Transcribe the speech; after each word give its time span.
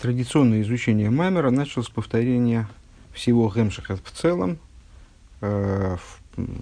Традиционное 0.00 0.62
изучение 0.62 1.10
Маймера 1.10 1.50
началось 1.50 1.88
с 1.88 1.90
повторения 1.90 2.66
всего 3.12 3.52
Гемшиха 3.54 3.96
в 3.96 4.10
целом, 4.10 4.58
э, 5.42 5.98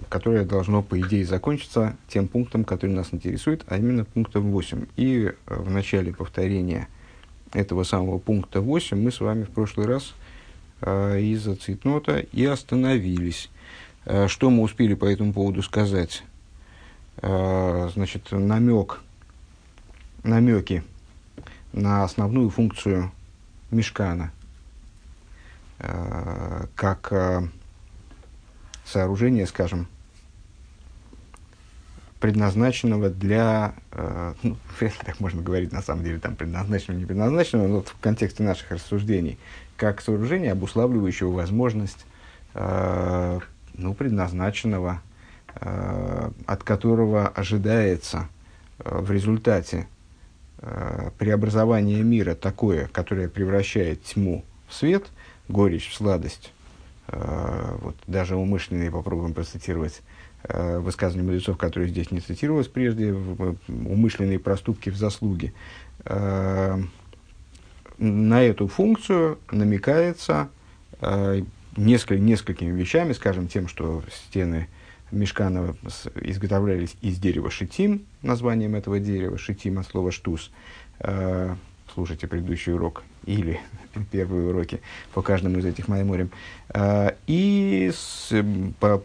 которое 0.09 0.43
должно, 0.43 0.83
по 0.83 0.99
идее, 0.99 1.25
закончиться 1.25 1.95
тем 2.09 2.27
пунктом, 2.27 2.65
который 2.65 2.91
нас 2.91 3.13
интересует, 3.13 3.63
а 3.67 3.77
именно 3.77 4.03
пунктом 4.03 4.51
8. 4.51 4.87
И 4.97 5.31
э, 5.31 5.55
в 5.55 5.69
начале 5.69 6.13
повторения 6.13 6.89
этого 7.53 7.85
самого 7.85 8.17
пункта 8.17 8.59
8 8.59 9.01
мы 9.01 9.09
с 9.09 9.21
вами 9.21 9.45
в 9.45 9.51
прошлый 9.51 9.87
раз 9.87 10.15
э, 10.81 11.21
из-за 11.21 11.55
цитнота 11.55 12.19
и 12.19 12.43
остановились. 12.43 13.49
Что 14.27 14.49
мы 14.49 14.63
успели 14.63 14.95
по 14.95 15.05
этому 15.05 15.33
поводу 15.33 15.61
сказать? 15.61 16.23
Значит, 17.21 18.31
намек, 18.31 19.01
намеки 20.23 20.83
на 21.73 22.03
основную 22.05 22.49
функцию 22.49 23.11
мешкана, 23.71 24.31
э, 25.79 26.65
как 26.75 27.11
э, 27.11 27.47
сооружение, 28.85 29.45
скажем, 29.45 29.87
предназначенного 32.19 33.09
для, 33.09 33.73
э, 33.91 34.33
ну, 34.43 34.57
если 34.81 35.03
так 35.03 35.19
можно 35.19 35.41
говорить, 35.41 35.71
на 35.71 35.81
самом 35.81 36.03
деле, 36.03 36.19
там, 36.19 36.35
предназначенного, 36.35 36.99
не 36.99 37.05
предназначенного, 37.05 37.67
но 37.67 37.81
в 37.81 37.95
контексте 38.01 38.43
наших 38.43 38.71
рассуждений, 38.71 39.37
как 39.77 40.01
сооружение, 40.01 40.51
обуславливающего 40.51 41.31
возможность, 41.31 42.05
ну, 42.53 43.93
предназначенного, 43.93 45.01
от 45.53 46.63
которого 46.63 47.27
ожидается 47.27 48.27
в 48.79 49.09
результате 49.11 49.87
преобразование 51.17 52.03
мира 52.03 52.35
такое, 52.35 52.89
которое 52.91 53.29
превращает 53.29 54.03
тьму 54.03 54.43
в 54.67 54.73
свет, 54.73 55.07
горечь 55.49 55.89
в 55.89 55.95
сладость, 55.95 56.53
э, 57.07 57.77
вот 57.81 57.95
даже 58.07 58.35
умышленные 58.35 58.91
попробуем 58.91 59.33
процитировать 59.33 60.01
э, 60.43 60.79
высказывания 60.79 61.25
мудрецов, 61.25 61.57
которые 61.57 61.89
здесь 61.89 62.11
не 62.11 62.21
цитировалось 62.21 62.67
прежде, 62.67 63.13
умышленные 63.67 64.39
проступки 64.39 64.89
в 64.89 64.95
заслуге. 64.95 65.53
Э, 66.05 66.81
на 67.97 68.43
эту 68.43 68.67
функцию 68.67 69.39
намекается 69.51 70.49
э, 71.01 71.41
несколь, 71.75 72.21
несколькими 72.21 72.71
вещами, 72.71 73.13
скажем, 73.13 73.47
тем, 73.47 73.67
что 73.67 74.03
стены 74.11 74.69
Мешкана 75.11 75.75
изготовлялись 76.21 76.95
из 77.01 77.17
дерева 77.17 77.49
шитим, 77.49 78.05
названием 78.21 78.75
этого 78.75 78.99
дерева, 78.99 79.37
шитим 79.37 79.79
от 79.79 79.87
слова 79.87 80.11
штус. 80.11 80.51
Э, 80.99 81.55
слушайте 81.93 82.27
предыдущий 82.27 82.73
урок 82.73 83.03
или 83.25 83.59
первые 84.11 84.49
уроки 84.49 84.81
по 85.13 85.21
каждому 85.21 85.59
из 85.59 85.65
этих 85.65 85.87
майморем. 85.87 86.31
Э, 86.73 87.11
и 87.27 87.91
с, 87.93 88.33
по, 88.79 89.01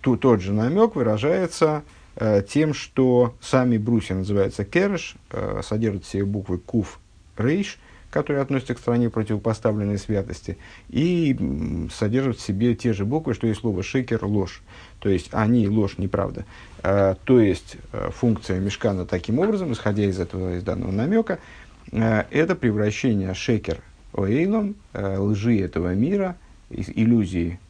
ту, 0.00 0.16
тот 0.16 0.40
же 0.40 0.52
намек 0.52 0.94
выражается 0.94 1.82
э, 2.16 2.42
тем, 2.48 2.74
что 2.74 3.34
сами 3.40 3.78
брусья 3.78 4.14
называются 4.14 4.64
кереш, 4.64 5.16
э, 5.30 5.62
содержат 5.64 6.04
все 6.04 6.24
буквы 6.24 6.58
куф, 6.58 7.00
рейш– 7.36 7.78
которые 8.10 8.42
относятся 8.42 8.74
к 8.74 8.78
стране 8.78 9.10
противопоставленной 9.10 9.98
святости, 9.98 10.56
и 10.88 11.36
содержат 11.92 12.38
в 12.38 12.40
себе 12.40 12.74
те 12.74 12.92
же 12.92 13.04
буквы, 13.04 13.34
что 13.34 13.46
и 13.46 13.54
слово 13.54 13.82
шекер, 13.82 14.24
ложь. 14.24 14.62
То 15.00 15.08
есть 15.08 15.28
они 15.32 15.68
ложь, 15.68 15.98
неправда. 15.98 16.44
А, 16.82 17.16
то 17.24 17.40
есть 17.40 17.76
а, 17.92 18.10
функция 18.10 18.60
мешкана 18.60 19.04
таким 19.04 19.38
образом, 19.38 19.72
исходя 19.72 20.04
из 20.04 20.18
этого, 20.18 20.56
из 20.56 20.62
данного 20.62 20.90
намека, 20.90 21.38
а, 21.92 22.26
это 22.30 22.54
превращение 22.54 23.34
шекер 23.34 23.82
оэйлом, 24.12 24.76
а, 24.92 25.20
лжи 25.20 25.60
этого 25.60 25.94
мира, 25.94 26.36
иллюзии 26.70 27.58
Э, 27.60 27.67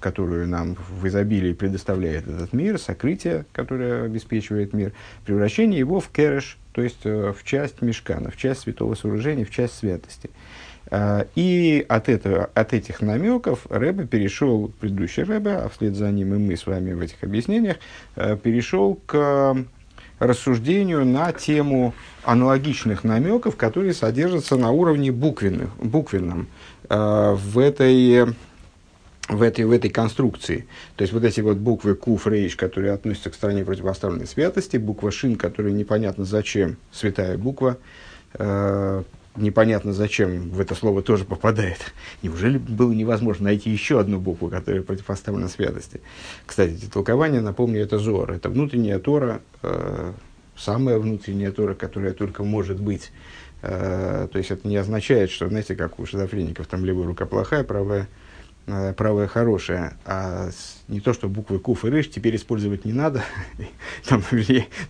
которую 0.00 0.48
нам 0.48 0.76
в 0.88 1.06
изобилии 1.06 1.52
предоставляет 1.52 2.28
этот 2.28 2.52
мир, 2.52 2.78
сокрытие, 2.78 3.44
которое 3.52 4.04
обеспечивает 4.04 4.72
мир, 4.72 4.92
превращение 5.24 5.78
его 5.78 6.00
в 6.00 6.08
кереш, 6.08 6.58
то 6.72 6.82
есть 6.82 7.00
э, 7.04 7.32
в 7.32 7.44
часть 7.44 7.82
мешкана, 7.82 8.30
в 8.30 8.36
часть 8.36 8.60
святого 8.60 8.94
сооружения, 8.94 9.44
в 9.44 9.50
часть 9.50 9.74
святости. 9.78 10.30
Э, 10.90 11.26
и 11.34 11.84
от, 11.88 12.08
этого, 12.08 12.50
от 12.54 12.72
этих 12.72 13.00
намеков 13.00 13.66
Рэбе 13.68 14.06
перешел, 14.06 14.72
предыдущий 14.80 15.22
Рэбе, 15.22 15.52
а 15.52 15.68
вслед 15.68 15.94
за 15.94 16.10
ним 16.10 16.34
и 16.34 16.38
мы 16.38 16.56
с 16.56 16.66
вами 16.66 16.92
в 16.92 17.00
этих 17.00 17.22
объяснениях, 17.22 17.76
перешел 18.14 18.98
к 19.06 19.56
рассуждению 20.18 21.04
на 21.04 21.32
тему 21.32 21.94
аналогичных 22.24 23.04
намеков, 23.04 23.56
которые 23.56 23.92
содержатся 23.92 24.56
на 24.56 24.70
уровне 24.70 25.10
буквенных, 25.10 25.74
буквенном 25.76 26.46
в 26.88 27.58
этой 27.58 28.34
в 29.36 29.42
этой, 29.42 29.64
в 29.64 29.72
этой 29.72 29.90
конструкции. 29.90 30.66
То 30.96 31.02
есть 31.02 31.12
вот 31.12 31.24
эти 31.24 31.40
вот 31.40 31.56
буквы 31.56 31.94
Куф, 31.94 32.26
Рейш, 32.26 32.56
которые 32.56 32.92
относятся 32.92 33.30
к 33.30 33.34
стране 33.34 33.64
противопоставленной 33.64 34.26
святости, 34.26 34.76
буква 34.76 35.10
Шин, 35.10 35.36
которая 35.36 35.72
непонятно 35.72 36.24
зачем, 36.24 36.76
святая 36.90 37.38
буква, 37.38 37.78
э, 38.34 39.02
непонятно 39.36 39.92
зачем 39.92 40.50
в 40.50 40.60
это 40.60 40.74
слово 40.74 41.02
тоже 41.02 41.24
попадает. 41.24 41.78
Неужели 42.22 42.58
было 42.58 42.92
невозможно 42.92 43.44
найти 43.44 43.70
еще 43.70 44.00
одну 44.00 44.18
букву, 44.18 44.48
которая 44.48 44.82
противопоставлена 44.82 45.48
святости? 45.48 46.00
Кстати, 46.46 46.72
эти 46.72 46.86
толкования, 46.86 47.40
напомню, 47.40 47.80
это 47.80 47.98
Зор. 47.98 48.32
Это 48.32 48.48
внутренняя 48.48 48.98
Тора, 48.98 49.40
э, 49.62 50.12
самая 50.56 50.98
внутренняя 50.98 51.50
Тора, 51.52 51.74
которая 51.74 52.12
только 52.12 52.44
может 52.44 52.80
быть. 52.80 53.10
Э, 53.62 54.28
то 54.30 54.38
есть 54.38 54.50
это 54.50 54.66
не 54.66 54.76
означает, 54.76 55.30
что, 55.30 55.48
знаете, 55.48 55.76
как 55.76 55.98
у 55.98 56.06
шизофреников, 56.06 56.66
там 56.66 56.84
левая 56.84 57.06
рука 57.06 57.26
плохая, 57.26 57.64
правая 57.64 58.08
правое 58.66 59.26
хорошее, 59.26 59.94
а 60.04 60.50
не 60.88 61.00
то, 61.00 61.12
что 61.12 61.28
буквы 61.28 61.58
куф 61.58 61.84
и 61.84 61.88
рыш 61.88 62.08
теперь 62.08 62.36
использовать 62.36 62.84
не 62.84 62.92
надо, 62.92 63.24
там, 64.08 64.22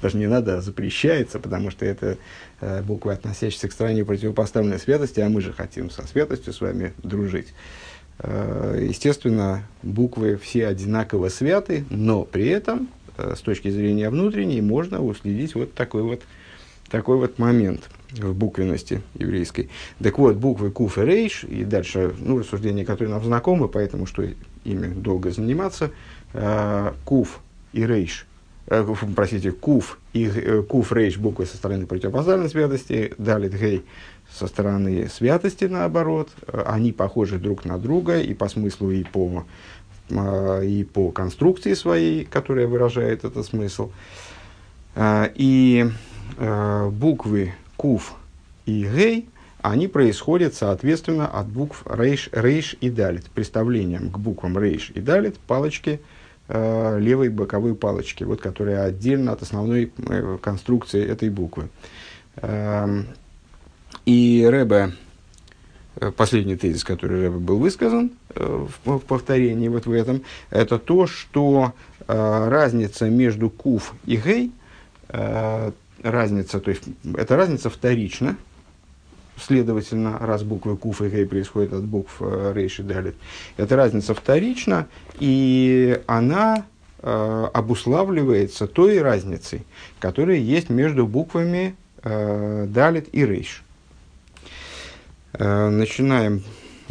даже 0.03 0.17
не 0.17 0.27
надо, 0.27 0.59
а 0.59 0.61
запрещается, 0.61 1.39
потому 1.39 1.71
что 1.71 1.85
это 1.85 2.19
э, 2.61 2.83
буквы, 2.83 3.13
относящиеся 3.13 3.69
к 3.69 3.73
стране 3.73 4.05
противопоставленной 4.05 4.79
святости, 4.79 5.21
а 5.21 5.29
мы 5.29 5.41
же 5.41 5.53
хотим 5.53 5.91
со 5.91 6.07
святостью 6.07 6.53
с 6.53 6.61
вами 6.61 6.93
дружить. 7.03 7.55
Э, 8.19 8.79
естественно, 8.81 9.63
буквы 9.83 10.37
все 10.37 10.67
одинаково 10.67 11.29
святы, 11.29 11.85
но 11.91 12.25
при 12.25 12.49
этом, 12.49 12.89
с 13.17 13.41
точки 13.41 13.71
зрения 13.71 14.11
внутренней, 14.11 14.61
можно 14.61 15.03
уследить 15.03 15.55
вот 15.55 15.75
такой 15.75 16.03
вот, 16.03 16.23
такой 16.91 17.17
вот 17.17 17.39
момент– 17.39 17.89
в 18.13 18.35
буквенности 18.35 19.03
еврейской. 19.15 19.71
Так 20.03 20.19
вот, 20.19 20.37
буквы 20.37 20.71
Куф 20.71 20.99
и 20.99 21.03
Рейш, 21.03 21.45
и 21.45 21.65
дальше 21.65 22.15
ну, 22.19 22.39
рассуждения, 22.39 22.85
которые 22.85 23.15
нам 23.15 23.25
знакомы, 23.25 23.69
поэтому 23.69 24.07
что 24.07 24.25
ими 24.65 24.89
долго 24.89 25.31
заниматься, 25.31 25.91
э, 26.33 26.93
Куф 27.05 27.41
и 27.73 27.87
Рейш, 27.87 28.27
э, 28.67 28.95
простите, 29.17 29.53
Куф 29.53 29.99
и 30.13 30.27
э, 30.27 30.63
Куф 30.63 30.93
Рейш 30.93 31.17
буквы 31.17 31.47
со 31.47 31.57
стороны 31.57 31.87
противопоставленной 31.87 32.51
святости, 32.51 33.15
Далит 33.19 33.59
Гей 33.59 33.85
со 34.39 34.47
стороны 34.47 35.09
святости 35.09 35.65
наоборот, 35.65 36.31
э, 36.47 36.63
они 36.67 36.93
похожи 36.93 37.39
друг 37.39 37.65
на 37.65 37.79
друга 37.79 38.21
и 38.21 38.35
по 38.35 38.49
смыслу, 38.49 38.91
и 38.91 39.05
по, 39.05 39.45
э, 40.11 40.67
и 40.67 40.85
по 40.85 41.11
конструкции 41.11 41.75
своей, 41.75 42.25
которая 42.25 42.67
выражает 42.67 43.25
этот 43.25 43.47
смысл. 43.47 43.91
Э, 44.95 45.29
и 45.35 45.89
буквы 46.91 47.53
куф 47.77 48.15
и 48.67 48.85
гей, 48.85 49.29
они 49.61 49.87
происходят, 49.87 50.55
соответственно, 50.55 51.27
от 51.27 51.47
букв 51.47 51.85
рейш, 51.89 52.29
рейш 52.33 52.77
и 52.81 52.91
далит. 52.91 53.27
Представлением 53.31 54.11
к 54.11 54.19
буквам 54.19 54.59
рейш 54.59 54.91
и 54.95 55.01
далит 55.01 55.39
палочки, 55.39 56.01
э, 56.49 56.99
левой 56.99 57.29
боковой 57.29 57.75
палочки, 57.75 58.25
вот, 58.25 58.41
которая 58.41 58.85
отдельно 58.85 59.33
от 59.33 59.43
основной 59.43 59.93
э, 59.97 60.39
конструкции 60.43 61.07
этой 61.07 61.31
буквы. 61.31 61.69
Э, 62.37 63.03
и 64.05 64.47
Рэбе, 64.51 64.93
э, 65.97 66.11
последний 66.11 66.57
тезис, 66.57 66.83
который 66.83 67.23
Рэбе 67.23 67.39
был 67.39 67.59
высказан 67.59 68.11
э, 68.35 68.67
в, 68.85 68.99
повторении 68.99 69.69
вот 69.69 69.87
в 69.87 69.93
этом, 69.93 70.23
это 70.51 70.79
то, 70.79 71.07
что 71.07 71.73
разница 72.09 73.09
между 73.09 73.49
куф 73.49 73.95
и 74.07 74.17
гей 74.17 74.51
разница, 76.03 76.61
то 76.61 76.71
есть 76.71 76.85
эта 77.17 77.37
разница 77.37 77.71
вторична, 77.71 78.37
следовательно, 79.37 80.19
раз 80.19 80.43
буквы 80.43 80.77
Куф 80.77 81.03
и 81.03 81.09
Гей 81.09 81.27
происходят 81.27 81.73
от 81.73 81.85
букв 81.85 82.17
э, 82.21 82.53
Рейш 82.55 82.81
и 82.81 82.83
Далит, 82.83 83.15
эта 83.57 83.77
разница 83.77 84.15
вторична, 84.15 84.87
и 85.19 86.01
она 86.07 86.65
э, 87.01 87.49
обуславливается 87.53 88.67
той 88.67 89.01
разницей, 89.01 89.63
которая 89.99 90.37
есть 90.37 90.71
между 90.71 91.07
буквами 91.07 91.77
э, 92.03 92.67
Далит 92.69 93.09
и 93.13 93.25
Рейш. 93.25 93.63
Э, 95.35 95.69
начинаем 95.71 96.43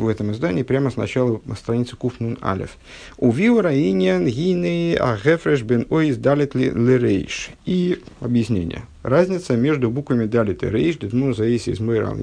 в 0.02 0.08
этом 0.08 0.32
издании 0.32 0.64
прямо 0.64 0.90
с 0.90 0.98
начала 0.98 1.40
страницы 1.58 1.96
Куфнун 1.96 2.38
Алев. 2.42 2.78
У 3.18 3.32
Виора 3.32 3.74
иньян 3.74 4.26
гины 4.26 4.96
агефреш 4.96 5.62
бен 5.62 5.86
ойс 5.90 6.18
далит 6.18 6.56
лерейш. 6.56 7.52
И 7.66 8.02
объяснение. 8.20 8.84
Разница 9.04 9.56
между 9.56 9.90
буквами 9.90 10.26
далит 10.26 10.64
и 10.64 10.70
рейш, 10.70 10.98
детму 10.98 11.34
заис 11.34 11.68
из 11.68 11.80
мэрал 11.80 12.18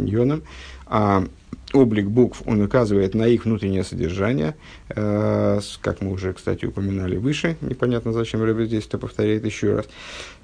А 0.86 1.24
облик 1.74 2.06
букв, 2.06 2.42
он 2.46 2.62
указывает 2.62 3.14
на 3.14 3.26
их 3.26 3.44
внутреннее 3.44 3.84
содержание, 3.84 4.56
э, 4.88 5.60
как 5.80 6.00
мы 6.00 6.12
уже, 6.12 6.32
кстати, 6.32 6.64
упоминали 6.64 7.16
выше, 7.16 7.56
непонятно 7.60 8.12
зачем 8.12 8.42
Рэбе 8.42 8.66
здесь 8.66 8.86
это 8.86 8.98
повторяет 8.98 9.44
еще 9.44 9.76
раз. 9.76 9.88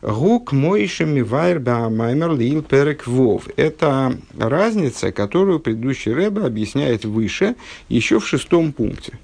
Гук 0.03 0.53
мойшем 0.53 1.15
мивайр 1.15 1.61
маймер 1.61 2.35
лил 2.35 2.63
перек 2.63 3.07
вов. 3.07 3.49
Это 3.57 4.17
разница, 4.39 5.13
которую 5.13 5.61
предыдущий 5.61 6.13
Рэбе 6.13 6.43
объясняет 6.43 7.05
выше, 7.05 7.57
еще 7.89 8.21
в 8.21 8.27
шестом 8.27 8.73
пункте. 8.73 9.19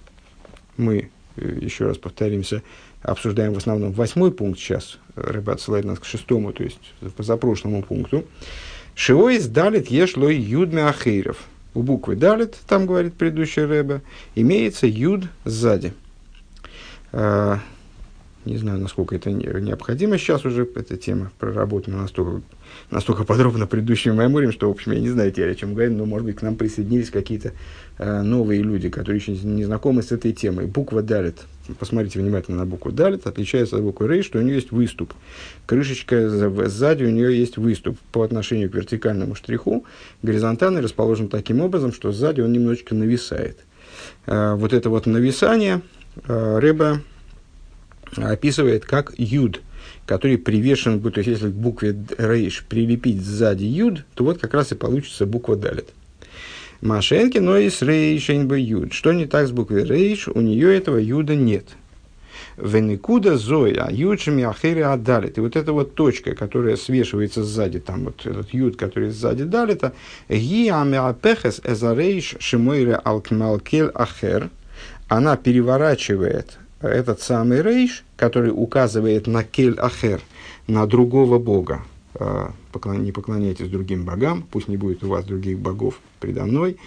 Мы, 0.76 1.10
э, 1.36 1.58
еще 1.60 1.86
раз 1.86 1.98
повторимся, 1.98 2.62
обсуждаем 3.02 3.52
в 3.52 3.58
основном 3.58 3.92
восьмой 3.92 4.32
пункт 4.32 4.58
сейчас. 4.58 4.98
Рэбе 5.16 5.52
отсылает 5.52 5.84
нас 5.84 5.98
к 5.98 6.04
шестому, 6.04 6.52
то 6.52 6.62
есть 6.62 6.80
по 7.00 7.10
позапрошлому 7.10 7.82
пункту. 7.82 8.24
Шиоис 8.94 9.46
далит 9.46 9.88
ешлой 9.88 10.36
юдме 10.36 10.84
ахейров 10.84 11.46
у 11.74 11.82
буквы 11.82 12.16
Далит, 12.16 12.56
там 12.66 12.86
говорит 12.86 13.14
предыдущий 13.14 13.64
Рэбе, 13.64 14.02
имеется 14.34 14.86
юд 14.86 15.24
сзади. 15.44 15.92
Не 18.46 18.56
знаю, 18.56 18.78
насколько 18.78 19.14
это 19.14 19.30
необходимо 19.30 20.16
сейчас 20.16 20.46
уже, 20.46 20.66
эта 20.74 20.96
тема 20.96 21.30
проработана 21.38 21.98
настолько, 21.98 22.40
настолько 22.90 23.24
подробно 23.24 23.66
предыдущим 23.66 24.14
меморием, 24.14 24.50
что, 24.50 24.68
в 24.68 24.70
общем, 24.70 24.92
я 24.92 25.00
не 25.00 25.10
знаю 25.10 25.30
теперь, 25.30 25.50
о 25.50 25.54
чем 25.54 25.74
говорим, 25.74 25.98
но, 25.98 26.06
может 26.06 26.24
быть, 26.24 26.36
к 26.36 26.42
нам 26.42 26.56
присоединились 26.56 27.10
какие-то 27.10 27.52
э, 27.98 28.22
новые 28.22 28.62
люди, 28.62 28.88
которые 28.88 29.20
еще 29.20 29.32
не 29.32 29.64
знакомы 29.64 30.02
с 30.02 30.10
этой 30.10 30.32
темой. 30.32 30.64
Буква 30.64 31.02
Далит, 31.02 31.36
посмотрите 31.78 32.18
внимательно 32.18 32.56
на 32.56 32.66
букву 32.66 32.92
Далит, 32.92 33.26
отличается 33.26 33.76
от 33.76 33.82
буквы 33.82 34.08
Рей, 34.08 34.22
что 34.22 34.38
у 34.38 34.42
нее 34.42 34.54
есть 34.54 34.72
выступ. 34.72 35.12
Крышечка 35.66 36.30
сзади 36.66 37.04
у 37.04 37.10
нее 37.10 37.38
есть 37.38 37.58
выступ 37.58 37.98
по 38.10 38.22
отношению 38.22 38.70
к 38.70 38.74
вертикальному 38.74 39.34
штриху. 39.34 39.84
Горизонтальный 40.22 40.80
расположен 40.80 41.28
таким 41.28 41.60
образом, 41.60 41.92
что 41.92 42.10
сзади 42.10 42.40
он 42.40 42.52
немножечко 42.52 42.94
нависает. 42.94 43.58
Э, 44.24 44.54
вот 44.54 44.72
это 44.72 44.88
вот 44.88 45.04
нависание 45.04 45.82
э, 46.26 46.58
Рэба 46.58 47.02
описывает 48.16 48.84
как 48.84 49.12
юд, 49.16 49.60
который 50.06 50.38
привешен, 50.38 51.00
то 51.00 51.18
есть 51.18 51.28
если 51.28 51.50
к 51.50 51.54
букве 51.54 51.96
рейш 52.18 52.64
прилепить 52.68 53.22
сзади 53.22 53.64
юд, 53.64 54.04
то 54.14 54.24
вот 54.24 54.38
как 54.38 54.54
раз 54.54 54.72
и 54.72 54.74
получится 54.74 55.26
буква 55.26 55.56
далит. 55.56 55.88
Машенки, 56.80 57.38
но 57.38 57.58
и 57.58 57.68
с 57.68 57.82
рейшен 57.82 58.48
бы 58.48 58.58
юд. 58.58 58.92
Что 58.92 59.12
не 59.12 59.26
так 59.26 59.46
с 59.46 59.50
буквой 59.50 59.84
рейш? 59.84 60.28
У 60.28 60.40
нее 60.40 60.74
этого 60.74 60.96
юда 60.96 61.36
нет. 61.36 61.66
Веникуда 62.56 63.36
зоя, 63.36 63.88
юдшими 63.90 64.44
ахери 64.44 64.80
адалит. 64.80 65.36
И 65.36 65.40
вот 65.40 65.56
эта 65.56 65.72
вот 65.72 65.94
точка, 65.94 66.34
которая 66.34 66.76
свешивается 66.76 67.44
сзади, 67.44 67.80
там 67.80 68.04
вот 68.04 68.24
этот 68.24 68.52
юд, 68.54 68.76
который 68.76 69.10
сзади 69.10 69.44
далита, 69.44 69.92
ги 70.28 70.68
амиапехес 70.68 71.60
эзарейш 71.64 72.36
шимойре 72.38 72.94
алкмалкель 72.94 73.90
ахер, 73.94 74.48
она 75.08 75.36
переворачивает 75.36 76.58
этот 76.80 77.20
самый 77.20 77.62
рейш, 77.62 78.04
который 78.16 78.50
указывает 78.50 79.26
на 79.26 79.44
кель 79.44 79.78
ахер, 79.78 80.20
на 80.66 80.86
другого 80.86 81.38
бога. 81.38 81.82
А, 82.14 82.52
не 82.84 83.12
поклоняйтесь 83.12 83.68
другим 83.68 84.04
богам, 84.04 84.44
пусть 84.50 84.68
не 84.68 84.76
будет 84.76 85.04
у 85.04 85.08
вас 85.08 85.24
других 85.24 85.58
богов 85.58 86.00
предо 86.20 86.44
мной. 86.44 86.78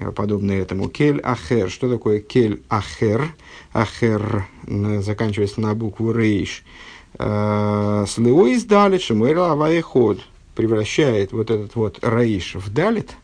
А, 0.00 0.12
подобно 0.12 0.52
этому. 0.52 0.88
Кель 0.88 1.20
ахер. 1.20 1.70
Что 1.70 1.90
такое 1.90 2.20
кель 2.20 2.62
ахер? 2.68 3.34
Ахер 3.72 4.46
заканчивается 4.66 5.60
на 5.60 5.74
букву 5.74 6.12
рейш. 6.12 6.64
А, 7.18 8.04
Слеой 8.06 8.54
издали 8.54 8.98
шамуэра 8.98 9.52
аваеход. 9.52 10.20
Превращает 10.54 11.32
вот 11.32 11.50
этот 11.50 11.74
вот 11.74 11.98
рейш 12.02 12.54
в 12.54 12.72
далит– 12.72 13.10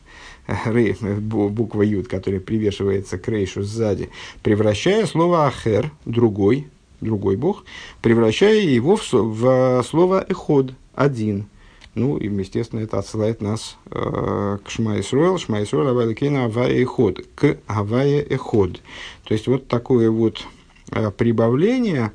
буква 0.48 1.82
Юд, 1.82 2.08
которая 2.08 2.40
привешивается 2.40 3.18
к 3.18 3.28
рейшу 3.28 3.62
сзади, 3.62 4.10
превращая 4.42 5.06
слово 5.06 5.46
Ахер, 5.46 5.90
другой, 6.04 6.66
другой 7.00 7.36
бог, 7.36 7.64
превращая 8.02 8.60
его 8.60 8.96
в, 8.96 9.12
в 9.12 9.82
слово 9.82 10.24
Эход, 10.28 10.72
один. 10.94 11.46
Ну, 11.94 12.18
и, 12.18 12.28
естественно, 12.28 12.80
это 12.80 12.98
отсылает 12.98 13.40
нас 13.40 13.78
э, 13.90 14.58
к 14.62 14.68
Шмайсруэл, 14.68 15.38
Шмайсруэл 15.38 15.88
Авайликейна 15.88 16.44
Авая 16.44 16.82
Эход, 16.82 17.24
к 17.34 17.56
Авая 17.66 18.20
Эход. 18.20 18.82
То 19.24 19.32
есть, 19.32 19.46
вот 19.46 19.66
такое 19.66 20.10
вот 20.10 20.44
э, 20.90 21.10
прибавление 21.10 22.12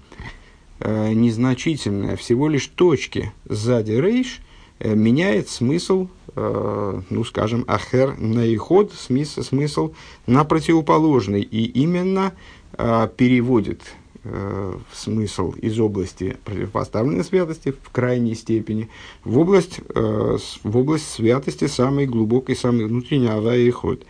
э, 0.80 1.14
незначительное, 1.14 2.16
всего 2.16 2.48
лишь 2.48 2.68
точки 2.68 3.32
сзади 3.46 3.94
рейш, 3.94 4.42
э, 4.78 4.94
меняет 4.94 5.50
смысл 5.50 6.10
ну, 6.36 7.24
скажем, 7.26 7.66
ахер 7.68 8.16
наиход, 8.18 8.94
смысл, 8.94 9.42
смысл 9.42 9.94
на 10.28 10.44
противоположный, 10.46 11.42
и 11.42 11.66
именно 11.66 12.34
э, 12.78 13.10
переводит 13.18 13.82
э, 14.24 14.74
смысл 14.94 15.52
из 15.52 15.78
области 15.80 16.38
противопоставленной 16.46 17.26
святости 17.26 17.74
в 17.84 17.90
крайней 17.90 18.36
степени 18.36 18.90
в 19.26 19.40
область, 19.40 19.82
в 19.94 20.78
область 20.78 21.12
святости 21.12 21.68
самой 21.68 22.06
глубокой, 22.06 22.56
самой 22.56 22.86
внутренней 22.86 23.72
ход. 23.72 24.06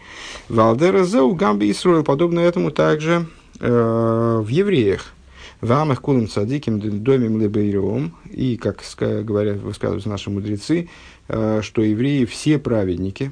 Валдера 0.48 1.04
зеу 1.04 1.34
гамби 1.34 1.72
Исруэл, 1.72 2.04
подобно 2.04 2.40
этому 2.40 2.72
также 2.72 3.26
в 3.60 4.48
евреях. 4.48 5.14
Вам 5.62 5.92
их 5.92 6.02
кулым 6.02 6.28
цадиким 6.28 7.04
домим 7.04 7.40
лебейром, 7.40 8.16
и, 8.32 8.58
как 8.58 8.84
говорят, 9.00 9.58
высказываются 9.58 10.10
наши 10.10 10.32
мудрецы, 10.32 10.82
Э, 10.84 10.88
что 11.31 11.81
евреи 11.81 12.25
все 12.25 12.60
праведники, 12.60 13.31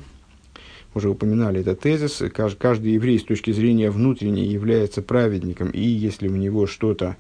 уже 0.96 1.10
упоминали 1.10 1.62
этот 1.62 1.82
тезис, 1.82 2.22
каждый 2.34 2.94
еврей 2.94 3.20
с 3.20 3.24
точки 3.24 3.52
зрения 3.52 3.92
внутренней 3.92 4.46
является 4.46 5.02
праведником, 5.02 5.70
и 5.70 5.82
если 5.82 6.28
у 6.28 6.36
него 6.36 6.68
что-то 6.68 7.16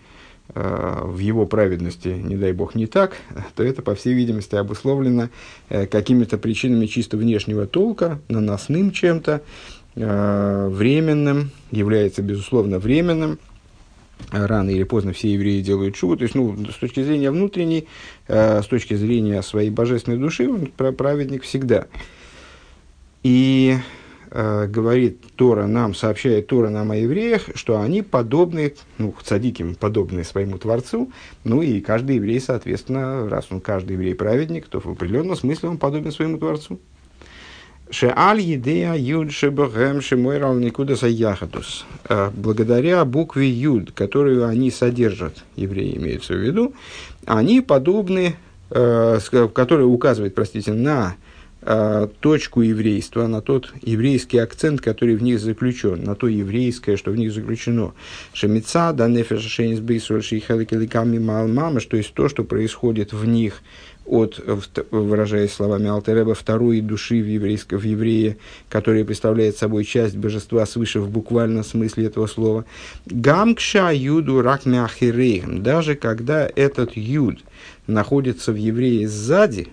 э, 0.54 1.02
в 1.04 1.20
его 1.20 1.46
праведности, 1.46 2.10
не 2.10 2.36
дай 2.36 2.52
бог, 2.52 2.76
не 2.76 2.88
так, 2.88 3.18
то 3.56 3.64
это, 3.64 3.82
по 3.82 3.96
всей 3.96 4.14
видимости, 4.14 4.56
обусловлено 4.56 5.30
э, 5.70 5.86
какими-то 5.86 6.38
причинами 6.38 6.86
чисто 6.88 7.18
внешнего 7.18 7.68
толка, 7.68 8.20
наносным 8.28 8.92
чем-то, 8.92 9.42
временным, 9.96 11.50
является, 11.72 12.22
безусловно, 12.22 12.80
временным, 12.80 13.38
рано 14.32 14.70
или 14.70 14.84
поздно 14.84 15.14
все 15.14 15.34
евреи 15.34 15.62
делают 15.62 15.96
шубу. 15.96 16.18
То 16.18 16.24
есть, 16.24 16.36
ну, 16.36 16.56
с 16.66 16.76
точки 16.76 17.04
зрения 17.04 17.32
внутренней, 17.32 17.88
э, 18.28 18.62
с 18.62 18.68
точки 18.68 18.94
зрения 18.94 19.42
своей 19.42 19.70
божественной 19.70 20.18
души, 20.18 20.50
он 20.50 20.68
праведник 20.68 21.44
всегда. 21.44 21.88
И 23.24 23.78
э, 24.32 24.68
говорит 24.68 25.22
Тора 25.36 25.68
нам, 25.68 25.94
сообщает 25.94 26.48
Тора 26.48 26.70
нам 26.70 26.92
о 26.92 26.96
евреях, 26.96 27.50
что 27.56 27.82
они 27.82 28.02
подобны, 28.02 28.74
ну, 28.98 29.14
цадиким 29.24 29.76
подобны 29.76 30.24
своему 30.24 30.58
Творцу, 30.58 31.12
ну 31.44 31.62
и 31.62 31.82
каждый 31.82 32.18
еврей, 32.18 32.40
соответственно, 32.40 33.28
раз 33.28 33.48
он 33.50 33.62
каждый 33.62 33.94
еврей 33.94 34.16
праведник, 34.16 34.68
то 34.68 34.80
в 34.80 34.88
определенном 34.88 35.36
смысле 35.36 35.70
он 35.70 35.78
подобен 35.78 36.12
своему 36.12 36.38
Творцу. 36.38 36.80
Шеаль 37.92 38.42
едея 38.42 38.94
юд 38.94 39.32
шебахем 39.32 40.02
шемойрал 40.02 40.56
никуда 40.56 40.96
саяхатус. 40.96 41.86
А 42.08 42.32
благодаря 42.36 43.04
букве 43.04 43.50
юд, 43.50 43.92
которую 43.92 44.46
они 44.46 44.70
содержат, 44.70 45.44
евреи 45.56 45.98
имеются 45.98 46.34
в 46.34 46.38
виду, 46.38 46.74
они 47.26 47.62
подобны, 47.62 48.36
э, 48.70 49.20
которые 49.54 49.88
указывают, 49.88 50.36
простите, 50.36 50.74
на 50.74 51.16
э, 51.64 52.08
точку 52.20 52.62
еврейства, 52.62 53.26
на 53.26 53.42
тот 53.42 53.74
еврейский 53.82 54.38
акцент, 54.38 54.82
который 54.82 55.16
в 55.16 55.24
них 55.24 55.40
заключен, 55.40 56.04
на 56.04 56.14
то 56.14 56.28
еврейское, 56.28 56.96
что 56.96 57.10
в 57.10 57.16
них 57.16 57.34
заключено. 57.34 57.94
Шемица, 58.34 58.94
да 58.94 59.08
нефеш 59.08 59.42
шейнис 59.42 59.80
бейсуэль 59.80 60.22
шейхаликаликами 60.22 61.18
мама, 61.18 61.80
что 61.80 61.98
есть 61.98 62.14
то, 62.14 62.30
что 62.30 62.44
происходит 62.44 63.14
в 63.14 63.26
них– 63.26 63.64
от, 64.10 64.40
выражаясь 64.92 65.54
словами 65.54 65.88
Алтереба, 65.88 66.34
второй 66.34 66.82
души 66.82 67.22
в, 67.22 67.28
еврейско, 67.28 67.78
в 67.78 67.84
еврее, 67.84 68.38
которая 68.70 69.06
представляет 69.06 69.58
собой 69.58 69.86
часть 69.86 70.18
божества 70.18 70.66
свыше 70.66 71.00
в 71.00 71.10
буквальном 71.10 71.64
смысле 71.64 72.06
этого 72.06 72.28
слова. 72.28 72.66
Гамкша 73.06 73.92
юду 73.92 74.42
рак 74.42 74.62
даже 74.66 75.96
когда 75.96 76.50
этот 76.56 76.98
юд 76.98 77.40
находится 77.88 78.52
в 78.52 78.56
еврее 78.56 79.08
сзади, 79.08 79.68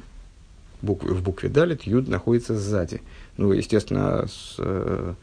букв, 0.82 1.04
в 1.04 1.22
букве 1.22 1.48
далит 1.48 1.82
юд 1.82 2.08
находится 2.08 2.56
сзади. 2.56 3.02
Ну, 3.36 3.52
естественно, 3.52 4.26
с, 4.26 4.56
э, 4.58 5.14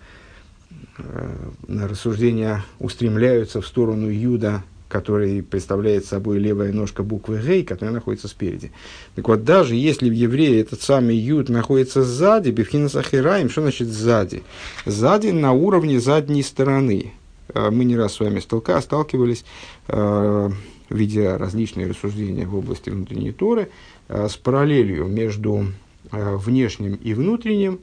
э, 0.98 1.86
рассуждения 1.88 2.64
устремляются 2.80 3.62
в 3.62 3.68
сторону 3.68 4.10
юда 4.10 4.64
который 4.94 5.42
представляет 5.42 6.06
собой 6.06 6.38
левая 6.38 6.72
ножка 6.72 7.02
буквы 7.02 7.42
Гей, 7.44 7.64
которая 7.64 7.96
находится 7.96 8.28
спереди. 8.28 8.72
Так 9.16 9.28
вот, 9.28 9.44
даже 9.44 9.74
если 9.74 10.08
в 10.08 10.14
еврее 10.14 10.62
этот 10.62 10.84
самый 10.84 11.16
Юд 11.16 11.50
находится 11.50 12.04
сзади, 12.04 12.52
Бифхина 12.52 12.90
Сахираем, 12.90 13.50
что 13.50 13.64
значит 13.64 13.88
сзади? 13.88 14.44
Сзади 14.86 15.30
на 15.30 15.52
уровне 15.52 16.00
задней 16.00 16.44
стороны. 16.44 17.14
А, 17.56 17.72
мы 17.72 17.86
не 17.86 17.98
раз 17.98 18.14
с 18.14 18.20
вами 18.20 18.40
столка, 18.40 18.80
сталкивались, 18.82 19.46
э, 19.88 20.50
видя 20.92 21.40
различные 21.40 21.88
рассуждения 21.88 22.46
в 22.46 22.56
области 22.56 22.92
внутренней 22.92 23.32
Торы, 23.32 23.70
э, 24.10 24.28
с 24.30 24.38
параллелью 24.38 25.08
между 25.08 25.66
э, 26.12 26.36
внешним 26.36 26.94
и 26.94 27.16
внутренним, 27.16 27.80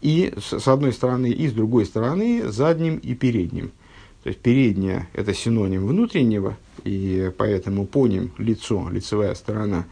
и 0.00 0.32
с 0.38 0.68
одной 0.68 0.92
стороны, 0.92 1.30
и 1.30 1.48
с 1.48 1.52
другой 1.52 1.84
стороны 1.84 2.44
задним 2.48 2.96
и 2.96 3.14
передним. 3.14 3.72
То 4.22 4.28
есть 4.28 4.40
передняя– 4.40 5.08
это 5.14 5.32
синоним 5.34 5.86
внутреннего, 5.86 6.56
и 6.84 7.32
поэтому 7.36 7.86
поним 7.86 8.32
лицо, 8.38 8.88
лицевая 8.90 9.34
сторона, 9.34 9.86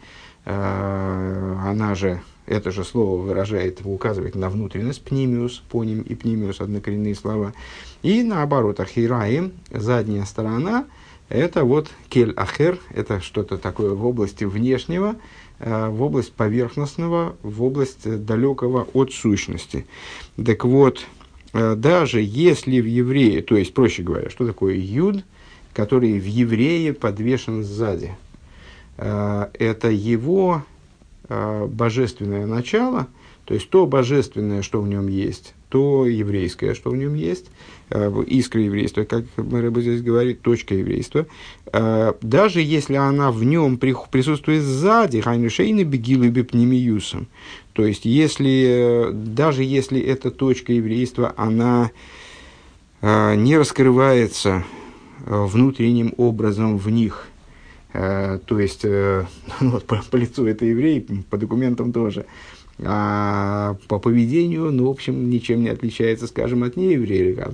она 0.45 1.95
же 1.95 2.21
это 2.49 2.71
же 2.71 2.83
слово 2.83 3.21
выражает, 3.21 3.81
указывает 3.83 4.33
на 4.35 4.49
внутренность, 4.49 5.03
пнимиус, 5.03 5.61
поним 5.69 6.01
и 6.01 6.15
пнимиус, 6.15 6.61
однокоренные 6.61 7.13
слова. 7.13 7.53
И 8.01 8.23
наоборот, 8.23 8.79
ахираим, 8.79 9.53
задняя 9.71 10.25
сторона, 10.25 10.85
это 11.29 11.63
вот 11.63 11.89
кель 12.09 12.33
ахер, 12.35 12.79
это 12.89 13.21
что-то 13.21 13.59
такое 13.59 13.93
в 13.93 14.03
области 14.03 14.45
внешнего, 14.45 15.15
э, 15.59 15.89
в 15.89 16.01
область 16.01 16.33
поверхностного, 16.33 17.35
в 17.43 17.61
область 17.61 18.25
далекого 18.25 18.87
от 18.93 19.13
сущности. 19.13 19.85
Так 20.43 20.65
вот, 20.65 20.97
э, 20.97 21.18
даже 21.53 22.21
если 22.21 22.79
в 22.79 22.85
еврее, 22.85 23.41
то 23.41 23.55
есть, 23.55 23.73
проще 23.73 24.03
говоря, 24.03 24.29
что 24.29 24.45
такое 24.45 24.75
юд, 24.75 25.23
который 25.73 26.19
в 26.19 26.25
еврее 26.25 26.93
подвешен 26.93 27.63
сзади, 27.63 28.15
э, 28.97 29.47
это 29.53 29.89
его 29.89 30.63
Э, 31.31 31.67
божественное 31.67 32.47
начало, 32.47 33.07
то 33.45 33.53
есть 33.53 33.69
то 33.69 33.85
божественное, 33.85 34.63
что 34.63 34.81
в 34.81 34.87
нем 34.87 35.07
есть, 35.07 35.53
то 35.69 36.07
еврейское, 36.07 36.73
что 36.73 36.89
в 36.89 36.97
нем 36.97 37.13
есть, 37.13 37.51
э, 37.91 38.23
искра 38.25 38.63
еврейства, 38.63 39.03
как 39.03 39.25
Рэба 39.37 39.79
здесь 39.81 40.01
говорит, 40.01 40.41
точка 40.41 40.73
еврейства, 40.73 41.27
э, 41.71 42.13
даже 42.23 42.61
если 42.61 42.95
она 42.95 43.31
в 43.31 43.43
нем 43.43 43.77
присутствует 43.77 44.63
сзади, 44.63 45.21
хайнушейны 45.21 45.83
бегилы 45.83 46.29
бепнемиюсом, 46.29 47.27
то 47.79 47.85
есть 47.85 48.03
если, 48.03 49.09
даже 49.13 49.63
если 49.63 50.01
эта 50.01 50.31
точка 50.31 50.73
еврейства, 50.73 51.33
она 51.37 51.91
не 53.01 53.57
раскрывается 53.57 54.65
внутренним 55.25 56.13
образом 56.17 56.77
в 56.77 56.89
них, 56.89 57.29
Э, 57.93 58.39
то 58.45 58.59
есть, 58.59 58.81
э, 58.83 59.25
ну, 59.61 59.71
вот, 59.71 59.85
по, 59.85 60.01
по 60.09 60.15
лицу 60.15 60.45
это 60.45 60.65
еврей, 60.65 61.05
по 61.29 61.37
документам 61.37 61.91
тоже. 61.91 62.25
А 62.81 63.75
по 63.87 63.99
поведению, 63.99 64.71
ну, 64.71 64.87
в 64.87 64.89
общем, 64.89 65.29
ничем 65.29 65.63
не 65.63 65.69
отличается, 65.69 66.27
скажем, 66.27 66.63
от 66.63 66.77
нееврея. 66.77 67.51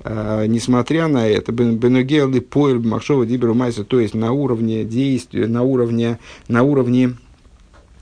А, 0.00 0.46
несмотря 0.46 1.08
на 1.08 1.28
это, 1.28 1.52
Бенугел 1.52 2.32
и 2.32 2.40
Поэль 2.40 2.78
Махшова 2.78 3.26
Диберу 3.26 3.52
Майса, 3.52 3.84
то 3.84 4.00
есть 4.00 4.14
на 4.14 4.32
уровне 4.32 4.84
действия, 4.84 5.46
на 5.46 5.62
уровне, 5.62 6.18
на 6.48 6.62
уровне, 6.62 7.14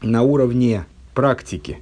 на 0.00 0.23
уровне 0.23 0.84
практики, 1.14 1.78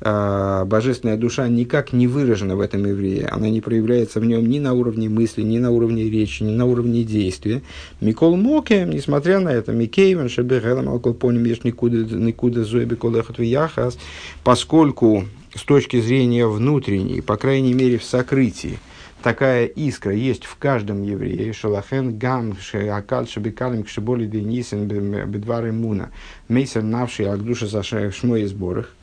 а, 0.00 0.64
божественная 0.64 1.16
душа 1.16 1.48
никак 1.48 1.92
не 1.92 2.06
выражена 2.06 2.56
в 2.56 2.60
этом 2.60 2.84
еврее, 2.84 3.26
она 3.26 3.48
не 3.48 3.60
проявляется 3.60 4.20
в 4.20 4.24
нем 4.24 4.46
ни 4.46 4.58
на 4.58 4.74
уровне 4.74 5.08
мысли, 5.08 5.42
ни 5.42 5.58
на 5.58 5.70
уровне 5.70 6.10
речи, 6.10 6.42
ни 6.42 6.50
на 6.50 6.66
уровне 6.66 7.04
действия. 7.04 7.62
Микол 8.00 8.36
Моке, 8.36 8.84
несмотря 8.84 9.40
на 9.40 9.50
это, 9.50 9.72
Микейвен, 9.72 10.28
Шебехелам, 10.28 10.88
Алколпоним, 10.88 11.44
Еш 11.44 11.64
Никуда, 11.64 11.96
Никуда 11.96 12.64
Зойби 12.64 12.96
Колехот 12.96 13.38
Яхас, 13.38 13.96
поскольку 14.42 15.24
с 15.54 15.62
точки 15.62 16.00
зрения 16.00 16.46
внутренней, 16.46 17.20
по 17.20 17.36
крайней 17.36 17.72
мере 17.72 17.98
в 17.98 18.04
сокрытии, 18.04 18.78
такая 19.24 19.64
искра 19.64 20.12
есть 20.12 20.44
в 20.44 20.56
каждом 20.56 21.02
еврее. 21.02 21.54
Шалахен 21.54 22.18
гам 22.18 22.54
акал 22.92 23.26
шабикалим 23.26 23.82
кшиболи 23.82 24.26
денисен 24.26 24.86
бедвары 24.86 25.72
муна. 25.72 26.10
Мейсер 26.48 26.82
навший 26.82 27.30
агдуша 27.32 27.66
за 27.66 27.82
шмой 27.82 28.44
сборах. 28.44 28.94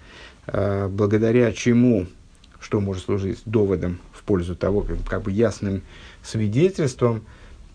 Э, 0.45 0.87
благодаря 0.87 1.51
чему, 1.51 2.05
что 2.59 2.79
может 2.79 3.05
служить 3.05 3.39
доводом 3.45 3.97
в 4.13 4.21
пользу 4.21 4.55
того, 4.55 4.85
как, 5.09 5.23
бы 5.23 5.31
ясным 5.31 5.81
свидетельством 6.21 7.23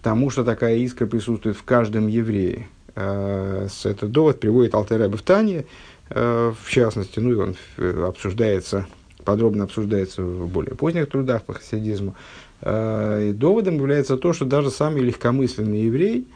тому, 0.01 0.31
что 0.31 0.45
такая 0.45 0.77
искра 0.77 1.07
присутствует 1.07 1.57
в 1.57 1.65
каждом 1.65 2.07
еврее. 2.07 2.69
Э, 2.95 3.67
этот 3.83 4.13
довод 4.13 4.39
приводит 4.39 4.77
Алтера 4.77 5.09
Бефтания, 5.09 5.65
э, 6.11 6.53
в 6.63 6.71
частности, 6.71 7.19
ну 7.19 7.33
и 7.33 7.35
он 7.35 7.57
обсуждается, 8.05 8.87
подробно 9.27 9.65
обсуждается 9.65 10.23
в 10.23 10.49
более 10.49 10.75
поздних 10.75 11.11
трудах 11.11 11.43
по 11.43 11.53
хасидизму. 11.53 12.15
И 12.63 13.33
доводом 13.35 13.75
является 13.75 14.17
то, 14.17 14.33
что 14.33 14.47
даже 14.47 14.71
самый 14.71 15.03
легкомысленный 15.03 15.83
еврей, 15.83 16.27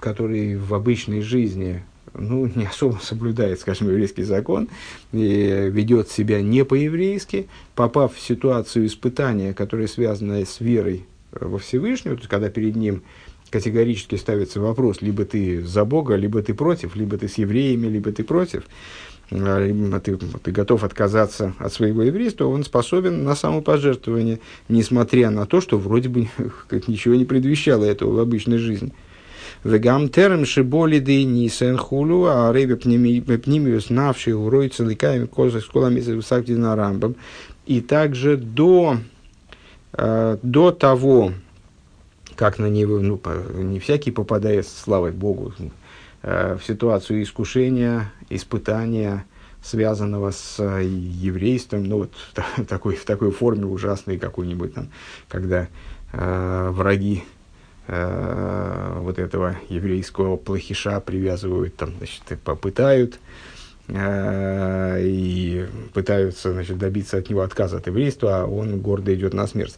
который 0.00 0.56
в 0.56 0.74
обычной 0.74 1.20
жизни 1.20 1.84
ну, 2.14 2.50
не 2.52 2.66
особо 2.66 2.98
соблюдает, 3.00 3.60
скажем, 3.60 3.88
еврейский 3.88 4.24
закон, 4.24 4.68
и 5.12 5.68
ведет 5.70 6.08
себя 6.08 6.42
не 6.42 6.64
по-еврейски, 6.64 7.46
попав 7.74 8.16
в 8.16 8.20
ситуацию 8.20 8.86
испытания, 8.86 9.54
которая 9.54 9.86
связана 9.86 10.44
с 10.44 10.60
верой 10.60 11.04
во 11.32 11.58
Всевышнего, 11.58 12.16
то 12.16 12.20
есть 12.20 12.30
когда 12.30 12.48
перед 12.48 12.74
ним 12.74 13.02
категорически 13.50 14.16
ставится 14.16 14.60
вопрос, 14.60 15.00
либо 15.00 15.24
ты 15.24 15.62
за 15.62 15.84
Бога, 15.84 16.16
либо 16.16 16.42
ты 16.42 16.54
против, 16.54 16.96
либо 16.96 17.16
ты 17.18 17.28
с 17.28 17.38
евреями, 17.38 17.86
либо 17.86 18.12
ты 18.12 18.24
против, 18.24 18.64
ты, 19.28 20.16
ты 20.16 20.52
готов 20.52 20.84
отказаться 20.84 21.54
от 21.58 21.72
своего 21.72 22.02
еврейства, 22.02 22.46
он 22.46 22.64
способен 22.64 23.24
на 23.24 23.34
самопожертвование, 23.34 24.40
несмотря 24.68 25.30
на 25.30 25.46
то, 25.46 25.60
что 25.60 25.78
вроде 25.78 26.08
бы 26.08 26.28
ничего 26.86 27.14
не 27.14 27.24
предвещало 27.24 27.84
этого 27.84 28.12
в 28.12 28.18
обычной 28.20 28.58
жизни. 28.58 28.92
Вегам 29.64 30.08
терем 30.08 30.46
шиболи 30.46 31.00
да 31.00 31.12
нисен 31.12 31.76
хулу, 31.76 32.26
а 32.26 32.52
рейбе 32.52 32.76
пнимиус 32.76 33.90
навший 33.90 34.34
урой 34.34 34.68
целиками 34.68 35.26
коза 35.26 35.60
сколами 35.60 36.00
высакти 36.00 36.52
на 36.52 36.76
рамбам. 36.76 37.16
И 37.66 37.80
также 37.80 38.36
до, 38.36 38.98
э, 39.92 40.38
до 40.42 40.70
того, 40.70 41.32
как 42.36 42.58
на 42.58 42.66
него, 42.66 43.00
ну, 43.00 43.20
не 43.56 43.80
всякий 43.80 44.12
попадает, 44.12 44.66
слава 44.68 45.10
Богу, 45.10 45.52
в 46.22 46.60
ситуацию 46.66 47.22
искушения, 47.22 48.12
испытания, 48.28 49.24
связанного 49.62 50.30
с 50.30 50.62
еврейством, 50.62 51.84
ну 51.84 51.98
вот 51.98 52.12
в 52.56 52.64
такой, 52.64 52.96
в 52.96 53.04
такой 53.04 53.30
форме 53.30 53.66
ужасной 53.66 54.18
какой-нибудь 54.18 54.74
там, 54.74 54.88
когда 55.28 55.68
э, 56.12 56.68
враги 56.70 57.24
э, 57.86 58.98
вот 59.00 59.18
этого 59.18 59.56
еврейского 59.68 60.36
плохиша 60.36 61.00
привязывают, 61.00 61.76
там, 61.76 61.94
значит, 61.98 62.22
попытают, 62.44 63.18
э, 63.88 65.00
и 65.02 65.66
пытаются 65.92 66.52
значит, 66.52 66.78
добиться 66.78 67.18
от 67.18 67.28
него 67.28 67.42
отказа 67.42 67.78
от 67.78 67.86
еврейства, 67.86 68.42
а 68.42 68.46
он 68.46 68.80
гордо 68.80 69.14
идет 69.14 69.34
на 69.34 69.46
смерть. 69.46 69.76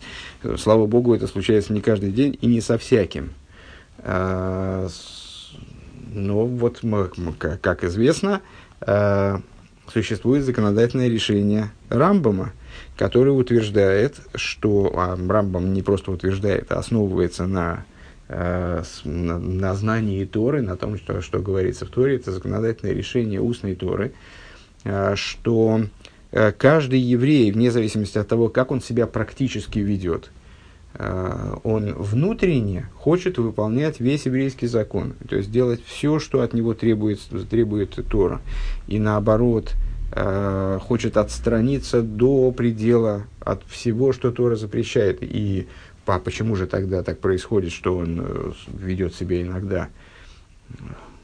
Слава 0.58 0.86
Богу, 0.86 1.14
это 1.14 1.26
случается 1.26 1.72
не 1.72 1.80
каждый 1.80 2.12
день 2.12 2.36
и 2.40 2.46
не 2.46 2.60
со 2.60 2.78
всяким. 2.78 3.30
Э, 3.98 4.88
но 6.12 6.46
вот, 6.46 6.82
как 7.38 7.84
известно, 7.84 8.40
э, 8.80 9.38
существует 9.92 10.44
законодательное 10.44 11.08
решение 11.08 11.70
Рамбама, 11.88 12.52
который 12.96 13.30
утверждает, 13.30 14.16
что 14.34 14.92
а 14.96 15.16
Рамбам 15.16 15.72
не 15.72 15.82
просто 15.82 16.12
утверждает, 16.12 16.70
а 16.72 16.78
основывается 16.78 17.46
на 17.46 17.84
Э, 18.32 18.84
на, 19.02 19.40
на 19.40 19.74
знании 19.74 20.24
Торы, 20.24 20.62
на 20.62 20.76
том, 20.76 20.96
что, 20.96 21.20
что 21.20 21.40
говорится 21.40 21.84
в 21.84 21.88
Торе, 21.88 22.14
это 22.14 22.30
законодательное 22.30 22.94
решение 22.94 23.40
устной 23.40 23.74
Торы, 23.74 24.12
э, 24.84 25.16
что 25.16 25.80
каждый 26.58 27.00
еврей, 27.00 27.50
вне 27.50 27.72
зависимости 27.72 28.16
от 28.16 28.28
того, 28.28 28.48
как 28.48 28.70
он 28.70 28.80
себя 28.80 29.08
практически 29.08 29.80
ведет, 29.80 30.30
он 30.98 31.94
внутренне 31.94 32.88
хочет 32.94 33.38
выполнять 33.38 34.00
весь 34.00 34.26
еврейский 34.26 34.66
закон, 34.66 35.14
то 35.28 35.36
есть 35.36 35.50
делать 35.50 35.80
все, 35.84 36.18
что 36.18 36.40
от 36.42 36.52
него 36.52 36.74
требует, 36.74 37.20
требует 37.48 37.98
Тора. 38.08 38.40
И 38.88 38.98
наоборот, 38.98 39.74
хочет 40.80 41.16
отстраниться 41.16 42.02
до 42.02 42.50
предела 42.50 43.22
от 43.38 43.62
всего, 43.68 44.12
что 44.12 44.32
Тора 44.32 44.56
запрещает. 44.56 45.18
И 45.20 45.68
а 46.10 46.18
почему 46.18 46.56
же 46.56 46.66
тогда 46.66 47.02
так 47.02 47.20
происходит, 47.20 47.72
что 47.72 47.96
он 47.96 48.20
э, 48.20 48.52
ведет 48.68 49.14
себя 49.14 49.42
иногда, 49.42 49.88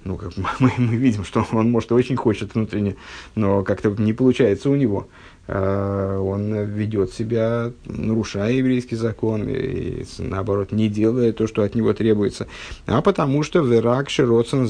ну, 0.04 0.16
как 0.16 0.32
мы, 0.61 0.73
мы 0.78 0.96
видим, 0.96 1.25
что 1.25 1.44
он, 1.52 1.70
может, 1.70 1.90
очень 1.92 2.16
хочет 2.16 2.54
внутренне, 2.54 2.96
но 3.35 3.64
как-то 3.64 3.90
не 3.90 4.12
получается 4.12 4.70
у 4.70 4.76
него. 4.76 5.08
А, 5.49 6.19
он 6.21 6.55
ведет 6.65 7.12
себя, 7.12 7.73
нарушая 7.85 8.53
еврейский 8.53 8.97
закон, 8.97 9.49
и, 9.49 10.05
наоборот, 10.19 10.73
не 10.73 10.88
делая 10.88 11.33
то, 11.33 11.47
что 11.47 11.62
от 11.62 11.75
него 11.75 11.93
требуется. 11.93 12.47
А 12.87 13.03
потому 13.03 13.43
что 13.43 13.61
верак 13.61 14.11
широцен 14.11 14.67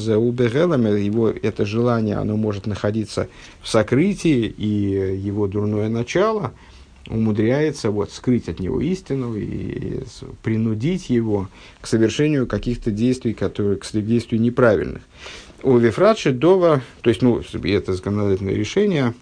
его 0.96 1.28
это 1.28 1.64
желание, 1.64 2.16
оно 2.16 2.36
может 2.36 2.66
находиться 2.66 3.28
в 3.62 3.68
сокрытии, 3.68 4.46
и 4.46 5.16
его 5.16 5.46
дурное 5.46 5.88
начало– 5.88 6.52
умудряется 7.08 7.90
вот, 7.90 8.10
скрыть 8.10 8.48
от 8.48 8.60
него 8.60 8.80
истину 8.80 9.36
и 9.36 10.02
принудить 10.42 11.10
его 11.10 11.48
к 11.80 11.86
совершению 11.86 12.46
каких-то 12.46 12.90
действий, 12.90 13.34
которые, 13.34 13.76
к 13.76 13.84
действию 13.92 14.40
неправильных. 14.40 15.02
У 15.62 15.76
Вифрадши 15.78 16.32
Дова, 16.32 16.82
то 17.02 17.10
есть, 17.10 17.22
ну, 17.22 17.42
это 17.64 17.92
законодательное 17.92 18.54
решение, 18.54 19.14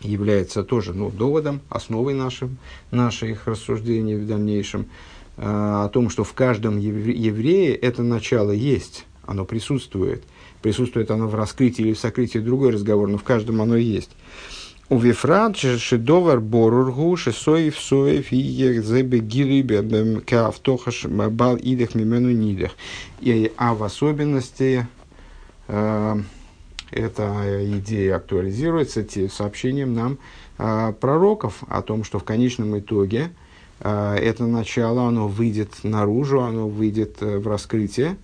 является 0.00 0.62
тоже 0.62 0.94
ну, 0.94 1.10
доводом, 1.10 1.60
основой 1.68 2.14
нашим, 2.14 2.58
наших 2.90 3.46
рассуждений 3.46 4.16
в 4.16 4.26
дальнейшем, 4.26 4.86
э, 5.36 5.42
о 5.44 5.88
том, 5.88 6.10
что 6.10 6.24
в 6.24 6.32
каждом 6.32 6.78
еврее 6.78 7.74
это 7.74 8.02
начало 8.02 8.50
есть, 8.50 9.06
оно 9.26 9.44
присутствует. 9.44 10.22
Присутствует 10.62 11.10
оно 11.10 11.26
в 11.26 11.34
раскрытии 11.34 11.82
или 11.82 11.92
в 11.94 11.98
сокрытии 11.98 12.38
другой 12.38 12.72
разговор, 12.72 13.08
но 13.08 13.18
в 13.18 13.24
каждом 13.24 13.62
оно 13.62 13.76
есть. 13.76 14.10
У 14.90 14.98
Вифрат 14.98 15.56
шедовар 15.56 16.40
борургу 16.40 17.16
шесоев 17.16 17.78
соев 17.78 18.32
и 18.32 18.36
ехзебе 18.36 19.20
гилибе 19.20 20.20
каавтохаш 20.20 21.04
бал 21.04 21.56
идех 21.56 21.94
мимену 21.94 22.32
нидех. 22.32 22.72
А 23.56 23.74
в 23.74 23.84
особенности 23.84 24.88
э, 25.68 26.16
эта 26.90 27.60
идея 27.78 28.16
актуализируется 28.16 29.04
сообщением 29.28 29.94
нам 29.94 30.18
э, 30.58 30.92
пророков 31.00 31.62
о 31.68 31.82
том, 31.82 32.04
что 32.04 32.18
в 32.18 32.24
конечном 32.24 32.78
итоге 32.78 33.30
э, 33.80 34.16
это 34.16 34.46
начало, 34.46 35.06
оно 35.06 35.28
выйдет 35.28 35.70
наружу, 35.82 36.40
оно 36.40 36.68
выйдет 36.68 37.16
э, 37.20 37.38
в 37.38 37.46
раскрытие, 37.46 38.16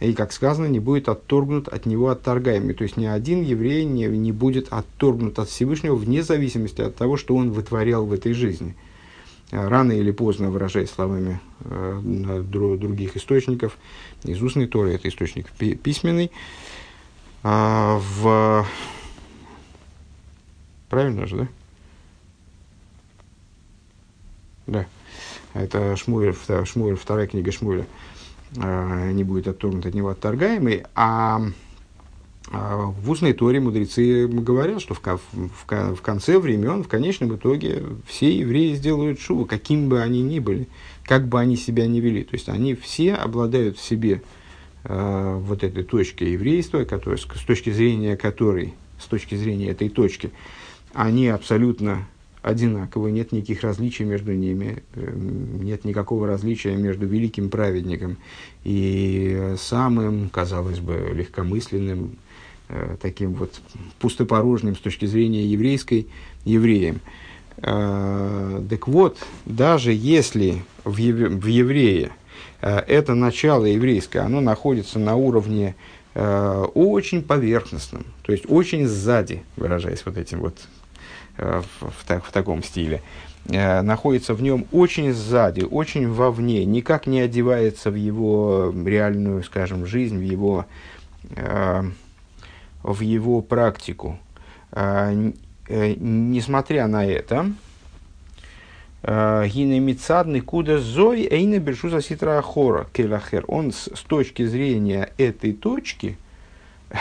и, 0.00 0.12
как 0.12 0.32
сказано, 0.32 0.66
не 0.66 0.80
будет 0.80 1.08
отторгнут 1.08 1.68
от 1.68 1.86
него 1.86 2.08
отторгаемый. 2.08 2.74
То 2.74 2.84
есть 2.84 2.96
ни 2.96 3.06
один 3.06 3.42
еврей 3.42 3.84
не, 3.84 4.06
не 4.06 4.32
будет 4.32 4.68
отторгнут 4.70 5.38
от 5.38 5.48
Всевышнего 5.48 5.94
вне 5.94 6.22
зависимости 6.22 6.80
от 6.80 6.96
того, 6.96 7.16
что 7.16 7.36
он 7.36 7.52
вытворял 7.52 8.04
в 8.04 8.12
этой 8.12 8.32
жизни. 8.32 8.74
Рано 9.50 9.92
или 9.92 10.10
поздно, 10.10 10.50
выражаясь 10.50 10.90
словами 10.90 11.40
э, 11.60 12.42
других 12.42 13.16
источников, 13.16 13.76
из 14.24 14.42
устной 14.42 14.66
Торы, 14.66 14.94
это 14.94 15.08
источник 15.08 15.46
письменный, 15.50 16.32
а, 17.44 17.98
в... 17.98 18.66
Правильно 20.88 21.26
же, 21.26 21.36
да? 21.36 21.48
Да. 24.66 24.86
Это 25.52 25.94
Шмуэль, 25.94 26.34
Шмуэль, 26.64 26.96
вторая 26.96 27.26
книга 27.26 27.52
Шмуэля. 27.52 27.86
А, 28.56 29.12
не 29.12 29.24
будет 29.24 29.46
отторгнут 29.46 29.84
от 29.84 29.94
него 29.94 30.08
отторгаемый. 30.08 30.84
А, 30.94 31.42
а 32.50 32.76
в 32.86 33.10
устной 33.10 33.34
торе 33.34 33.60
мудрецы 33.60 34.26
говорят, 34.26 34.80
что 34.80 34.94
в, 34.94 35.02
в, 35.02 35.66
в 35.66 36.00
конце 36.00 36.38
времен, 36.38 36.82
в 36.82 36.88
конечном 36.88 37.36
итоге, 37.36 37.82
все 38.06 38.34
евреи 38.34 38.74
сделают 38.74 39.20
шуву, 39.20 39.44
каким 39.44 39.90
бы 39.90 40.00
они 40.00 40.22
ни 40.22 40.38
были, 40.38 40.68
как 41.04 41.28
бы 41.28 41.38
они 41.40 41.56
себя 41.56 41.86
ни 41.86 42.00
вели. 42.00 42.24
То 42.24 42.36
есть 42.36 42.48
они 42.48 42.74
все 42.74 43.14
обладают 43.14 43.76
в 43.76 43.84
себе 43.84 44.22
э, 44.84 45.38
вот 45.40 45.64
этой 45.64 45.82
точки 45.82 46.24
еврейства, 46.24 46.84
которая, 46.84 47.18
с, 47.18 47.22
с 47.22 47.44
точки 47.44 47.70
зрения 47.70 48.16
которой, 48.16 48.74
с 48.98 49.06
точки 49.06 49.34
зрения 49.34 49.70
этой 49.70 49.88
точки, 49.88 50.30
они 50.92 51.28
абсолютно 51.28 52.06
одинаковы, 52.42 53.10
нет 53.10 53.32
никаких 53.32 53.62
различий 53.62 54.04
между 54.04 54.32
ними, 54.32 54.82
эм, 54.94 55.62
нет 55.64 55.84
никакого 55.84 56.26
различия 56.26 56.76
между 56.76 57.06
великим 57.06 57.48
праведником 57.48 58.18
и 58.64 59.54
самым, 59.58 60.28
казалось 60.28 60.78
бы, 60.78 61.10
легкомысленным, 61.14 62.18
э, 62.68 62.96
таким 63.00 63.32
вот 63.34 63.60
пустопорожним 63.98 64.76
с 64.76 64.80
точки 64.80 65.06
зрения 65.06 65.44
еврейской 65.46 66.08
евреем. 66.44 67.00
Э, 67.56 68.62
так 68.68 68.88
вот, 68.88 69.18
даже 69.46 69.92
если 69.92 70.62
в, 70.84 70.98
еврее 70.98 72.08
Э, 72.08 72.23
это 72.64 73.14
начало 73.14 73.66
еврейское, 73.66 74.20
оно 74.20 74.40
находится 74.40 74.98
на 74.98 75.16
уровне 75.16 75.74
э, 76.14 76.64
очень 76.74 77.22
поверхностном, 77.22 78.04
то 78.22 78.32
есть 78.32 78.44
очень 78.48 78.86
сзади, 78.86 79.42
выражаясь 79.56 80.04
вот 80.06 80.16
этим 80.16 80.40
вот 80.40 80.56
э, 81.36 81.62
в, 81.80 81.90
в, 81.90 82.20
в 82.22 82.32
таком 82.32 82.62
стиле, 82.62 83.02
э, 83.48 83.82
находится 83.82 84.34
в 84.34 84.42
нем 84.42 84.66
очень 84.72 85.12
сзади, 85.12 85.62
очень 85.62 86.10
вовне, 86.10 86.64
никак 86.64 87.06
не 87.06 87.20
одевается 87.20 87.90
в 87.90 87.96
его 87.96 88.72
реальную, 88.86 89.42
скажем, 89.42 89.84
жизнь, 89.84 90.16
в 90.16 90.22
его, 90.22 90.66
э, 91.36 91.82
в 92.82 93.00
его 93.00 93.42
практику. 93.42 94.18
Э, 94.72 95.32
э, 95.68 95.94
несмотря 95.98 96.86
на 96.86 97.04
это, 97.04 97.52
Гины 99.06 99.80
Мицадный 99.80 100.40
Куда 100.40 100.78
Зой 100.78 101.28
Эйна 101.30 101.58
Бершуза 101.58 102.00
Ситра 102.00 102.38
Ахора 102.38 102.86
Келахер. 102.92 103.44
Он 103.48 103.70
с, 103.70 103.90
с 103.94 104.00
точки 104.00 104.46
зрения 104.46 105.12
этой 105.18 105.52
точки, 105.52 106.16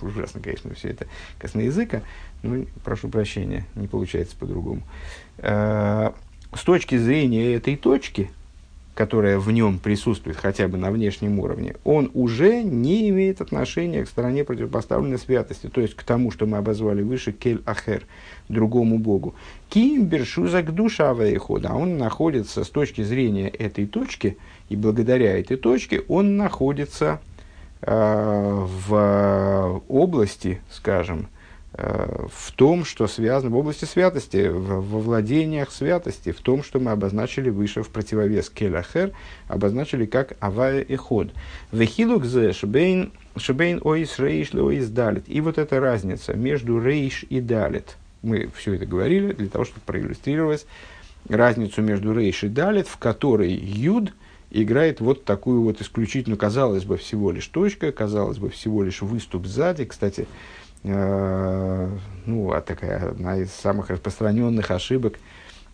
ужасно, 0.00 0.40
конечно, 0.40 0.74
все 0.74 0.88
это 0.88 1.06
косноязыка, 1.38 2.02
ну, 2.42 2.66
прошу 2.84 3.08
прощения, 3.08 3.66
не 3.74 3.86
получается 3.86 4.34
по-другому. 4.36 4.82
С 5.36 6.64
точки 6.64 6.96
зрения 6.96 7.54
этой 7.54 7.76
точки, 7.76 8.30
которая 9.00 9.38
в 9.38 9.50
нем 9.50 9.78
присутствует 9.78 10.36
хотя 10.36 10.68
бы 10.68 10.76
на 10.76 10.90
внешнем 10.90 11.38
уровне, 11.38 11.76
он 11.84 12.10
уже 12.12 12.62
не 12.62 13.08
имеет 13.08 13.40
отношения 13.40 14.04
к 14.04 14.08
стороне 14.08 14.44
противопоставленной 14.44 15.18
святости, 15.18 15.68
то 15.68 15.80
есть 15.80 15.94
к 15.94 16.02
тому, 16.02 16.30
что 16.30 16.44
мы 16.44 16.58
обозвали 16.58 17.00
выше 17.00 17.32
кель 17.32 17.62
ахер, 17.64 18.02
другому 18.50 18.98
богу. 18.98 19.34
Ким 19.70 20.04
бершузак 20.04 20.74
душа 20.74 21.12
а 21.12 21.74
он 21.74 21.96
находится 21.96 22.62
с 22.62 22.68
точки 22.68 23.00
зрения 23.00 23.48
этой 23.48 23.86
точки, 23.86 24.36
и 24.68 24.76
благодаря 24.76 25.38
этой 25.38 25.56
точке 25.56 26.02
он 26.06 26.36
находится 26.36 27.22
э, 27.80 28.66
в 28.86 29.82
области, 29.88 30.60
скажем, 30.70 31.28
Э, 31.30 31.39
в 31.72 32.52
том, 32.56 32.84
что 32.84 33.06
связано 33.06 33.54
в 33.54 33.56
области 33.56 33.84
святости, 33.84 34.48
во 34.48 34.80
владениях 34.80 35.70
святости, 35.70 36.32
в 36.32 36.40
том, 36.40 36.64
что 36.64 36.80
мы 36.80 36.90
обозначили 36.90 37.48
выше 37.48 37.82
в 37.82 37.90
противовес 37.90 38.50
келахер, 38.50 39.12
обозначили 39.46 40.04
как 40.04 40.36
авая 40.40 40.80
и 40.80 40.96
ход. 40.96 41.30
Вехилук 41.70 42.24
зе 42.24 42.52
шебейн, 42.52 43.12
шебейн 43.36 43.80
оис 43.84 44.18
рейш 44.18 44.52
оис 44.52 44.88
далит. 44.88 45.24
И 45.28 45.40
вот 45.40 45.58
эта 45.58 45.78
разница 45.78 46.34
между 46.34 46.82
рейш 46.82 47.24
и 47.28 47.40
далит. 47.40 47.96
Мы 48.22 48.50
все 48.56 48.74
это 48.74 48.84
говорили 48.84 49.32
для 49.32 49.48
того, 49.48 49.64
чтобы 49.64 49.80
проиллюстрировать 49.86 50.66
разницу 51.28 51.82
между 51.82 52.12
рейш 52.12 52.42
и 52.42 52.48
далит, 52.48 52.88
в 52.88 52.96
которой 52.96 53.52
юд 53.52 54.12
играет 54.50 55.00
вот 55.00 55.24
такую 55.24 55.62
вот 55.62 55.80
исключительно, 55.80 56.36
казалось 56.36 56.84
бы, 56.84 56.96
всего 56.96 57.30
лишь 57.30 57.46
точка, 57.46 57.92
казалось 57.92 58.38
бы, 58.38 58.50
всего 58.50 58.82
лишь 58.82 59.00
выступ 59.00 59.46
сзади. 59.46 59.84
Кстати, 59.84 60.26
Э, 60.26 60.59
ну, 60.82 62.52
а 62.52 62.60
такая 62.60 63.10
одна 63.10 63.36
из 63.36 63.52
самых 63.52 63.90
распространенных 63.90 64.70
ошибок 64.70 65.18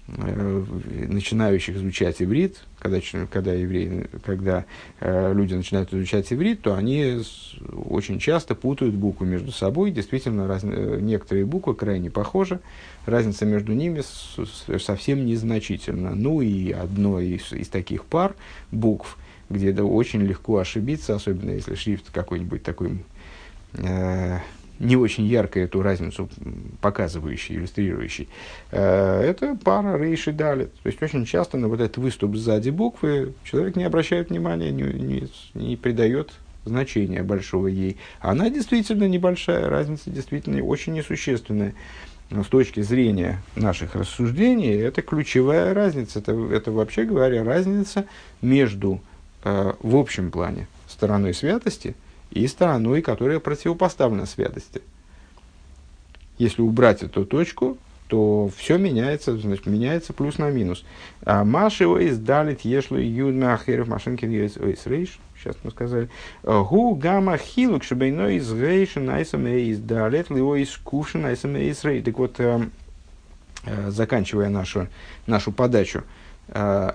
э, 0.08 0.64
начинающих 1.08 1.76
изучать 1.76 2.20
иврит, 2.20 2.64
когда, 2.80 2.98
когда, 3.30 3.52
евреи, 3.52 4.08
когда 4.24 4.64
э, 5.00 5.32
люди 5.32 5.54
начинают 5.54 5.94
изучать 5.94 6.32
иврит, 6.32 6.62
то 6.62 6.74
они 6.74 7.22
очень 7.88 8.18
часто 8.18 8.56
путают 8.56 8.94
буквы 8.94 9.26
между 9.26 9.52
собой. 9.52 9.92
Действительно, 9.92 10.48
раз, 10.48 10.64
некоторые 10.64 11.46
буквы 11.46 11.76
крайне 11.76 12.10
похожи, 12.10 12.60
разница 13.06 13.46
между 13.46 13.74
ними 13.74 14.02
совсем 14.78 15.24
незначительна. 15.24 16.16
Ну 16.16 16.40
и 16.40 16.72
одно 16.72 17.20
из, 17.20 17.52
из 17.52 17.68
таких 17.68 18.04
пар 18.06 18.34
букв, 18.72 19.18
где 19.50 19.70
это 19.70 19.84
очень 19.84 20.22
легко 20.22 20.58
ошибиться, 20.58 21.14
особенно 21.14 21.50
если 21.50 21.76
шрифт 21.76 22.10
какой-нибудь 22.10 22.64
такой 22.64 23.04
э, 23.74 24.38
не 24.78 24.96
очень 24.96 25.26
ярко 25.26 25.60
эту 25.60 25.82
разницу 25.82 26.28
показывающий, 26.80 27.56
иллюстрирующий, 27.56 28.28
э, 28.70 29.20
это 29.22 29.56
пара 29.62 29.98
рейши 29.98 30.32
далит. 30.32 30.72
То 30.82 30.88
есть 30.88 31.02
очень 31.02 31.24
часто 31.24 31.56
на 31.56 31.68
вот 31.68 31.80
этот 31.80 31.96
выступ 31.98 32.36
сзади 32.36 32.70
буквы 32.70 33.34
человек 33.44 33.76
не 33.76 33.84
обращает 33.84 34.30
внимания, 34.30 34.70
не, 34.70 34.82
не, 34.82 35.28
не 35.54 35.76
придает 35.76 36.32
значения 36.64 37.22
большого 37.22 37.68
ей. 37.68 37.96
Она 38.20 38.50
действительно 38.50 39.08
небольшая, 39.08 39.68
разница 39.68 40.10
действительно 40.10 40.62
очень 40.62 40.94
несущественная. 40.94 41.74
Но 42.28 42.42
с 42.42 42.48
точки 42.48 42.80
зрения 42.80 43.40
наших 43.54 43.94
рассуждений, 43.94 44.74
это 44.74 45.00
ключевая 45.00 45.72
разница. 45.72 46.18
Это, 46.18 46.32
это 46.52 46.72
вообще 46.72 47.04
говоря, 47.04 47.44
разница 47.44 48.06
между, 48.42 49.00
э, 49.44 49.74
в 49.80 49.96
общем 49.96 50.32
плане, 50.32 50.66
стороной 50.88 51.34
святости– 51.34 51.94
и 52.30 52.46
стороной, 52.46 53.02
которая 53.02 53.40
противопоставлена 53.40 54.26
святости. 54.26 54.82
Если 56.38 56.62
убрать 56.62 57.02
эту 57.02 57.24
точку, 57.24 57.78
то 58.08 58.50
все 58.56 58.78
меняется, 58.78 59.36
значит, 59.36 59.66
меняется 59.66 60.12
плюс 60.12 60.38
на 60.38 60.50
минус. 60.50 60.84
А 61.24 61.44
Маши 61.44 61.84
из 61.84 62.18
далит 62.18 62.60
ешло 62.60 62.98
юдна 62.98 63.54
ахеров 63.54 63.88
машинки 63.88 64.24
из 64.24 64.86
рейш. 64.86 65.18
Сейчас 65.38 65.56
мы 65.62 65.70
сказали. 65.70 66.08
Гу 66.42 66.94
гамма 66.94 67.36
хилук 67.36 67.84
шабейно 67.84 68.36
из 68.36 68.50
рейш 68.52 68.94
найсам 68.94 69.46
из 69.46 69.78
далит 69.80 70.30
лио 70.30 70.56
из 70.56 70.76
кувшин 70.76 71.22
найсам 71.22 71.56
из 71.56 71.82
рей. 71.84 72.02
Так 72.02 72.18
вот, 72.18 72.36
э, 72.38 72.68
э, 73.64 73.90
заканчивая 73.90 74.48
нашу, 74.48 74.88
нашу 75.26 75.52
подачу, 75.52 76.04
э, 76.48 76.92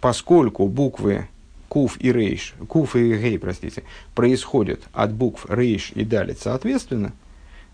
поскольку 0.00 0.68
буквы 0.68 1.26
куф 1.70 1.98
и 2.00 2.12
рейш, 2.12 2.54
куф 2.66 2.96
и 2.96 3.16
гей, 3.16 3.38
простите, 3.38 3.84
происходят 4.16 4.80
от 4.92 5.12
букв 5.12 5.46
рейш 5.48 5.92
и 5.94 6.04
далит 6.04 6.40
соответственно, 6.40 7.12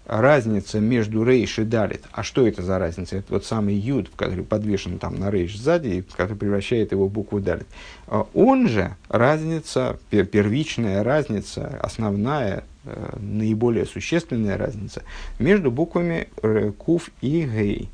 разница 0.04 0.80
между 0.80 1.24
рейш 1.24 1.58
и 1.58 1.64
далит. 1.64 2.02
А 2.12 2.22
что 2.22 2.46
это 2.46 2.62
за 2.62 2.78
разница? 2.78 3.16
Это 3.16 3.32
вот 3.32 3.46
самый 3.46 3.74
юд, 3.74 4.10
который 4.14 4.44
подвешен 4.44 4.98
там 4.98 5.18
на 5.18 5.30
рейш 5.30 5.56
сзади, 5.56 6.04
который 6.14 6.36
превращает 6.36 6.92
его 6.92 7.06
в 7.06 7.10
букву 7.10 7.40
далит. 7.40 7.66
А 8.06 8.26
он 8.34 8.68
же 8.68 8.94
разница, 9.08 9.98
первичная 10.10 11.02
разница, 11.02 11.80
основная, 11.82 12.64
э, 12.84 13.16
наиболее 13.18 13.86
существенная 13.86 14.58
разница 14.58 15.04
между 15.38 15.70
буквами 15.70 16.28
кув 16.76 17.08
и 17.22 17.46
гей. 17.46 17.88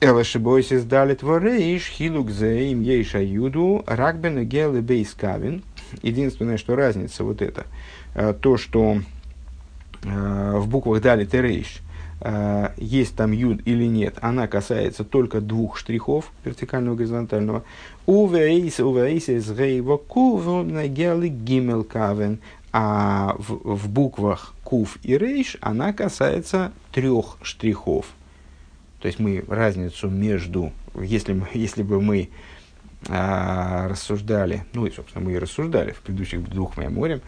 Элашибойсис 0.00 0.84
далит 0.84 1.22
ворейш, 1.22 1.88
хилук 1.88 2.30
зеим 2.30 2.82
ейша 2.82 3.20
юду, 3.22 3.82
ракбен 3.86 4.44
гелы 4.46 4.80
бейскавин. 4.80 5.62
Единственное, 6.02 6.58
что 6.58 6.76
разница 6.76 7.24
вот 7.24 7.40
это, 7.40 7.64
э, 8.14 8.34
то, 8.38 8.56
что 8.56 8.98
Э, 10.06 10.56
в 10.56 10.68
буквах 10.68 11.02
далит 11.02 11.34
и 11.34 11.40
рейш 11.40 11.80
э, 12.20 12.70
есть 12.76 13.16
там 13.16 13.32
юд 13.32 13.60
или 13.64 13.86
нет, 13.86 14.16
она 14.20 14.46
касается 14.46 15.04
только 15.04 15.40
двух 15.40 15.76
штрихов 15.76 16.30
вертикального 16.44 16.94
и 16.94 16.98
горизонтального. 16.98 17.64
Увейс, 18.06 18.78
увейс 18.78 19.28
из 19.28 19.50
рейва 19.50 19.96
кувна 19.96 20.86
гели 20.86 21.28
гимел 21.28 21.84
кавен. 21.84 22.38
А 22.72 23.34
в, 23.38 23.76
в 23.76 23.88
буквах 23.88 24.54
кув 24.62 24.98
и 25.02 25.16
рейш 25.16 25.56
она 25.60 25.92
касается 25.92 26.72
трех 26.92 27.38
штрихов. 27.42 28.06
То 29.00 29.06
есть 29.06 29.18
мы 29.18 29.44
разницу 29.46 30.08
между, 30.08 30.72
если, 30.94 31.42
если 31.52 31.82
бы 31.82 32.00
мы 32.00 32.30
а, 33.08 33.88
рассуждали, 33.88 34.64
ну 34.72 34.86
и, 34.86 34.90
собственно, 34.90 35.24
мы 35.24 35.32
и 35.32 35.38
рассуждали 35.38 35.92
в 35.92 36.00
предыдущих 36.00 36.48
двух 36.48 36.76
мемориях, 36.76 37.20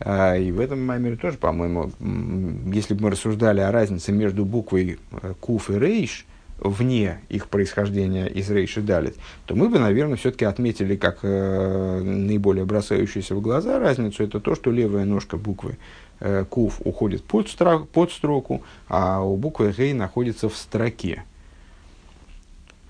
а, 0.00 0.36
и 0.36 0.52
в 0.52 0.60
этом 0.60 0.84
маймере 0.84 1.16
тоже, 1.16 1.38
по-моему, 1.38 1.90
если 2.72 2.94
бы 2.94 3.04
мы 3.04 3.10
рассуждали 3.10 3.60
о 3.60 3.72
разнице 3.72 4.12
между 4.12 4.44
буквой 4.44 4.98
э, 5.10 5.34
куф 5.40 5.70
и 5.70 5.78
рейш, 5.78 6.26
вне 6.58 7.20
их 7.28 7.48
происхождения 7.48 8.26
из 8.26 8.50
рейш 8.50 8.78
и 8.78 8.80
далит, 8.80 9.16
то 9.46 9.54
мы 9.54 9.68
бы, 9.68 9.78
наверное, 9.78 10.16
все-таки 10.16 10.44
отметили 10.44 10.96
как 10.96 11.18
э, 11.22 12.00
наиболее 12.02 12.64
бросающуюся 12.64 13.34
в 13.34 13.40
глаза 13.40 13.78
разницу. 13.78 14.22
Это 14.22 14.40
то, 14.40 14.54
что 14.54 14.70
левая 14.70 15.04
ножка 15.04 15.36
буквы 15.36 15.76
э, 16.20 16.44
куф 16.48 16.80
уходит 16.84 17.24
под, 17.24 17.48
строк, 17.48 17.88
под 17.88 18.12
строку, 18.12 18.62
а 18.88 19.22
у 19.22 19.36
буквы 19.36 19.74
рей 19.76 19.92
находится 19.92 20.48
в 20.48 20.56
строке. 20.56 21.24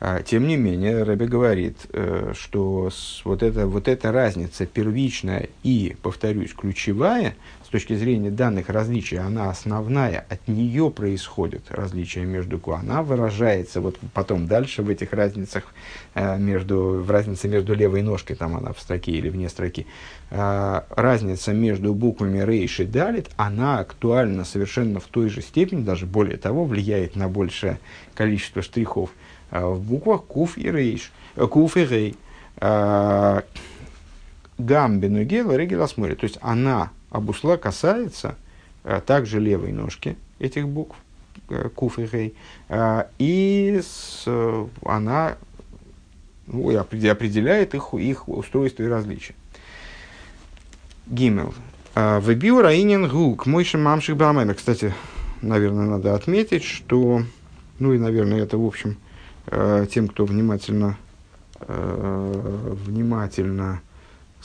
А, 0.06 0.22
тем 0.22 0.46
не 0.46 0.56
менее, 0.56 1.02
Рэбе 1.02 1.26
говорит, 1.26 1.86
э, 1.92 2.32
что 2.34 2.90
вот 3.24 3.42
эта, 3.42 3.66
вот 3.66 3.88
эта 3.88 4.12
разница 4.12 4.66
первичная 4.66 5.48
и, 5.62 5.96
повторюсь, 6.02 6.52
ключевая, 6.52 7.36
с 7.63 7.63
точки 7.74 7.94
зрения 7.94 8.30
данных 8.30 8.68
различий, 8.68 9.18
она 9.18 9.50
основная, 9.50 10.24
от 10.28 10.48
нее 10.48 10.90
происходит 10.90 11.70
различие 11.70 12.24
между 12.24 12.58
ку. 12.58 12.72
Она 12.72 13.02
выражается 13.02 13.80
вот 13.80 13.98
потом 14.12 14.46
дальше 14.46 14.82
в 14.82 14.88
этих 14.88 15.12
разницах, 15.12 15.64
э, 16.14 16.38
между, 16.38 17.02
в 17.02 17.10
разнице 17.10 17.48
между 17.48 17.74
левой 17.74 18.02
ножкой, 18.02 18.36
там 18.36 18.56
она 18.56 18.72
в 18.72 18.80
строке 18.80 19.12
или 19.12 19.28
вне 19.28 19.48
строки. 19.48 19.86
А, 20.30 20.86
разница 20.90 21.52
между 21.52 21.94
буквами 21.94 22.38
рейш 22.42 22.80
и 22.80 22.84
далит, 22.84 23.30
она 23.36 23.80
актуальна 23.80 24.44
совершенно 24.44 25.00
в 25.00 25.04
той 25.04 25.28
же 25.28 25.42
степени, 25.42 25.82
даже 25.82 26.06
более 26.06 26.36
того, 26.36 26.64
влияет 26.64 27.16
на 27.16 27.28
большее 27.28 27.78
количество 28.14 28.62
штрихов– 28.62 29.10
а, 29.54 29.68
в 29.68 29.80
буквах 29.80 30.24
куф 30.24 30.58
и 30.58 30.68
рейш, 30.68 31.12
э, 31.36 31.46
куф 31.46 31.76
и 31.76 31.84
рей. 31.84 32.16
А, 32.56 33.44
гам 34.58 34.98
бенугела 34.98 35.56
регела 35.56 35.86
смотрит. 35.86 36.20
То 36.20 36.24
есть 36.24 36.38
она 36.40 36.90
обусла 37.14 37.56
касается 37.56 38.36
а, 38.82 39.00
также 39.00 39.40
левой 39.40 39.72
ножки 39.72 40.16
этих 40.38 40.68
букв, 40.68 40.96
э, 41.48 41.68
куф 41.74 41.98
и 41.98 42.06
рей. 42.06 42.34
И 43.18 43.80
с, 43.82 44.24
она 44.84 45.36
ну, 46.46 46.78
определяет 46.78 47.74
их, 47.74 47.94
их 47.94 48.28
устройство 48.28 48.82
и 48.82 48.88
различия. 48.88 49.34
Гимел. 51.06 51.54
Вебиу 51.94 52.60
раинен 52.60 53.08
гук. 53.08 53.46
Мойши 53.46 53.78
мамших 53.78 54.16
бамэмер. 54.16 54.54
Кстати, 54.54 54.92
наверное, 55.42 55.86
надо 55.86 56.14
отметить, 56.14 56.64
что, 56.64 57.22
ну 57.78 57.92
и, 57.92 57.98
наверное, 57.98 58.42
это, 58.42 58.58
в 58.58 58.66
общем, 58.66 58.96
Э, 59.46 59.86
тем, 59.90 60.08
кто 60.08 60.24
внимательно, 60.24 60.96
э, 61.60 62.74
внимательно 62.86 63.82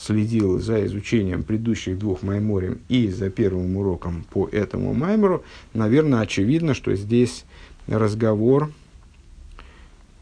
следил 0.00 0.58
за 0.58 0.86
изучением 0.86 1.42
предыдущих 1.42 1.98
двух 1.98 2.22
майморем 2.22 2.80
и 2.88 3.08
за 3.08 3.28
первым 3.28 3.76
уроком 3.76 4.24
по 4.30 4.48
этому 4.48 4.94
маймору, 4.94 5.44
наверное, 5.74 6.20
очевидно, 6.20 6.72
что 6.72 6.94
здесь 6.94 7.44
разговор, 7.86 8.72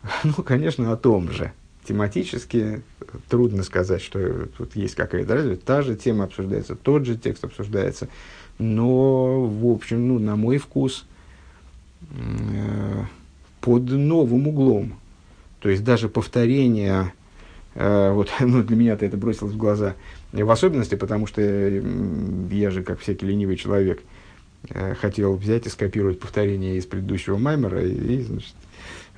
ну, 0.25 0.33
конечно, 0.43 0.93
о 0.93 0.97
том 0.97 1.31
же. 1.31 1.53
Тематически 1.87 2.83
трудно 3.29 3.63
сказать, 3.63 4.03
что 4.03 4.47
тут 4.47 4.75
есть 4.75 4.95
какая-то 4.97 5.35
разница. 5.35 5.65
Та 5.65 5.83
же 5.83 5.95
тема 5.95 6.25
обсуждается, 6.25 6.75
тот 6.75 7.07
же 7.07 7.17
текст 7.17 7.45
обсуждается. 7.45 8.09
Но, 8.59 9.47
в 9.47 9.67
общем, 9.71 10.09
ну, 10.09 10.19
на 10.19 10.35
мой 10.35 10.59
вкус, 10.59 11.07
э, 12.11 13.05
под 13.61 13.83
новым 13.91 14.49
углом. 14.49 14.99
То 15.61 15.69
есть 15.69 15.85
даже 15.85 16.09
повторение, 16.09 17.13
э, 17.13 17.18
вот 17.79 18.29
ну, 18.41 18.63
для 18.63 18.77
меня-то 18.77 19.07
это 19.07 19.17
бросилось 19.17 19.53
в 19.53 19.57
глаза, 19.57 19.95
в 20.33 20.51
особенности, 20.51 20.97
потому 20.97 21.27
что 21.27 21.41
я 21.41 22.71
же, 22.71 22.83
как 22.83 22.99
всякий 22.99 23.27
ленивый 23.27 23.57
человек, 23.57 24.03
э, 24.71 24.95
хотел 24.95 25.37
взять 25.37 25.67
и 25.67 25.71
скопировать 25.71 26.19
повторение 26.19 26.77
из 26.77 26.87
предыдущего 26.87 27.39
маймера 27.39 27.81
и, 27.85 28.23
значит, 28.23 28.55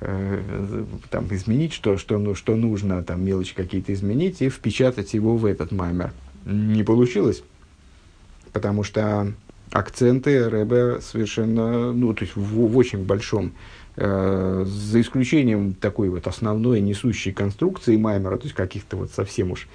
э, 0.01 0.85
там, 1.09 1.27
изменить, 1.31 1.73
что, 1.73 1.97
что, 1.97 2.19
ну, 2.19 2.35
что 2.35 2.55
нужно, 2.55 3.03
там, 3.03 3.25
мелочи 3.25 3.55
какие-то 3.55 3.93
изменить 3.93 4.41
и 4.43 4.49
впечатать 4.49 5.13
его 5.15 5.37
в 5.37 5.45
этот 5.45 5.71
маймер. 5.71 6.13
Не 6.45 6.83
получилось, 6.83 7.43
потому 8.53 8.83
что 8.83 9.33
акценты 9.71 10.49
Рэбе 10.49 11.01
совершенно, 11.01 11.91
ну, 11.93 12.13
то 12.13 12.25
есть 12.25 12.35
в, 12.35 12.67
в 12.67 12.77
очень 12.77 13.03
большом 13.05 13.53
Э, 13.53 13.80
за 13.95 15.01
исключением 15.01 15.73
такой 15.73 16.09
вот 16.09 16.25
основной 16.27 16.79
несущей 16.79 17.33
конструкции 17.33 17.97
Маймера, 17.97 18.37
то 18.37 18.43
есть 18.43 18.55
каких-то 18.55 18.95
вот 18.95 19.11
совсем 19.11 19.51
уж 19.51 19.67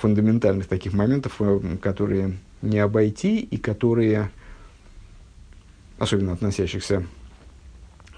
фундаментальных 0.00 0.66
таких 0.66 0.92
моментов, 0.92 1.36
э, 1.40 1.60
которые 1.80 2.38
не 2.62 2.78
обойти 2.78 3.38
и 3.38 3.56
которые, 3.56 4.30
особенно 5.98 6.32
относящихся 6.32 7.06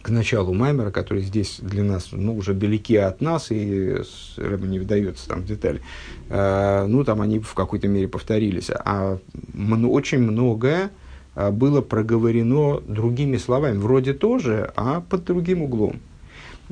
к 0.02 0.08
началу 0.08 0.52
Маймера, 0.52 0.90
который 0.90 1.22
здесь 1.22 1.58
для 1.60 1.84
нас 1.84 2.08
ну, 2.12 2.36
уже 2.36 2.54
далеки 2.54 2.96
от 2.96 3.20
нас, 3.20 3.50
и 3.50 3.98
Рэбе 4.36 4.68
не 4.68 4.80
вдается 4.80 5.28
там 5.28 5.42
в 5.42 5.46
детали, 5.46 5.80
э, 6.28 6.86
ну, 6.86 7.04
там 7.04 7.20
они 7.20 7.38
в 7.38 7.54
какой-то 7.54 7.88
мере 7.88 8.08
повторились. 8.08 8.70
А 8.70 9.18
очень 9.54 10.18
многое 10.18 10.90
было 11.34 11.80
проговорено 11.80 12.80
другими 12.80 13.36
словами, 13.36 13.78
вроде 13.78 14.12
тоже, 14.12 14.72
а 14.76 15.00
под 15.00 15.24
другим 15.24 15.62
углом. 15.62 16.00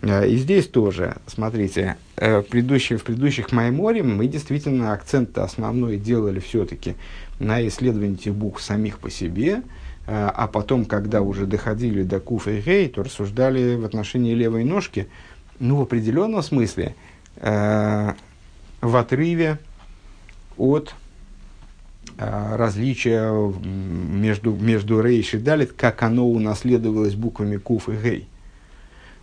А, 0.03 0.25
и 0.25 0.37
здесь 0.37 0.67
тоже, 0.67 1.17
смотрите, 1.27 1.97
э, 2.17 2.41
в 2.41 2.45
предыдущих, 2.45 3.01
в 3.01 3.05
предыдущих 3.05 3.53
Майморе 3.53 4.03
мы 4.03 4.27
действительно 4.27 4.93
акцент 4.93 5.37
основной 5.39 5.97
делали 5.97 6.41
все-таки 6.41 6.95
на 7.39 7.67
исследовании 7.67 8.15
этих 8.15 8.35
букв 8.35 8.63
самих 8.63 8.99
по 8.99 9.11
себе, 9.11 9.63
а, 10.07 10.33
а 10.35 10.47
потом, 10.47 10.85
когда 10.85 11.21
уже 11.21 11.47
доходили 11.47 12.03
до 12.03 12.21
Куф 12.21 12.49
и 12.49 12.61
Гей, 12.61 12.89
то 12.89 13.03
рассуждали 13.03 13.77
в 13.77 13.85
отношении 13.85 14.35
левой 14.35 14.65
ножки, 14.65 15.09
ну, 15.59 15.77
в 15.77 15.83
определенном 15.83 16.43
смысле, 16.43 16.95
э, 17.37 18.13
в 18.81 18.97
отрыве 18.97 19.59
от 20.57 20.95
а, 22.23 22.59
различия 22.59 23.33
между, 23.33 24.53
между 24.53 25.01
рейш 25.01 25.33
и 25.33 25.39
далит, 25.39 25.73
как 25.73 26.03
оно 26.03 26.29
унаследовалось 26.29 27.15
буквами 27.15 27.57
куф 27.57 27.89
и 27.89 27.93
гей. 27.93 28.29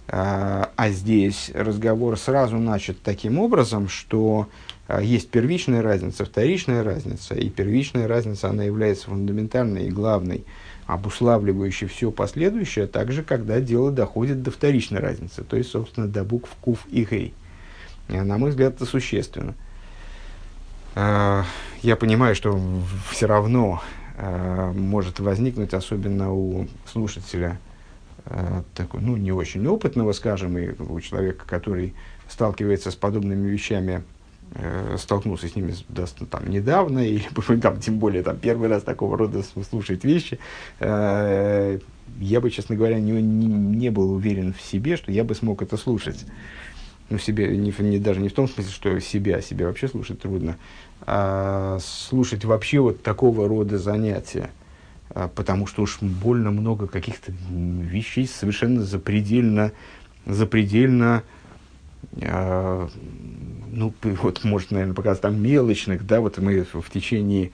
А, 0.08 0.72
а 0.76 0.90
здесь 0.90 1.52
разговор 1.54 2.18
сразу 2.18 2.58
начат 2.58 3.00
таким 3.04 3.38
образом, 3.38 3.88
что 3.88 4.50
а, 4.88 5.00
есть 5.00 5.30
первичная 5.30 5.84
разница, 5.84 6.26
вторичная 6.26 6.84
разница, 6.84 7.36
и 7.36 7.52
первичная 7.52 8.08
разница, 8.08 8.50
она 8.50 8.64
является 8.64 9.12
фундаментальной 9.12 9.86
и 9.86 9.92
главной, 9.92 10.44
обуславливающей 10.88 11.86
все 11.86 12.10
последующее, 12.10 12.88
также 12.88 13.22
когда 13.22 13.62
дело 13.62 13.92
доходит 13.92 14.42
до 14.42 14.50
вторичной 14.50 15.02
разницы, 15.02 15.44
то 15.44 15.56
есть, 15.56 15.70
собственно, 15.70 16.08
до 16.08 16.24
букв 16.24 16.50
куф 16.62 16.88
и 16.90 17.06
гей. 17.06 17.36
На 18.08 18.40
мой 18.40 18.50
взгляд, 18.50 18.74
это 18.74 18.88
существенно. 18.88 19.54
А, 21.00 21.46
я 21.84 21.96
понимаю, 21.96 22.34
что 22.34 22.60
все 23.12 23.28
равно 23.28 23.84
а, 24.18 24.72
может 24.74 25.20
возникнуть, 25.20 25.76
особенно 25.76 26.34
у 26.34 26.68
слушателя, 26.92 27.60
а, 28.26 28.64
такой, 28.74 29.02
ну, 29.02 29.16
не 29.16 29.32
очень 29.32 29.66
опытного, 29.68 30.12
скажем, 30.14 30.58
и 30.58 30.70
у 30.82 31.00
человека, 31.00 31.46
который 31.46 31.94
сталкивается 32.28 32.90
с 32.90 32.96
подобными 32.96 33.48
вещами, 33.48 34.04
э, 34.56 34.96
столкнулся 34.98 35.48
с 35.48 35.56
ними 35.56 35.76
там, 36.32 36.50
недавно, 36.50 37.00
или 37.08 37.60
там, 37.60 37.80
тем 37.80 38.00
более 38.00 38.24
там, 38.24 38.38
первый 38.38 38.68
раз 38.68 38.82
такого 38.82 39.20
рода 39.20 39.44
слушает 39.70 40.04
вещи, 40.04 40.40
э, 40.80 41.78
я 42.20 42.42
бы, 42.42 42.50
честно 42.50 42.76
говоря, 42.76 43.00
не, 43.00 43.12
не 43.22 43.92
был 43.92 44.14
уверен 44.14 44.52
в 44.52 44.62
себе, 44.62 44.98
что 44.98 45.12
я 45.12 45.24
бы 45.24 45.36
смог 45.36 45.62
это 45.62 45.78
слушать. 45.78 46.26
Ну, 47.10 47.17
себе, 47.17 47.56
не, 47.56 47.74
не, 47.80 48.00
даже 48.00 48.20
не 48.20 48.28
в 48.28 48.34
том 48.34 48.50
смысле, 48.50 48.72
что 48.72 49.00
себя, 49.00 49.41
себя 49.41 49.67
вообще 49.67 49.88
слушать 49.88 50.20
трудно, 50.20 50.58
а 51.02 51.80
слушать 51.82 52.43
вообще 52.43 52.80
вот 52.80 53.02
такого 53.02 53.48
рода 53.48 53.78
занятия. 53.78 54.50
А, 55.12 55.30
потому 55.30 55.67
что 55.67 55.84
уж 55.84 56.00
больно 56.02 56.52
много 56.52 56.88
каких-то 56.88 57.32
вещей 57.50 58.28
совершенно 58.28 58.84
запредельно, 58.84 59.72
запредельно 60.26 61.24
э, 62.20 62.88
ну, 63.72 63.93
вот, 64.02 64.43
может, 64.43 64.72
наверное, 64.72 64.93
показать 64.93 65.22
там 65.22 65.41
мелочных, 65.41 66.06
да, 66.06 66.20
вот 66.20 66.38
мы 66.39 66.65
в 66.72 66.89
течение 66.91 67.52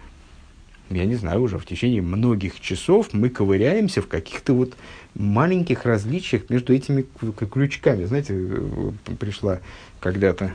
я 0.89 1.05
не 1.05 1.15
знаю, 1.15 1.41
уже 1.41 1.57
в 1.57 1.65
течение 1.65 2.01
многих 2.01 2.59
часов 2.59 3.13
мы 3.13 3.29
ковыряемся 3.29 4.01
в 4.01 4.07
каких-то 4.07 4.53
вот 4.53 4.73
маленьких 5.15 5.85
различиях 5.85 6.49
между 6.49 6.73
этими 6.73 7.05
крючками. 7.51 8.05
Знаете, 8.05 8.33
э, 8.35 8.91
пришла 9.19 9.59
когда-то 9.99 10.53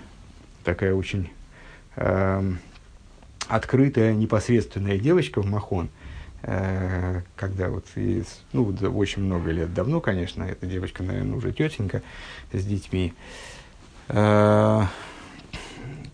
такая 0.64 0.94
очень 0.94 1.30
э, 1.96 2.52
открытая, 3.48 4.14
непосредственная 4.14 4.98
девочка 4.98 5.40
в 5.40 5.46
Махон, 5.46 5.88
э, 6.42 7.22
когда 7.36 7.70
вот, 7.70 7.86
из, 7.94 8.40
ну, 8.52 8.74
очень 8.94 9.22
много 9.22 9.50
лет 9.50 9.72
давно, 9.72 10.00
конечно, 10.00 10.42
эта 10.44 10.66
девочка, 10.66 11.02
наверное, 11.02 11.36
уже 11.36 11.52
тетенька 11.52 12.02
с 12.52 12.64
детьми, 12.64 13.14
э, 14.08 14.82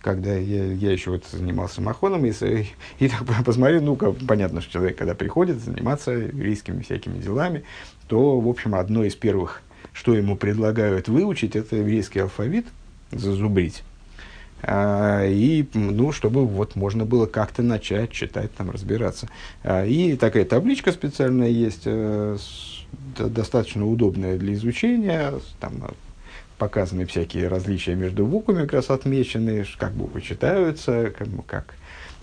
когда 0.00 0.34
я, 0.34 0.64
я 0.66 0.92
еще 0.92 1.12
вот 1.12 1.24
занимался 1.26 1.80
махоном, 1.80 2.26
и, 2.26 2.32
и 2.98 3.08
так 3.08 3.24
посмотрел, 3.44 3.82
ну, 3.82 3.96
понятно, 3.96 4.60
что 4.60 4.72
человек, 4.72 4.98
когда 4.98 5.14
приходит 5.14 5.58
заниматься 5.60 6.12
еврейскими 6.12 6.82
всякими 6.82 7.18
делами, 7.18 7.64
то, 8.08 8.38
в 8.40 8.48
общем, 8.48 8.74
одно 8.74 9.04
из 9.04 9.14
первых, 9.14 9.62
что 9.92 10.14
ему 10.14 10.36
предлагают 10.36 11.08
выучить, 11.08 11.56
это 11.56 11.76
еврейский 11.76 12.20
алфавит, 12.20 12.66
зазубрить. 13.10 13.82
А, 14.66 15.24
и, 15.26 15.66
ну, 15.74 16.12
чтобы 16.12 16.46
вот 16.46 16.74
можно 16.74 17.04
было 17.04 17.26
как-то 17.26 17.62
начать 17.62 18.10
читать, 18.10 18.52
там, 18.54 18.70
разбираться. 18.70 19.28
А, 19.62 19.84
и 19.84 20.16
такая 20.16 20.44
табличка 20.44 20.92
специальная 20.92 21.48
есть, 21.48 21.82
а, 21.86 22.36
с, 22.38 22.84
достаточно 23.18 23.86
удобная 23.86 24.38
для 24.38 24.54
изучения, 24.54 25.34
там, 25.60 25.74
показаны 26.58 27.04
всякие 27.04 27.48
различия 27.48 27.94
между 27.94 28.24
буквами, 28.26 28.62
как 28.62 28.74
раз 28.74 28.90
отмечены, 28.90 29.66
как 29.78 29.92
буквы 29.92 30.22
читаются, 30.22 31.12
как, 31.16 31.28
как, 31.46 31.74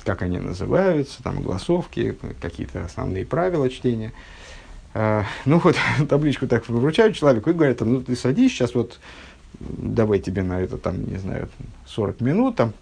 как 0.03 0.21
они 0.21 0.39
называются, 0.39 1.21
там 1.21 1.43
голосовки, 1.43 2.15
какие-то 2.41 2.85
основные 2.85 3.25
правила 3.25 3.69
чтения. 3.69 4.13
А, 4.93 5.25
ну 5.45 5.59
вот, 5.59 5.75
табличку 6.09 6.47
так 6.47 6.67
вручают 6.67 7.15
человеку 7.15 7.49
и 7.49 7.53
говорят, 7.53 7.81
ну 7.81 8.01
ты 8.01 8.15
садись, 8.15 8.51
сейчас 8.51 8.75
вот 8.75 8.99
давай 9.59 10.19
тебе 10.19 10.43
на 10.43 10.61
это, 10.61 10.77
там, 10.77 11.03
не 11.05 11.17
знаю, 11.17 11.49
40 11.87 12.21
минут, 12.21 12.55
там, 12.55 12.73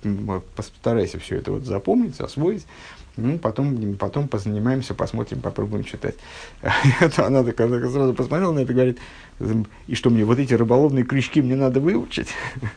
постарайся 0.55 1.19
все 1.19 1.37
это 1.37 1.51
вот 1.51 1.65
запомнить, 1.65 2.19
освоить. 2.19 2.65
Ну, 3.17 3.37
потом, 3.37 3.95
потом 3.95 4.29
позанимаемся, 4.29 4.93
посмотрим, 4.93 5.41
попробуем 5.41 5.83
читать. 5.83 6.15
Это 7.01 7.25
она 7.25 7.43
такая, 7.43 7.67
сразу 7.67 8.13
посмотрела 8.13 8.53
на 8.53 8.59
это 8.59 8.73
говорит, 8.73 8.97
и 9.87 9.95
что 9.95 10.09
мне, 10.09 10.23
вот 10.23 10.39
эти 10.39 10.53
рыболовные 10.53 11.03
крючки 11.03 11.41
мне 11.41 11.55
надо 11.55 11.79
выучить? 11.79 12.29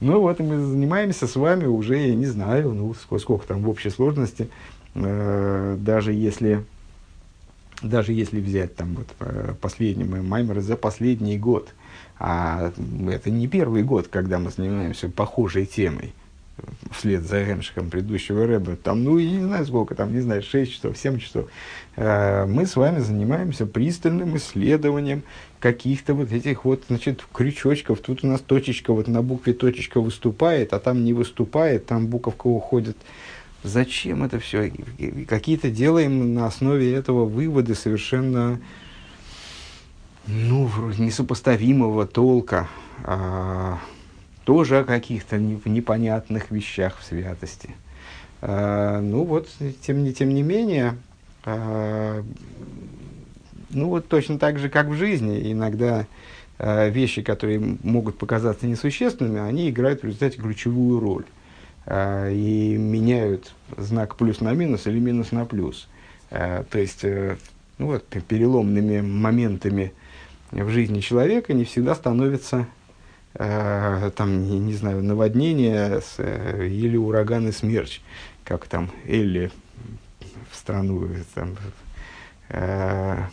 Ну 0.00 0.20
вот, 0.20 0.38
мы 0.38 0.64
занимаемся 0.64 1.26
с 1.26 1.36
вами 1.36 1.66
уже, 1.66 1.98
я 1.98 2.14
не 2.14 2.24
знаю, 2.24 2.72
ну, 2.72 2.94
сколько, 2.94 3.20
сколько 3.20 3.46
там 3.48 3.62
в 3.62 3.68
общей 3.68 3.90
сложности, 3.90 4.48
э, 4.94 5.76
даже 5.78 6.14
если 6.14 6.64
даже 7.82 8.12
если 8.12 8.40
взять 8.40 8.76
там 8.76 8.94
вот 8.94 9.08
э, 9.20 9.54
последний 9.60 10.04
мой 10.04 10.22
маймер 10.22 10.60
за 10.60 10.76
последний 10.76 11.38
год, 11.38 11.74
а 12.18 12.72
это 13.10 13.30
не 13.30 13.46
первый 13.46 13.82
год, 13.82 14.08
когда 14.08 14.38
мы 14.38 14.50
занимаемся 14.50 15.08
похожей 15.08 15.66
темой, 15.66 16.12
вслед 16.90 17.22
за 17.22 17.42
Ремшиком 17.42 17.90
предыдущего 17.90 18.46
Рэба, 18.46 18.76
там, 18.76 19.04
ну, 19.04 19.18
я 19.18 19.30
не 19.30 19.44
знаю 19.44 19.66
сколько, 19.66 19.94
там, 19.94 20.12
не 20.12 20.20
знаю, 20.20 20.42
6 20.42 20.72
часов, 20.72 20.96
7 20.96 21.18
часов, 21.18 21.48
э, 21.96 22.46
мы 22.46 22.66
с 22.66 22.76
вами 22.76 22.98
занимаемся 22.98 23.66
пристальным 23.66 24.36
исследованием 24.36 25.22
каких-то 25.60 26.14
вот 26.14 26.32
этих 26.32 26.64
вот, 26.64 26.84
значит, 26.88 27.24
крючочков. 27.32 28.00
Тут 28.00 28.24
у 28.24 28.26
нас 28.26 28.40
точечка, 28.40 28.92
вот 28.92 29.08
на 29.08 29.22
букве 29.22 29.52
точечка 29.52 30.00
выступает, 30.00 30.72
а 30.72 30.78
там 30.78 31.04
не 31.04 31.12
выступает, 31.12 31.86
там 31.86 32.06
буковка 32.06 32.46
уходит. 32.46 32.96
Зачем 33.64 34.22
это 34.22 34.38
все? 34.38 34.72
Какие-то 35.28 35.70
делаем 35.70 36.34
на 36.34 36.46
основе 36.46 36.94
этого 36.94 37.24
выводы 37.24 37.74
совершенно, 37.74 38.60
ну, 40.26 40.70
несопоставимого 40.98 42.06
толка. 42.06 42.68
А, 43.04 43.78
тоже 44.44 44.78
о 44.78 44.84
каких-то 44.84 45.38
непонятных 45.38 46.50
вещах 46.50 46.98
в 46.98 47.04
святости. 47.04 47.70
А, 48.40 49.00
ну 49.00 49.24
вот, 49.24 49.48
тем 49.82 50.04
не, 50.04 50.14
тем 50.14 50.32
не 50.32 50.42
менее, 50.42 50.96
а, 51.44 52.24
ну 53.70 53.88
вот 53.88 54.08
точно 54.08 54.38
так 54.38 54.58
же, 54.58 54.68
как 54.70 54.86
в 54.86 54.94
жизни, 54.94 55.52
иногда 55.52 56.06
а, 56.58 56.88
вещи, 56.88 57.22
которые 57.22 57.78
могут 57.82 58.16
показаться 58.16 58.66
несущественными, 58.66 59.40
они 59.40 59.68
играют 59.68 60.00
в 60.00 60.04
результате 60.04 60.38
ключевую 60.38 61.00
роль 61.00 61.24
и 61.90 62.76
меняют 62.76 63.54
знак 63.76 64.16
плюс 64.16 64.40
на 64.40 64.52
минус 64.52 64.86
или 64.86 64.98
минус 64.98 65.32
на 65.32 65.46
плюс. 65.46 65.88
А, 66.30 66.64
то 66.64 66.78
есть, 66.78 67.04
э, 67.04 67.36
ну 67.78 67.86
вот, 67.86 68.06
переломными 68.06 69.00
моментами 69.00 69.92
в 70.50 70.68
жизни 70.68 71.00
человека 71.00 71.54
не 71.54 71.64
всегда 71.64 71.94
становится 71.94 72.66
э, 73.34 74.10
там, 74.16 74.66
не, 74.66 74.74
знаю, 74.74 75.02
наводнение 75.02 76.00
с, 76.00 76.16
э, 76.18 76.66
или 76.66 76.96
ураган 76.96 77.48
и 77.48 77.52
смерч, 77.52 78.00
как 78.44 78.66
там 78.66 78.90
Элли 79.06 79.50
в 80.50 80.56
страну, 80.56 81.08
там, 81.34 81.56
э, 82.50 83.24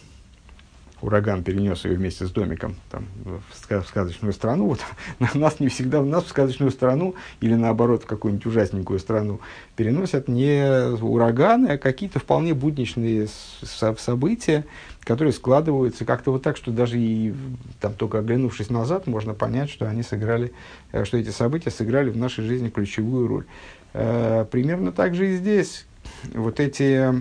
ураган 1.05 1.43
перенес 1.43 1.85
ее 1.85 1.95
вместе 1.95 2.25
с 2.25 2.31
домиком 2.31 2.75
там, 2.89 3.07
в 3.23 3.85
сказочную 3.87 4.33
страну. 4.33 4.67
Вот, 4.67 4.79
нас 5.35 5.59
не 5.59 5.67
всегда, 5.67 6.01
нас 6.01 6.25
в 6.25 6.29
сказочную 6.29 6.71
страну 6.71 7.15
или 7.41 7.53
наоборот 7.53 8.03
в 8.03 8.05
какую-нибудь 8.07 8.45
ужасненькую 8.45 8.99
страну 8.99 9.39
переносят 9.75 10.27
не 10.27 10.93
ураганы, 11.01 11.67
а 11.67 11.77
какие-то 11.77 12.19
вполне 12.19 12.53
будничные 12.53 13.27
события, 13.61 14.65
которые 15.01 15.33
складываются 15.33 16.05
как-то 16.05 16.31
вот 16.31 16.41
так, 16.41 16.57
что 16.57 16.71
даже 16.71 16.99
и 16.99 17.33
там 17.79 17.93
только 17.93 18.19
оглянувшись 18.19 18.69
назад, 18.69 19.07
можно 19.07 19.33
понять, 19.33 19.69
что 19.69 19.87
они 19.87 20.01
сыграли, 20.01 20.51
э, 20.91 21.05
что 21.05 21.17
эти 21.17 21.29
события 21.29 21.69
сыграли 21.69 22.09
в 22.09 22.17
нашей 22.17 22.43
жизни 22.43 22.69
ключевую 22.69 23.27
роль. 23.27 23.45
Э, 23.93 24.45
примерно 24.49 24.91
так 24.91 25.13
же 25.13 25.33
и 25.33 25.37
здесь. 25.37 25.85
Вот 26.33 26.59
эти 26.59 27.13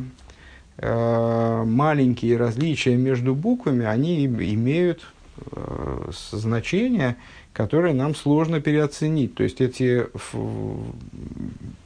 маленькие 0.81 2.37
различия 2.37 2.97
между 2.97 3.35
буквами, 3.35 3.85
они 3.85 4.27
имеют 4.27 5.07
э, 5.53 6.11
значение, 6.11 7.17
которое 7.53 7.95
нам 7.95 8.15
сложно 8.15 8.61
переоценить. 8.61 9.35
То 9.37 9.45
есть 9.45 9.61
эти 9.61 10.07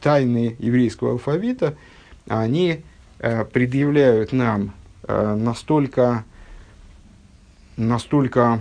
тайны 0.01 0.57
еврейского 0.59 1.13
алфавита, 1.13 1.77
они 2.29 2.81
э, 3.19 3.45
предъявляют 3.45 4.33
нам 4.33 4.75
настолько, 5.07 6.25
настолько 7.79 8.61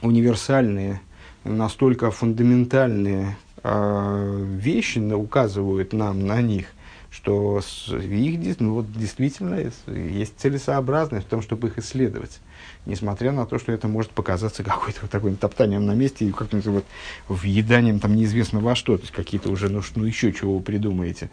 универсальные, 0.00 1.00
настолько 1.42 2.12
фундаментальные 2.12 3.36
вещи, 3.64 4.98
указывают 4.98 5.92
нам 5.92 6.24
на 6.26 6.40
них– 6.40 6.66
что 7.12 7.60
их 7.90 8.58
ну, 8.58 8.74
вот, 8.74 8.90
действительно 8.90 9.70
есть 9.86 10.32
целесообразность 10.38 11.26
в 11.26 11.28
том, 11.28 11.42
чтобы 11.42 11.68
их 11.68 11.78
исследовать. 11.78 12.40
Несмотря 12.86 13.32
на 13.32 13.44
то, 13.44 13.58
что 13.58 13.70
это 13.70 13.86
может 13.86 14.12
показаться 14.12 14.64
какой-то 14.64 15.00
вот 15.02 15.10
такой 15.10 15.34
топтанием 15.34 15.84
на 15.84 15.92
месте 15.92 16.24
и 16.24 16.32
как-то 16.32 16.56
вот 16.70 16.86
въеданием 17.28 18.00
там 18.00 18.16
неизвестно 18.16 18.60
во 18.60 18.74
что, 18.74 18.96
то 18.96 19.02
есть 19.02 19.12
какие-то 19.12 19.50
уже, 19.50 19.68
ну, 19.68 19.82
ну 19.94 20.04
еще 20.04 20.32
чего 20.32 20.56
вы 20.56 20.62
придумаете, 20.62 21.28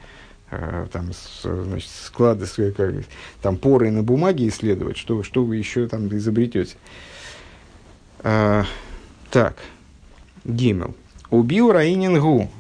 э, 0.52 0.88
там, 0.92 1.14
с, 1.14 1.44
значит, 1.44 1.90
склады, 1.90 2.46
как, 2.76 2.94
там, 3.42 3.56
поры 3.56 3.90
на 3.90 4.04
бумаге 4.04 4.50
исследовать, 4.50 4.98
что, 4.98 5.24
что 5.24 5.46
вы 5.46 5.56
еще 5.56 5.88
там 5.88 6.10
изобретете. 6.10 6.76
А, 8.20 8.66
так, 9.32 9.56
Гимел. 10.44 10.94
Убил 11.30 11.72
Раинингу, 11.72 12.50
Э, 12.50 12.59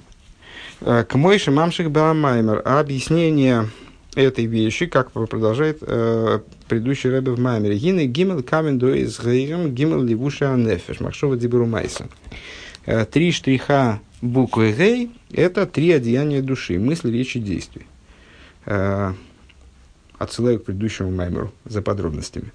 к 0.79 1.13
Мойше 1.13 1.51
Мамших 1.51 1.91
Баамаймер. 1.91 2.61
А 2.65 2.79
объяснение 2.79 3.67
этой 4.15 4.45
вещи, 4.45 4.85
как 4.85 5.11
продолжает 5.11 5.79
э, 5.81 6.39
предыдущий 6.67 7.09
рэбе 7.09 7.31
в 7.31 7.39
Маймере. 7.39 7.77
Гины 7.77 8.05
гимел 8.05 8.43
камен 8.43 8.79
до 8.79 8.93
из 8.93 9.19
гейрем 9.19 9.73
гимел 9.73 10.03
ливуша 10.03 10.53
анефеш. 10.53 10.99
Махшова 10.99 11.37
диберу 11.37 11.65
майса. 11.65 12.07
Э, 12.85 13.05
три 13.05 13.31
штриха 13.31 13.99
буквы 14.21 14.73
гей– 14.73 15.11
это 15.31 15.65
три 15.65 15.91
одеяния 15.91 16.41
души, 16.41 16.79
мысли, 16.79 17.11
речи, 17.11 17.39
действий. 17.39 17.85
Э, 18.65 19.13
отсылаю 20.17 20.59
к 20.59 20.65
предыдущему 20.65 21.11
маймеру 21.11 21.53
за 21.65 21.81
подробностями. 21.81 22.51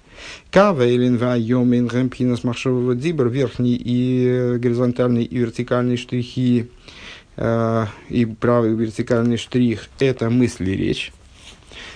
Кавейлин 0.51 1.17
вайомин 1.17 1.87
гэмпинас 1.87 2.43
махшового 2.43 2.95
дибр, 2.95 3.27
верхний 3.27 3.75
и 3.75 4.57
горизонтальный 4.57 5.23
и 5.23 5.37
вертикальные 5.37 5.97
штрихи, 5.97 6.67
э, 6.67 7.04
и 7.37 8.35
правый 8.39 8.73
вертикальный 8.75 9.37
штрих– 9.37 9.89
это 9.99 10.29
мысли 10.29 10.71
речь. 10.71 11.11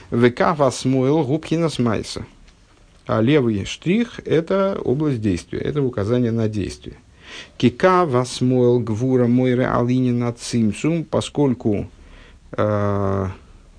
ВК 0.09 0.57
восмоил 0.57 1.23
губкинас 1.23 1.79
майса. 1.79 2.25
А 3.05 3.21
левый 3.21 3.65
штрих– 3.65 4.19
это 4.25 4.79
область 4.83 5.21
действия, 5.21 5.59
это 5.59 5.81
указание 5.81 6.31
на 6.31 6.47
действие. 6.47 6.97
Кика 7.57 8.05
восмоил 8.05 8.79
гвура 8.79 9.27
мойре 9.27 9.67
алинина 9.67 10.33
цимсум, 10.33 11.03
поскольку 11.03 11.89
э, 12.51 13.27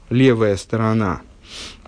левая 0.08 0.56
сторона, 0.56 1.22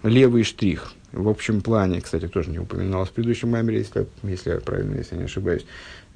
левый 0.03 0.45
штрих, 0.45 0.93
в 1.13 1.29
общем 1.29 1.61
плане, 1.61 2.01
кстати, 2.01 2.29
тоже 2.29 2.51
не 2.51 2.59
упоминалось 2.59 3.11
в 3.11 3.13
предыдущем 3.13 3.51
маймере, 3.51 3.79
если, 3.79 4.07
если 4.23 4.51
я 4.51 4.61
правильно, 4.61 4.97
если 4.97 5.17
не 5.17 5.25
ошибаюсь, 5.25 5.67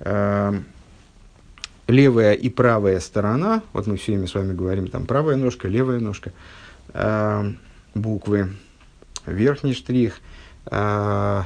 э, 0.00 0.60
левая 1.88 2.32
и 2.32 2.48
правая 2.48 3.00
сторона, 3.00 3.62
вот 3.72 3.86
мы 3.86 3.96
все 3.96 4.12
время 4.12 4.26
с 4.26 4.34
вами 4.34 4.52
говорим, 4.54 4.88
там 4.88 5.06
правая 5.06 5.36
ножка, 5.36 5.68
левая 5.68 6.00
ножка, 6.00 6.32
э, 6.92 7.52
буквы, 7.94 8.50
верхний 9.26 9.74
штрих, 9.74 10.20
э, 10.66 11.42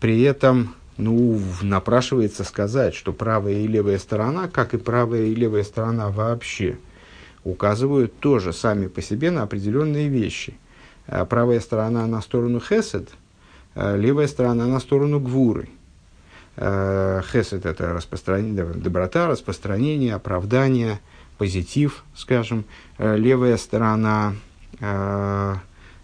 при 0.00 0.22
этом 0.22 0.74
ну, 0.96 1.40
напрашивается 1.62 2.44
сказать, 2.44 2.94
что 2.94 3.12
правая 3.12 3.54
и 3.54 3.66
левая 3.66 3.98
сторона, 3.98 4.48
как 4.48 4.74
и 4.74 4.78
правая 4.78 5.22
и 5.22 5.34
левая 5.34 5.64
сторона 5.64 6.10
вообще, 6.10 6.78
указывают 7.42 8.18
тоже 8.20 8.52
сами 8.52 8.86
по 8.86 9.02
себе 9.02 9.30
на 9.30 9.42
определенные 9.42 10.08
вещи. 10.08 10.54
А 11.06 11.24
правая 11.24 11.60
сторона 11.60 12.06
на 12.06 12.20
сторону 12.20 12.60
хесед, 12.60 13.08
а 13.74 13.96
левая 13.96 14.28
сторона 14.28 14.66
на 14.66 14.78
сторону 14.78 15.18
гвуры. 15.18 15.68
А, 16.56 17.22
хесед– 17.22 17.64
это 17.66 17.92
распространение, 17.92 18.64
доброта, 18.64 19.28
распространение, 19.28 20.14
оправдание, 20.14 21.00
позитив, 21.38 22.04
скажем. 22.14 22.64
Левая 22.98 23.56
сторона 23.56 24.34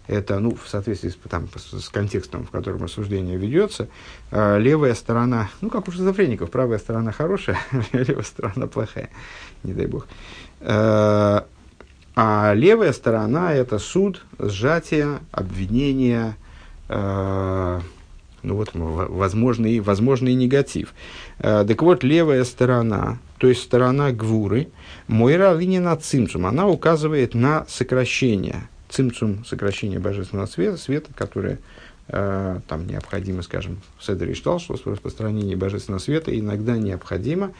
это, 0.07 0.39
ну, 0.39 0.55
в 0.55 0.67
соответствии 0.67 1.09
с, 1.09 1.15
там, 1.29 1.47
с 1.55 1.89
контекстом, 1.89 2.45
в 2.45 2.49
котором 2.49 2.83
рассуждение 2.83 3.37
ведется, 3.37 3.89
э, 4.31 4.57
левая 4.57 4.95
сторона, 4.95 5.49
ну, 5.59 5.69
как 5.69 5.87
у 5.87 5.91
шизофреников, 5.91 6.49
правая 6.49 6.79
сторона 6.79 7.11
хорошая, 7.11 7.59
левая 7.91 8.23
сторона 8.23 8.67
плохая, 8.67 9.09
не 9.63 9.73
дай 9.73 9.85
бог. 9.85 10.07
Э, 10.61 11.41
а 12.15 12.53
левая 12.53 12.93
сторона– 12.93 13.53
это 13.53 13.79
суд, 13.79 14.25
сжатие, 14.39 15.19
обвинение, 15.31 16.35
э, 16.87 17.81
ну 18.43 18.55
вот, 18.55 18.69
возможный, 18.73 19.79
возможный 19.79 20.33
негатив. 20.33 20.93
Э, 21.39 21.65
так 21.67 21.81
вот, 21.81 22.03
левая 22.03 22.43
сторона, 22.43 23.17
то 23.37 23.47
есть 23.47 23.63
сторона 23.63 24.11
гвуры, 24.11 24.67
мойра 25.07 25.53
линина 25.53 25.95
цимцум, 25.97 26.45
она 26.45 26.67
указывает 26.67 27.33
на 27.33 27.65
сокращение– 27.67 28.69
цимцум, 28.89 29.45
сокращение 29.45 29.99
божественного 29.99 30.45
света, 30.45 30.77
света 30.77 31.09
которое 31.13 31.59
э, 32.07 32.59
там 32.67 32.87
необходимо, 32.87 33.41
скажем, 33.41 33.81
в 33.97 34.05
Седере 34.05 34.33
считал, 34.33 34.59
что 34.59 34.75
распространение 34.85 35.55
божественного 35.55 35.99
света 35.99 36.37
иногда 36.37 36.77
необходимо, 36.77 37.51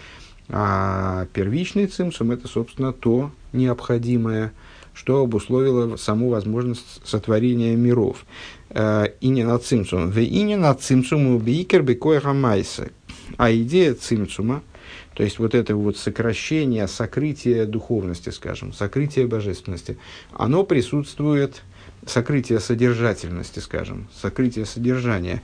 а 0.50 1.28
первичный 1.34 1.88
цимсум– 1.88 2.32
это, 2.32 2.48
собственно, 2.48 2.94
то 2.94 3.32
необходимое, 3.52 4.54
что 4.94 5.22
обусловило 5.22 5.98
саму 5.98 6.30
возможность 6.30 7.02
сотворения 7.06 7.76
миров. 7.76 8.26
Э, 8.70 9.08
и 9.22 9.30
не 9.30 9.44
на 9.44 9.58
цимсум. 9.60 10.10
В 10.10 10.20
и 10.20 10.42
не 10.42 10.56
на 10.56 10.74
цимсум 10.74 11.36
убийкер 11.36 11.84
бекоя 11.84 12.22
майса. 12.34 12.90
А 13.38 13.52
идея 13.52 13.94
цимсума– 13.94 14.62
то 15.18 15.24
есть 15.24 15.40
вот 15.40 15.56
это 15.56 15.76
вот 15.76 15.98
сокращение, 15.98 16.88
сокрытие 16.88 17.66
духовности, 17.66 18.30
скажем, 18.30 18.72
сокрытие 18.72 19.26
божественности, 19.26 19.98
оно 20.32 20.64
присутствует, 20.64 21.64
сокрытие 22.06 22.60
содержательности, 22.60 23.58
скажем, 23.58 24.08
сокрытие 24.14 24.68
содержания, 24.68 25.42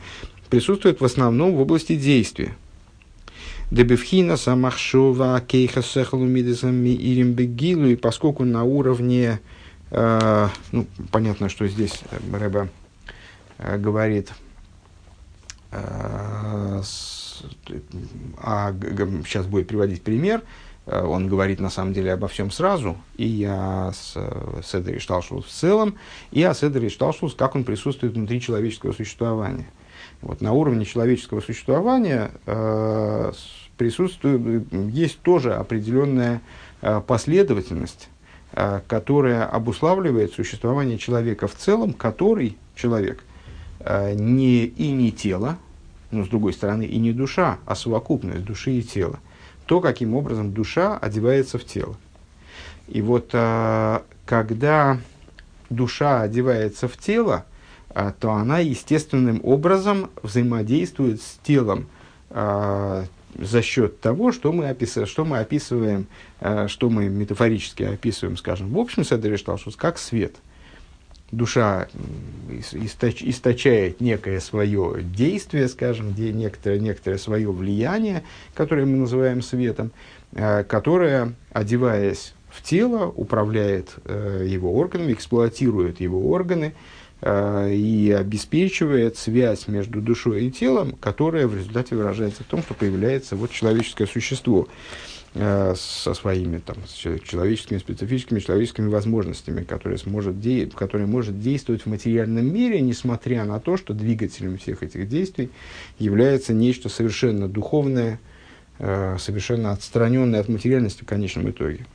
присутствует 0.51 1.01
в 1.01 1.05
основном 1.05 1.55
в 1.55 1.61
области 1.61 1.95
действия. 1.95 2.55
Дебевхина 3.71 4.37
самахшова 4.37 5.41
кейха 5.41 5.81
сехалумидесами 5.81 6.89
ирим 6.89 7.33
бегилу, 7.33 7.87
и 7.87 7.95
поскольку 7.95 8.45
на 8.45 8.63
уровне, 8.63 9.39
э, 9.89 10.47
ну, 10.71 10.85
понятно, 11.11 11.49
что 11.49 11.65
здесь 11.65 11.99
Рэба 12.31 12.65
э, 12.65 12.82
говорит 13.77 14.31
э, 15.71 16.81
с, 16.83 17.43
а 18.37 18.73
сейчас 19.25 19.45
будет 19.45 19.67
приводить 19.67 20.03
пример, 20.03 20.41
э, 20.85 21.03
он 21.03 21.27
говорит 21.27 21.59
на 21.59 21.69
самом 21.69 21.93
деле 21.93 22.13
обо 22.13 22.27
всем 22.27 22.51
сразу, 22.51 22.97
и 23.17 23.47
о 23.49 23.91
Седере 24.63 24.99
Шталшус 24.99 25.45
в 25.45 25.49
целом, 25.49 25.95
и 26.31 26.43
о 26.43 26.53
Седере 26.53 26.89
Шталшус, 26.89 27.35
как 27.35 27.55
он 27.55 27.63
присутствует 27.63 28.13
внутри 28.13 28.41
человеческого 28.41 28.91
существования. 28.91 29.67
Вот 30.21 30.41
на 30.41 30.53
уровне 30.53 30.85
человеческого 30.85 31.41
существования 31.41 32.31
э, 32.45 33.31
присутствует, 33.77 34.71
есть 34.71 35.19
тоже 35.21 35.53
определенная 35.53 36.41
э, 36.81 37.01
последовательность, 37.05 38.09
э, 38.53 38.81
которая 38.87 39.45
обуславливает 39.45 40.33
существование 40.33 40.97
человека 40.97 41.47
в 41.47 41.55
целом, 41.55 41.93
который 41.93 42.57
человек 42.75 43.19
э, 43.19 43.32
не 43.85 44.65
и 44.65 44.91
не 44.91 45.11
тело, 45.11 45.57
но 46.13 46.23
с 46.23 46.29
другой 46.29 46.53
стороны 46.53 46.83
и 46.83 46.97
не 46.97 47.11
душа, 47.11 47.57
а 47.65 47.75
совокупность 47.75 48.45
души 48.45 48.71
и 48.71 48.83
тела. 48.83 49.19
То, 49.65 49.81
каким 49.81 50.15
образом 50.15 50.53
душа 50.53 50.97
одевается 50.97 51.57
в 51.57 51.65
тело. 51.65 51.95
И 52.87 53.01
вот 53.01 53.29
а, 53.33 54.03
когда 54.25 54.99
душа 55.69 56.21
одевается 56.21 56.87
в 56.87 56.97
тело, 56.97 57.45
а, 57.89 58.11
то 58.11 58.31
она 58.31 58.59
естественным 58.59 59.39
образом 59.43 60.09
взаимодействует 60.21 61.21
с 61.21 61.39
телом 61.43 61.87
за 62.29 63.61
счет 63.61 63.99
того, 64.01 64.31
что 64.31 64.51
мы, 64.51 64.67
опис... 64.67 64.97
что 65.05 65.23
мы 65.23 65.37
описываем, 65.37 66.07
что 66.65 66.89
мы 66.89 67.09
метафорически 67.09 67.83
описываем, 67.83 68.37
скажем, 68.37 68.73
в 68.73 68.79
общем 68.79 69.03
Седерешталшус, 69.03 69.75
как 69.75 69.99
свет– 69.99 70.35
душа 71.33 71.87
источает 72.71 74.01
некое 74.01 74.39
свое 74.39 75.01
действие, 75.01 75.67
скажем, 75.67 76.11
где 76.11 76.31
некоторое, 76.31 76.79
некоторое 76.79 77.17
свое 77.17 77.51
влияние, 77.51 78.23
которое 78.53 78.85
мы 78.85 78.97
называем 78.97 79.41
светом, 79.41 79.91
э, 80.33 80.63
которое, 80.63 81.33
одеваясь 81.51 82.33
в 82.49 82.61
тело, 82.61 83.07
управляет 83.07 83.95
э, 84.05 84.45
его 84.47 84.73
органами, 84.75 85.13
эксплуатирует 85.13 85.99
его 85.99 86.29
органы 86.29 86.73
э, 87.21 87.73
и 87.73 88.11
обеспечивает 88.11 89.17
связь 89.17 89.67
между 89.67 90.01
душой 90.01 90.45
и 90.45 90.51
телом, 90.51 90.93
которая 90.93 91.47
в 91.47 91.55
результате 91.55 91.95
выражается 91.95 92.43
в 92.43 92.47
том, 92.47 92.61
что 92.61 92.73
появляется 92.73 93.35
вот 93.35 93.51
человеческое 93.51 94.07
существо. 94.07 94.67
Э, 95.35 95.73
со 95.75 96.13
своими 96.13 96.59
там, 96.59 96.75
человеческими, 96.93 97.79
специфическими 97.79 98.39
человеческими 98.39 98.87
возможностями, 98.87 99.63
которые, 99.63 99.97
сможет 99.97 100.39
де... 100.39 100.67
которые 100.67 101.07
может 101.07 101.39
действовать 101.39 101.81
в 101.81 101.85
материальном 101.87 102.53
мире, 102.53 102.81
несмотря 102.81 103.43
на 103.43 103.59
то, 103.59 103.75
что 103.75 103.95
двигателем 103.95 104.59
всех 104.59 104.83
этих 104.83 105.09
действий 105.09 105.49
является 105.97 106.53
нечто 106.53 106.87
совершенно 106.87 107.47
духовное, 107.47 108.19
э, 108.77 109.17
совершенно 109.19 109.71
отстраненное 109.71 110.39
от 110.39 110.49
материальности 110.49 111.01
в 111.01 111.07
конечном 111.07 111.49
итоге. 111.49 111.87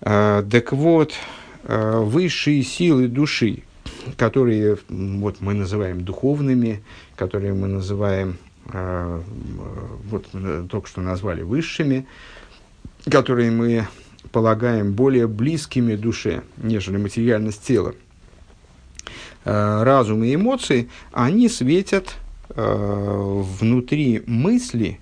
Э, 0.00 0.42
так 0.50 0.72
вот, 0.72 1.12
высшие 1.64 2.62
силы 2.62 3.08
души, 3.08 3.64
которые 4.16 4.78
вот, 4.88 5.42
мы 5.42 5.52
называем 5.52 6.02
духовными, 6.02 6.82
которые 7.16 7.52
мы 7.52 7.66
называем 7.66 8.38
вот 8.70 10.26
только 10.70 10.88
что 10.88 11.00
назвали 11.00 11.42
высшими, 11.42 12.06
которые 13.10 13.50
мы 13.50 13.86
полагаем 14.30 14.92
более 14.92 15.26
близкими 15.26 15.94
душе, 15.94 16.42
нежели 16.58 16.96
материальность 16.96 17.62
тела. 17.62 17.94
А, 19.44 19.84
разум 19.84 20.24
и 20.24 20.34
эмоции, 20.34 20.88
они 21.12 21.48
светят 21.48 22.16
а, 22.50 23.42
внутри 23.42 24.22
мысли, 24.26 25.00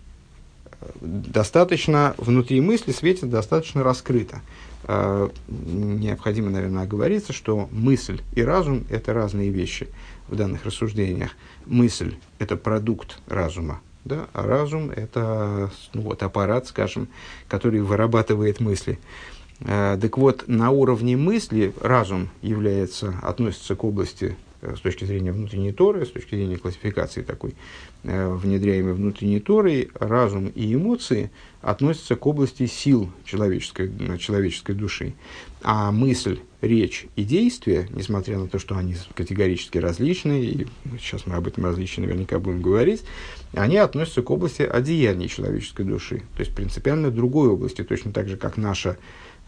достаточно, 1.01 2.15
внутри 2.19 2.61
мысли 2.61 2.93
светят 2.93 3.31
достаточно 3.31 3.83
раскрыто. 3.83 4.41
Необходимо, 5.49 6.51
наверное, 6.51 6.85
оговориться, 6.85 7.33
что 7.33 7.69
мысль 7.73 8.21
и 8.37 8.43
разум– 8.43 8.85
это 8.91 9.13
разные 9.13 9.51
вещи 9.51 9.89
в 10.29 10.37
данных 10.37 10.65
рассуждениях 10.65 11.33
мысль– 11.67 12.15
это 12.39 12.57
продукт 12.57 13.19
разума, 13.27 13.81
да, 14.05 14.27
а 14.33 14.43
разум– 14.43 14.91
это 14.97 15.71
ну, 15.95 16.03
вот, 16.03 16.23
аппарат, 16.23 16.67
скажем, 16.67 17.09
который 17.49 17.81
вырабатывает 17.81 18.61
мысли. 18.61 18.99
Э, 19.61 19.99
так 20.01 20.19
вот, 20.19 20.45
на 20.47 20.71
уровне 20.71 21.17
мысли 21.17 21.75
разум 21.81 22.29
является, 22.43 23.15
относится 23.23 23.75
к 23.77 23.85
области 23.85 24.37
с 24.63 24.81
точки 24.81 25.05
зрения 25.05 25.33
внутренней 25.33 25.73
Торы, 25.73 26.05
с 26.05 26.11
точки 26.11 26.35
зрения 26.35 26.57
классификации 26.57 27.23
такой, 27.23 27.55
э, 28.05 28.29
внедряемой 28.29 28.95
внутренней 28.95 29.41
Торой, 29.41 29.91
разум 29.95 30.49
и 30.49 30.75
эмоции 30.75 31.31
относятся 31.61 32.17
к 32.17 32.27
области 32.27 32.67
сил 32.67 33.11
человеческой, 33.25 33.91
человеческой 34.19 34.75
души. 34.75 35.15
А 35.63 35.91
мысль, 35.91 36.39
речь 36.61 37.07
и 37.17 37.25
действие, 37.25 37.89
несмотря 37.91 38.39
на 38.39 38.49
то, 38.49 38.59
что 38.59 38.77
они 38.77 38.95
категорически 39.15 39.79
различны, 39.79 40.45
и 40.45 40.67
сейчас 41.01 41.27
мы 41.27 41.35
об 41.35 41.47
этом 41.47 41.65
различии 41.65 42.01
наверняка 42.01 42.39
будем 42.39 42.63
говорить, 42.63 43.03
они 43.53 43.77
относятся 43.77 44.23
к 44.23 44.31
области 44.31 44.63
одеяний 44.63 45.29
человеческой 45.29 45.85
души, 45.85 46.23
то 46.37 46.41
есть 46.41 46.55
принципиально 46.55 47.11
другой 47.11 47.49
области, 47.49 47.83
точно 47.83 48.13
так 48.13 48.29
же, 48.29 48.37
как 48.37 48.57
наша, 48.57 48.97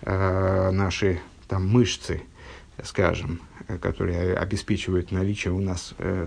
э, 0.03 0.71
наши 0.71 1.21
там, 1.47 1.69
мышцы, 1.69 2.23
скажем, 2.85 3.41
которые 3.81 4.35
обеспечивают 4.35 5.13
наличие 5.13 5.53
у 5.53 5.61
нас 5.61 5.95
э, 5.99 6.27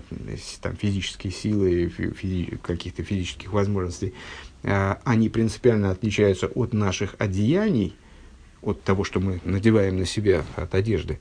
там, 0.60 0.76
физические 0.76 1.32
силы, 1.32 1.86
физи- 1.86 2.58
каких-то 2.58 3.02
физических 3.02 3.52
возможностей, 3.52 4.14
э, 4.62 4.94
они 5.04 5.28
принципиально 5.28 5.90
отличаются 5.90 6.46
от 6.46 6.72
наших 6.72 7.16
одеяний, 7.18 7.96
от 8.62 8.82
того, 8.82 9.02
что 9.02 9.18
мы 9.18 9.40
надеваем 9.44 9.98
на 9.98 10.06
себя 10.06 10.44
от 10.56 10.74
одежды, 10.74 11.18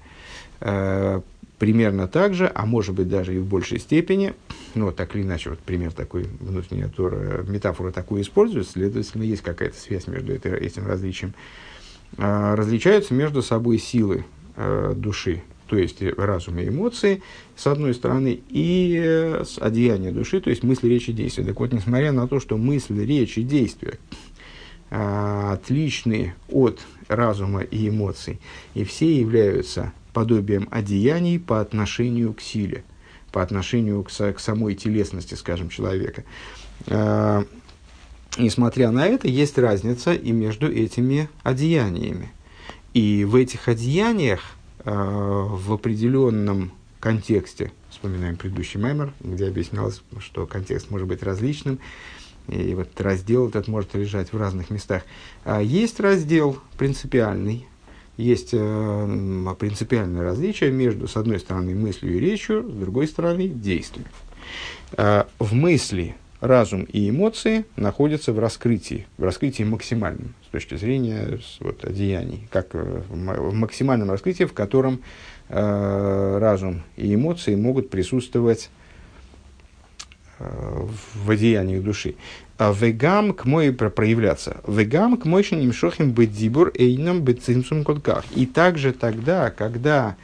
э, 0.60 1.22
примерно 1.58 2.08
так 2.08 2.34
же, 2.34 2.52
а 2.54 2.66
может 2.66 2.96
быть 2.96 3.08
даже 3.08 3.36
и 3.36 3.40
в 3.40 3.46
большей 3.46 3.80
степени, 3.80 4.34
ну, 4.76 4.86
вот 4.86 4.96
так 4.96 5.16
или 5.16 5.24
иначе, 5.24 5.52
вот 5.52 5.60
пример 5.60 5.92
такой, 5.92 6.28
внутренняя 6.40 6.88
Тора, 6.88 7.44
метафора 7.48 7.92
такую 7.92 8.22
использует, 8.22 8.68
следовательно, 8.68 9.24
есть 9.24 9.42
какая-то 9.42 9.78
связь 9.78 10.08
между 10.08 10.34
этим 10.34 10.86
различием, 10.86 11.34
э, 12.18 12.54
различаются 12.56 13.14
между 13.14 13.42
собой 13.42 13.80
силы 13.80 14.26
э, 14.56 14.94
души, 14.96 15.44
то 15.68 15.78
есть 15.78 16.02
разум 16.18 16.60
и 16.60 16.68
эмоции, 16.68 17.22
с 17.56 17.66
одной 17.66 17.94
стороны, 17.94 18.42
и 18.50 19.00
э, 19.02 19.44
одеяние 19.60 20.12
души, 20.12 20.42
то 20.42 20.50
есть 20.50 20.64
мысли, 20.64 20.90
речи, 20.90 21.14
действия. 21.14 21.46
Так 21.46 21.60
вот, 21.60 21.72
несмотря 21.72 22.12
на 22.12 22.28
то, 22.28 22.40
что 22.40 22.58
мысли, 22.58 23.02
речи, 23.04 23.42
действия 23.42 23.98
э, 24.90 25.52
отличны 25.54 26.36
от 26.50 26.82
разума 27.08 27.62
и 27.62 27.88
эмоций, 27.88 28.42
и 28.74 28.84
все 28.84 29.18
являются 29.18 29.94
подобием 30.14 30.68
одеяний 30.72 31.40
по 31.40 31.62
отношению 31.62 32.34
к 32.34 32.42
силе, 32.42 32.84
по 33.32 33.42
отношению 33.42 34.04
к, 34.04 34.10
к 34.10 34.40
самой 34.40 34.76
телесности, 34.76 35.36
скажем, 35.36 35.70
человека. 35.70 36.26
Э, 36.88 37.46
несмотря 38.38 38.92
на 38.92 39.08
это, 39.08 39.28
есть 39.28 39.58
разница 39.58 40.14
и 40.14 40.32
между 40.32 40.72
этими 40.72 41.30
одеяниями. 41.44 42.32
И 42.94 43.24
в 43.26 43.36
этих 43.36 43.68
одеяниях 43.68 44.42
э, 44.84 44.92
в 44.92 45.72
определенном 45.74 46.72
контексте, 47.00 47.72
вспоминаем 47.90 48.36
предыдущий 48.36 48.80
маймер, 48.80 49.14
где 49.22 49.48
объяснялось, 49.48 50.02
что 50.20 50.46
контекст 50.46 50.92
может 50.92 51.08
быть 51.08 51.24
различным, 51.24 51.80
и 52.48 52.74
вот 52.76 53.00
раздел 53.00 53.48
этот 53.48 53.68
может 53.68 53.94
лежать 53.96 54.34
в 54.34 54.38
разных 54.38 54.70
местах. 54.70 55.04
А 55.46 55.62
есть 55.62 56.00
раздел 56.00 56.60
принципиальный, 56.78 57.68
есть 58.18 58.50
э, 58.54 59.56
принципиальное 59.58 60.24
различие 60.24 60.72
между, 60.72 61.08
с 61.08 61.16
одной 61.16 61.40
стороны, 61.40 61.74
мыслью 61.76 62.16
и 62.16 62.20
речью, 62.20 62.70
с 62.70 62.74
другой 62.74 63.08
стороны, 63.08 63.48
действием. 63.48 64.08
Э, 64.98 65.26
в 65.40 65.54
мысли 65.54 66.16
разум 66.42 66.84
и 66.84 67.10
эмоции 67.10 67.66
находятся 67.78 68.34
в 68.34 68.40
раскрытии, 68.40 69.08
в 69.18 69.24
раскрытии 69.24 69.64
максимальном, 69.64 70.34
с 70.46 70.52
точки 70.52 70.76
зрения 70.76 71.40
вот, 71.62 71.86
одеяний, 71.86 72.48
как 72.52 72.70
э, 72.74 73.02
в 73.08 73.54
максимальном 73.54 74.12
раскрытии, 74.12 74.44
в 74.44 74.54
котором 74.54 75.02
э, 75.48 76.38
разум 76.40 76.84
и 76.98 77.16
эмоции 77.16 77.56
могут 77.56 77.90
присутствовать 77.90 78.70
Э, 80.42 80.88
в 81.14 81.30
одеяниях 81.30 81.84
души. 81.84 82.16
А 82.58 82.74
вегам 82.74 83.34
к 83.34 83.46
мой 83.46 83.72
проявляться. 83.72 84.58
Вегам 84.68 85.18
к 85.18 85.26
мой 85.26 85.44
шохим 85.44 86.12
бедибур 86.12 86.72
эйном 86.74 87.22
бецимсум 87.22 87.84
котках. 87.84 88.26
И 88.36 88.48
также 88.48 88.92
тогда, 88.92 89.52
когда 89.52 90.16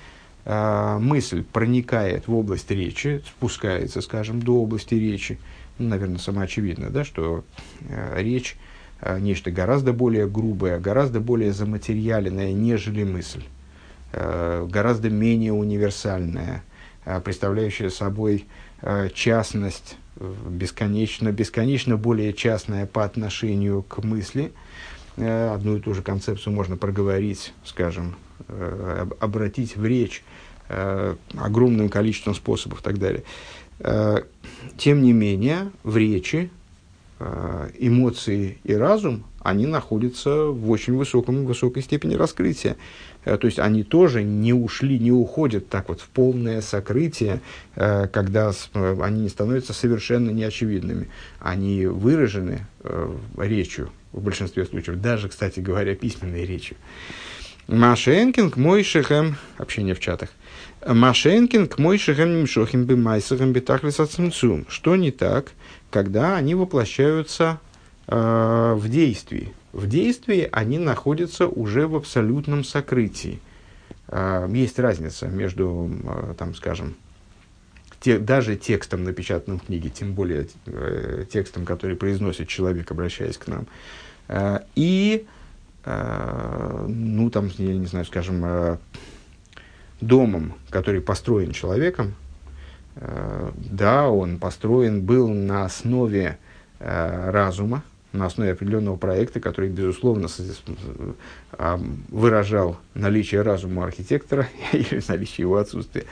э, 0.46 0.98
мысль 1.00 1.44
проникает 1.44 2.28
в 2.28 2.34
область 2.34 2.72
речи, 2.72 3.22
спускается, 3.28 4.02
скажем, 4.02 4.42
до 4.42 4.62
области 4.64 4.96
речи, 4.96 5.38
наверное, 5.80 6.18
самоочевидно, 6.18 6.90
да, 6.90 7.04
что 7.04 7.44
э, 7.82 8.22
речь 8.22 8.58
э, 9.02 9.20
нечто 9.20 9.52
гораздо 9.52 9.94
более 9.94 10.28
грубое, 10.28 10.80
гораздо 10.80 11.20
более 11.20 11.54
заматериальное, 11.54 12.54
нежели 12.54 13.04
мысль, 13.04 13.44
э, 14.14 14.68
гораздо 14.70 15.10
менее 15.10 15.54
универсальная, 15.54 16.64
э, 17.06 17.20
представляющая 17.22 17.90
собой 17.90 18.46
э, 18.82 19.10
частность 19.14 19.98
бесконечно, 20.50 21.32
бесконечно 21.32 21.98
более 21.98 22.34
частная 22.34 22.86
по 22.86 23.04
отношению 23.04 23.84
к 23.84 24.04
мысли. 24.04 24.52
Э, 25.18 25.54
одну 25.54 25.78
и 25.78 25.80
ту 25.80 25.94
же 25.94 26.02
концепцию 26.02 26.54
можно 26.54 26.78
проговорить, 26.78 27.54
скажем, 27.66 28.16
э, 28.48 29.08
обратить 29.20 29.76
в 29.76 29.86
речь 29.86 30.24
э, 30.70 31.16
огромным 31.38 31.90
количеством 31.90 32.36
способов 32.36 32.82
и 32.82 32.84
так 32.84 33.00
далее. 33.00 33.24
Тем 33.80 35.02
не 35.02 35.14
менее, 35.14 35.72
в 35.84 35.98
речи 35.98 36.50
эмоции 37.80 38.58
и 38.64 38.74
разум, 38.74 39.24
они 39.48 39.66
находятся 39.66 40.48
в 40.48 40.70
очень 40.70 40.98
высоком, 40.98 41.46
высокой 41.46 41.82
степени 41.82 42.16
раскрытия. 42.16 42.76
Э, 43.24 43.38
то 43.38 43.48
есть 43.48 43.60
они 43.60 43.84
тоже 43.84 44.22
не 44.22 44.52
ушли, 44.52 45.00
не 45.00 45.14
уходят 45.14 45.70
так 45.70 45.88
вот 45.88 46.02
в 46.02 46.10
полное 46.10 46.60
сокрытие, 46.60 47.40
э, 47.78 48.08
когда 48.12 48.52
э, 48.74 48.98
они 49.02 49.22
не 49.22 49.30
становятся 49.30 49.72
совершенно 49.72 50.32
неочевидными. 50.32 51.10
Они 51.40 51.86
выражены 51.86 52.68
речью 53.38 53.90
в 54.12 54.22
большинстве 54.22 54.66
случаев, 54.66 55.00
даже, 55.00 55.30
кстати 55.30 55.62
говоря, 55.62 55.96
письменной 55.96 56.46
речью. 56.46 56.76
Машенкин 57.68 58.52
к 58.52 58.58
Мойшехем, 58.58 59.38
общение 59.58 59.96
в 59.96 60.00
чатах, 60.02 60.30
Машенкин 60.86 61.68
к 61.68 61.78
Мойшехем 61.78 62.38
Нимшохим 62.38 62.86
Бимайсахем 62.86 63.54
Бетахлисацмцум. 63.54 64.66
Что 64.70 64.96
не 64.96 65.12
так, 65.12 65.52
когда 65.90 66.36
они 66.36 66.56
воплощаются 66.56 67.60
э, 68.08 68.74
в 68.76 68.90
действии? 68.90 69.54
в 69.78 69.88
действии 69.88 70.50
они 70.52 70.80
находятся 70.80 71.48
уже 71.48 71.88
в 71.88 71.96
абсолютном 71.96 72.64
сокрытии. 72.64 73.40
А, 74.08 74.50
есть 74.52 74.80
разница 74.80 75.28
между, 75.28 75.92
а, 76.04 76.34
там, 76.34 76.56
скажем, 76.56 76.96
те, 78.00 78.18
даже 78.18 78.56
текстом, 78.56 79.04
напечатанным 79.04 79.60
в 79.60 79.66
книге, 79.66 79.92
тем 79.92 80.14
более 80.14 80.48
э, 80.66 81.26
текстом, 81.32 81.64
который 81.64 81.96
произносит 81.96 82.48
человек, 82.48 82.90
обращаясь 82.90 83.38
к 83.38 83.48
нам, 83.48 83.68
а, 84.28 84.64
и, 84.76 85.26
ну, 85.86 87.30
там, 87.30 87.50
я 87.58 87.78
не 87.78 87.86
знаю, 87.86 88.06
скажем, 88.06 88.78
домом, 90.02 90.54
который 90.70 91.02
построен 91.02 91.52
человеком, 91.52 92.16
да, 92.96 94.10
он 94.10 94.40
построен 94.40 95.02
был 95.04 95.30
на 95.30 95.66
основе 95.66 96.38
разума, 96.80 97.84
на 98.12 98.26
основе 98.26 98.52
определенного 98.52 98.98
проекта, 98.98 99.40
который, 99.40 99.70
безусловно, 99.70 100.28
а, 101.54 101.80
выражал 102.10 102.78
наличие 102.94 103.42
разума 103.42 103.86
архитектора 103.86 104.48
или 104.74 105.02
наличие 105.08 105.44
его 105.44 105.58
отсутствия. 105.58 106.06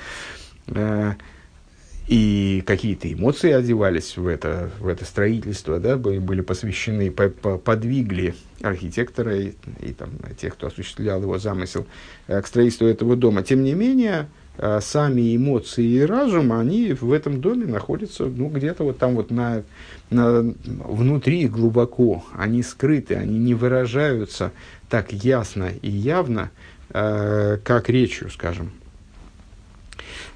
И 2.08 2.62
какие-то 2.68 3.12
эмоции 3.12 3.52
одевались 3.52 4.16
в 4.16 4.28
это, 4.28 4.70
в 4.80 4.88
это 4.88 5.06
строительство, 5.06 5.80
да, 5.80 5.98
были, 5.98 6.42
посвящены, 6.42 7.10
по, 7.10 7.30
по, 7.30 7.58
подвигли 7.58 8.36
архитектора 8.62 9.36
и, 9.36 9.54
и 9.82 9.92
там, 9.92 10.12
тех, 10.40 10.54
кто 10.54 10.68
осуществлял 10.68 11.22
его 11.22 11.40
замысел 11.40 11.88
э, 12.28 12.40
к 12.42 12.48
строительству 12.48 12.86
этого 12.86 13.16
дома. 13.16 13.42
Тем 13.42 13.64
не 13.64 13.74
менее, 13.74 14.30
э, 14.60 14.82
сами 14.82 15.36
эмоции 15.36 15.84
и 15.84 16.02
разум, 16.02 16.54
они 16.54 16.94
в 16.94 17.12
этом 17.12 17.42
доме 17.42 17.66
находятся 17.66 18.26
ну, 18.26 18.50
где-то 18.50 18.84
вот 18.84 19.00
там 19.00 19.16
вот 19.16 19.32
на 19.32 19.64
внутри 20.12 21.48
глубоко, 21.48 22.24
они 22.38 22.62
скрыты, 22.62 23.16
они 23.16 23.40
не 23.40 23.56
выражаются 23.56 24.52
так 24.90 25.12
ясно 25.12 25.72
и 25.82 25.90
явно, 25.90 26.52
э, 26.90 27.58
как 27.64 27.90
речью, 27.90 28.30
скажем. 28.30 28.72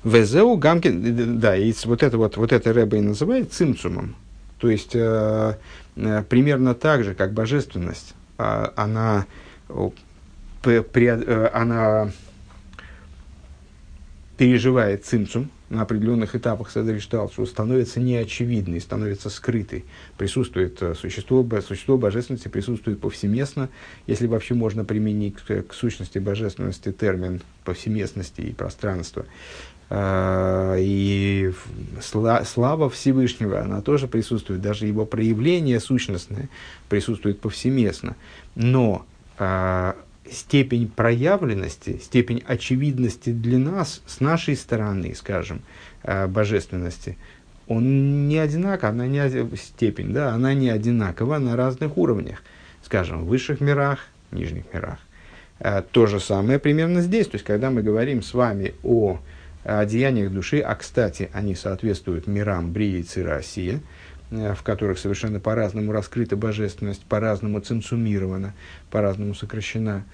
Везеу 0.03 0.55
Гамкин, 0.57 1.39
да, 1.39 1.55
и 1.55 1.73
вот 1.85 2.03
это 2.03 2.17
вот, 2.17 2.37
вот 2.37 2.51
это 2.51 2.73
Рэба 2.73 2.97
и 2.97 3.01
называет 3.01 3.51
цимцумом. 3.51 4.15
То 4.59 4.69
есть, 4.69 4.91
э, 4.93 5.55
э, 5.95 6.23
примерно 6.29 6.73
так 6.75 7.03
же, 7.03 7.15
как 7.15 7.33
божественность, 7.33 8.13
э, 8.37 8.67
она, 8.75 9.25
при, 10.61 11.05
э, 11.05 11.49
она 11.53 12.11
переживает 14.37 15.05
цимцум, 15.05 15.49
на 15.69 15.83
определенных 15.83 16.35
этапах 16.35 16.71
Седриштал, 16.71 17.29
что 17.29 17.45
становится 17.45 17.99
неочевидной, 17.99 18.81
становится 18.81 19.29
скрытой. 19.29 19.85
Присутствует 20.17 20.81
э, 20.81 20.95
существо, 20.95 21.47
существо 21.61 21.97
божественности, 21.97 22.47
присутствует 22.47 22.99
повсеместно, 22.99 23.69
если 24.07 24.27
вообще 24.27 24.55
можно 24.55 24.83
применить 24.83 25.35
к, 25.35 25.63
к 25.63 25.73
сущности 25.73 26.17
божественности 26.17 26.91
термин 26.91 27.41
повсеместности 27.65 28.41
и 28.41 28.53
пространства. 28.53 29.25
А, 29.91 30.75
и 30.77 31.51
слава 32.01 32.89
Всевышнего, 32.89 33.59
она 33.59 33.81
тоже 33.81 34.07
присутствует, 34.07 34.61
даже 34.61 34.85
его 34.85 35.05
проявление 35.05 35.79
сущностное 35.79 36.49
присутствует 36.89 37.39
повсеместно. 37.39 38.15
Но 38.55 39.05
а, 39.39 39.95
степень 40.31 40.87
проявленности, 40.87 41.99
степень 42.03 42.43
очевидности 42.45 43.31
для 43.31 43.57
нас, 43.57 44.01
с 44.05 44.19
нашей 44.19 44.55
стороны, 44.55 45.15
скажем, 45.15 45.61
а, 46.03 46.27
божественности, 46.27 47.17
он 47.67 48.27
не 48.27 48.37
одинаков, 48.37 48.91
она 48.91 49.07
не 49.07 49.27
степень, 49.55 50.13
да, 50.13 50.33
она 50.33 50.53
не 50.53 50.69
одинакова 50.69 51.39
на 51.39 51.55
разных 51.55 51.97
уровнях, 51.97 52.43
скажем, 52.83 53.25
в 53.25 53.27
высших 53.27 53.59
мирах, 53.59 53.99
нижних 54.31 54.65
мирах. 54.71 54.99
То 55.91 56.05
же 56.05 56.19
самое 56.19 56.57
примерно 56.57 57.01
здесь. 57.01 57.27
То 57.27 57.35
есть, 57.35 57.45
когда 57.45 57.69
мы 57.69 57.83
говорим 57.83 58.23
с 58.23 58.33
вами 58.33 58.73
о 58.81 59.19
о 59.63 59.85
деяниях 59.85 60.31
души, 60.31 60.59
а 60.59 60.75
кстати, 60.75 61.29
они 61.33 61.55
соответствуют 61.55 62.27
мирам 62.27 62.71
Брии 62.71 63.05
и 63.15 63.21
Россия, 63.21 63.81
э, 64.31 64.53
в 64.53 64.63
которых 64.63 64.99
совершенно 64.99 65.39
по-разному 65.39 65.91
раскрыта 65.91 66.35
божественность, 66.35 67.03
по-разному 67.05 67.59
цензумирована, 67.59 68.53
по-разному 68.89 69.33
сокращена. 69.33 70.05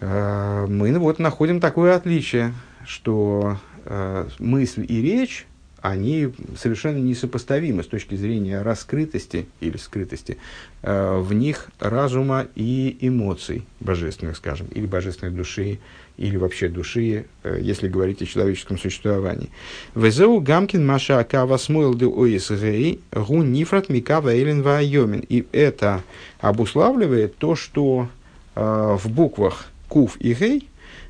Э, 0.00 0.66
мы 0.68 0.96
вот 0.98 1.18
находим 1.18 1.60
такое 1.60 1.96
отличие, 1.96 2.54
что 2.86 3.58
э, 3.84 4.28
мысль 4.38 4.86
и 4.88 5.02
речь 5.02 5.46
они 5.82 6.32
совершенно 6.56 6.98
несопоставимы 6.98 7.82
с 7.82 7.86
точки 7.86 8.14
зрения 8.14 8.62
раскрытости 8.62 9.46
или 9.60 9.76
скрытости 9.76 10.38
э, 10.82 11.18
в 11.18 11.32
них 11.32 11.70
разума 11.78 12.46
и 12.54 12.96
эмоций 13.00 13.64
божественных, 13.80 14.36
скажем, 14.36 14.66
или 14.68 14.86
божественной 14.86 15.32
души, 15.32 15.78
или 16.20 16.36
вообще 16.36 16.68
души, 16.68 17.24
э, 17.42 17.58
если 17.62 17.88
говорить 17.88 18.20
о 18.22 18.26
человеческом 18.26 18.78
существовании. 18.78 19.48
Везеу 19.94 20.40
гамкин 20.40 20.86
маша 20.86 21.18
акава 21.18 21.56
смойл 21.56 21.94
де 21.94 22.06
оисгей 22.06 23.00
гу 23.10 23.42
нифрат 23.42 23.88
микава 23.88 24.36
элен 24.36 24.62
вайомин. 24.62 25.24
И 25.28 25.46
это 25.52 26.02
обуславливает 26.40 27.36
то, 27.36 27.56
что 27.56 28.08
э, 28.54 28.96
в 29.00 29.10
буквах 29.10 29.66
кув 29.88 30.16
и 30.20 30.34
гей 30.34 30.68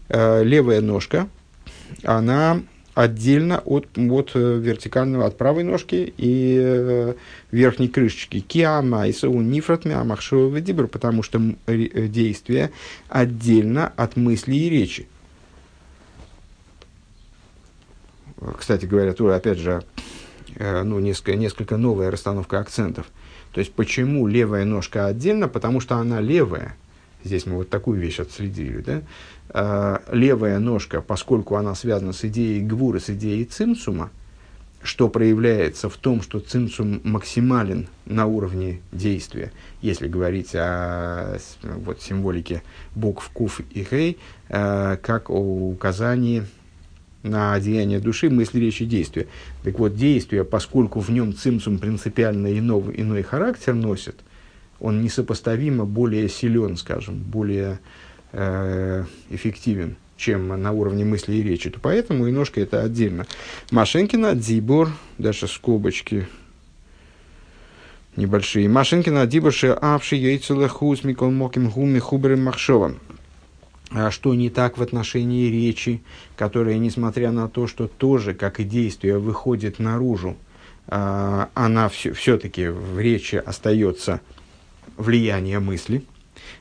э, 0.08 0.44
левая 0.44 0.80
ножка, 0.80 1.28
она 2.04 2.62
отдельно 2.94 3.60
от, 3.64 3.86
от 3.96 4.30
э, 4.34 4.58
вертикального, 4.58 5.26
от 5.26 5.36
правой 5.36 5.64
ножки 5.64 6.12
и 6.16 6.58
э, 6.60 7.14
верхней 7.50 7.88
крышечки. 7.88 8.40
Киама 8.40 9.06
и 9.06 9.14
нифратми 9.26 9.94
амахшова 9.94 10.60
дибр, 10.60 10.86
потому 10.86 11.22
что 11.22 11.40
э, 11.66 12.06
действие 12.08 12.70
отдельно 13.08 13.92
от 13.96 14.16
мысли 14.16 14.54
и 14.54 14.70
речи. 14.70 15.08
Кстати 18.58 18.86
говоря, 18.86 19.12
тоже, 19.12 19.34
опять 19.34 19.58
же, 19.58 19.84
ну, 20.58 20.98
несколько, 20.98 21.36
несколько 21.36 21.76
новая 21.76 22.10
расстановка 22.10 22.58
акцентов. 22.58 23.06
То 23.52 23.60
есть, 23.60 23.74
почему 23.74 24.26
левая 24.26 24.64
ножка 24.64 25.06
отдельно? 25.06 25.46
Потому 25.46 25.80
что 25.80 25.96
она 25.96 26.22
левая. 26.22 26.74
Здесь 27.22 27.44
мы 27.44 27.56
вот 27.56 27.68
такую 27.68 28.00
вещь 28.00 28.18
отследили. 28.18 28.78
Да? 28.78 29.02
Э, 29.52 29.98
левая 30.12 30.60
ножка, 30.60 31.00
поскольку 31.00 31.56
она 31.56 31.74
связана 31.74 32.12
с 32.12 32.24
идеей 32.24 32.62
гвура, 32.62 33.00
с 33.00 33.10
идеей 33.10 33.44
цимсума, 33.44 34.10
что 34.80 35.08
проявляется 35.08 35.88
в 35.88 35.96
том, 35.96 36.22
что 36.22 36.38
цимсум 36.38 37.00
максимален 37.02 37.88
на 38.06 38.26
уровне 38.26 38.80
действия, 38.92 39.50
если 39.82 40.06
говорить 40.06 40.54
о 40.54 41.38
вот, 41.62 42.00
символике 42.00 42.62
букв 42.94 43.28
куф 43.30 43.60
и 43.72 43.82
хей, 43.82 44.18
э, 44.48 44.96
как 45.02 45.30
о 45.30 45.70
указании 45.70 46.44
на 47.24 47.58
деяние 47.58 47.98
души, 47.98 48.30
мысли, 48.30 48.60
речи, 48.60 48.84
действия. 48.84 49.26
Так 49.64 49.80
вот, 49.80 49.96
действие, 49.96 50.44
поскольку 50.44 51.00
в 51.00 51.10
нем 51.10 51.34
цимсум 51.34 51.78
принципиально 51.78 52.56
иной, 52.56 52.94
иной 52.96 53.22
характер 53.22 53.74
носит, 53.74 54.20
он 54.78 55.02
несопоставимо 55.02 55.84
более 55.84 56.28
силен, 56.28 56.76
скажем, 56.76 57.16
более 57.18 57.80
эффективен, 58.32 59.96
чем 60.20 60.48
на 60.48 60.72
уровне 60.72 61.04
мысли 61.04 61.34
и 61.34 61.42
речи, 61.42 61.70
то 61.70 61.80
поэтому 61.80 62.26
и 62.26 62.30
ножка 62.30 62.60
это 62.60 62.82
отдельно. 62.82 63.26
Машинкина, 63.70 64.34
Дзибор, 64.34 64.90
даже 65.18 65.48
скобочки 65.48 66.28
небольшие. 68.16 68.68
Машинкина, 68.68 69.26
Дзиборши, 69.26 69.68
Апши, 69.68 70.16
Яйцелехус, 70.16 71.04
Микол 71.04 71.30
Моким, 71.30 71.70
Гуми, 71.70 71.98
Хуберем, 71.98 72.44
Махшован. 72.44 72.98
А 73.92 74.10
что 74.10 74.34
не 74.34 74.50
так 74.50 74.78
в 74.78 74.82
отношении 74.82 75.50
речи, 75.50 76.02
которая, 76.36 76.78
несмотря 76.78 77.32
на 77.32 77.48
то, 77.48 77.66
что 77.66 77.88
тоже, 77.88 78.34
как 78.34 78.60
и 78.60 78.64
действие, 78.64 79.18
выходит 79.18 79.78
наружу, 79.78 80.36
а, 80.86 81.48
она 81.54 81.88
все, 81.88 82.12
все-таки 82.12 82.68
в 82.68 83.00
речи 83.00 83.36
остается 83.36 84.20
влияние 84.96 85.58
мысли– 85.60 86.04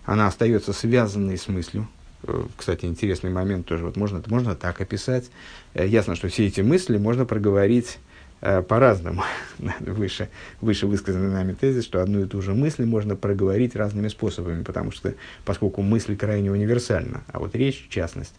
она 0.06 0.28
остается 0.28 0.74
связанной 0.74 1.38
с 1.38 1.48
мыслью. 1.48 1.88
Э, 2.24 2.44
кстати, 2.56 2.86
интересный 2.86 3.30
момент 3.30 3.66
тоже. 3.66 3.86
Вот 3.86 3.96
можно, 3.96 4.22
можно 4.28 4.56
так 4.56 4.82
описать. 4.82 5.30
Э, 5.74 5.88
ясно, 5.88 6.16
что 6.16 6.28
все 6.28 6.48
эти 6.48 6.62
мысли 6.62 6.98
можно 6.98 7.26
проговорить 7.26 8.00
э, 8.42 8.62
по-разному. 8.62 9.24
выше, 9.80 10.30
выше 10.62 10.88
высказанный 10.88 11.32
нами 11.32 11.54
тезис, 11.54 11.86
что 11.86 12.02
одну 12.02 12.24
и 12.24 12.26
ту 12.26 12.42
же 12.42 12.54
мысль 12.54 12.86
можно 12.86 13.16
проговорить 13.16 13.76
разными 13.76 14.08
способами, 14.08 14.64
потому 14.64 14.92
что, 14.92 15.14
поскольку 15.46 15.82
мысль 15.82 16.16
крайне 16.16 16.52
универсальна, 16.52 17.24
а 17.28 17.40
вот 17.40 17.56
речь, 17.56 17.86
в 17.88 17.94
частность, 17.94 18.34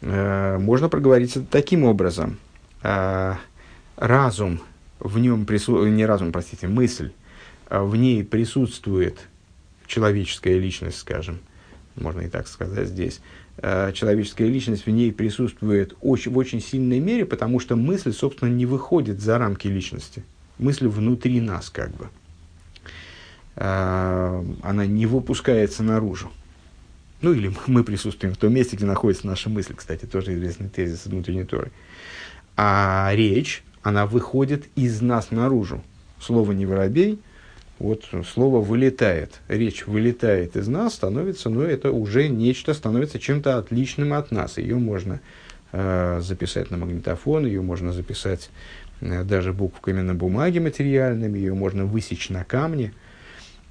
можно 0.00 0.88
проговорить 0.88 1.38
таким 1.48 1.84
образом. 1.84 2.38
разум, 2.82 4.60
в 4.98 5.18
нем 5.20 5.46
присутствует, 5.46 5.94
не 5.94 6.04
разум, 6.04 6.32
простите, 6.32 6.66
мысль, 6.66 7.12
в 7.70 7.94
ней 7.94 8.24
присутствует 8.24 9.28
человеческая 9.92 10.58
личность, 10.58 10.98
скажем, 10.98 11.38
можно 11.96 12.22
и 12.22 12.28
так 12.28 12.48
сказать 12.48 12.88
здесь, 12.88 13.20
э, 13.58 13.92
человеческая 13.92 14.48
личность 14.48 14.86
в 14.86 14.90
ней 14.90 15.12
присутствует 15.12 15.94
очень, 16.00 16.32
в 16.32 16.38
очень 16.38 16.62
сильной 16.62 16.98
мере, 16.98 17.26
потому 17.26 17.60
что 17.60 17.76
мысль, 17.76 18.12
собственно, 18.12 18.48
не 18.48 18.64
выходит 18.64 19.20
за 19.20 19.36
рамки 19.36 19.68
личности. 19.68 20.24
Мысль 20.58 20.88
внутри 20.88 21.42
нас, 21.42 21.68
как 21.68 21.90
бы. 21.90 22.08
Э, 23.56 24.42
она 24.62 24.86
не 24.86 25.04
выпускается 25.04 25.82
наружу. 25.82 26.32
Ну, 27.20 27.34
или 27.34 27.52
мы 27.66 27.84
присутствуем 27.84 28.34
в 28.34 28.38
том 28.38 28.54
месте, 28.54 28.76
где 28.76 28.86
находится 28.86 29.26
наша 29.26 29.50
мысль, 29.50 29.74
кстати, 29.76 30.06
тоже 30.06 30.32
известный 30.32 30.70
тезис 30.70 31.04
внутренней 31.04 31.44
Торы. 31.44 31.70
А 32.56 33.10
речь, 33.14 33.62
она 33.82 34.06
выходит 34.06 34.64
из 34.74 35.02
нас 35.02 35.30
наружу. 35.30 35.84
Слово 36.18 36.52
«не 36.52 36.64
воробей», 36.64 37.20
вот 37.78 38.04
слово 38.26 38.60
вылетает, 38.60 39.40
речь 39.48 39.86
вылетает 39.86 40.56
из 40.56 40.68
нас, 40.68 40.94
становится, 40.94 41.50
но 41.50 41.60
ну, 41.60 41.66
это 41.66 41.90
уже 41.90 42.28
нечто, 42.28 42.74
становится 42.74 43.18
чем-то 43.18 43.58
отличным 43.58 44.12
от 44.12 44.30
нас. 44.30 44.58
Ее 44.58 44.76
можно 44.76 45.20
э, 45.72 46.20
записать 46.22 46.70
на 46.70 46.76
магнитофон, 46.76 47.46
ее 47.46 47.60
можно 47.60 47.92
записать 47.92 48.50
э, 49.00 49.24
даже 49.24 49.52
буквами 49.52 50.00
на 50.00 50.14
бумаге 50.14 50.60
материальными, 50.60 51.38
ее 51.38 51.54
можно 51.54 51.84
высечь 51.84 52.28
на 52.30 52.44
камне. 52.44 52.92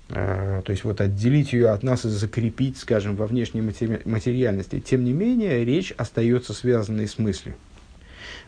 Э, 0.09 0.61
то 0.65 0.71
есть 0.71 0.83
вот 0.83 0.99
отделить 0.99 1.53
ее 1.53 1.69
от 1.69 1.83
нас 1.83 2.03
и 2.03 2.09
закрепить, 2.09 2.77
скажем, 2.77 3.15
во 3.15 3.27
внешней 3.27 3.61
матери- 3.61 4.01
материальности. 4.03 4.81
Тем 4.81 5.05
не 5.05 5.13
менее, 5.13 5.63
речь 5.63 5.93
остается 5.95 6.53
связанной 6.53 7.07
с 7.07 7.17
мыслью. 7.17 7.55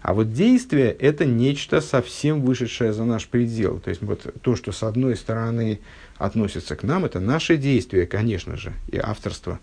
А 0.03 0.13
вот 0.13 0.33
действие– 0.33 0.91
это 0.99 1.23
нечто 1.23 1.79
совсем 1.79 2.41
вышедшее 2.41 2.91
за 2.91 3.05
наш 3.05 3.25
предел. 3.25 3.79
То 3.79 3.89
есть, 3.89 4.01
вот 4.01 4.35
то, 4.41 4.57
что 4.57 4.73
с 4.73 4.83
одной 4.83 5.15
стороны 5.15 5.79
относится 6.17 6.75
к 6.75 6.83
нам, 6.83 7.05
это 7.05 7.21
наше 7.21 7.55
действие, 7.55 8.05
конечно 8.05 8.57
же, 8.57 8.73
и 8.91 8.97
авторство, 8.97 9.61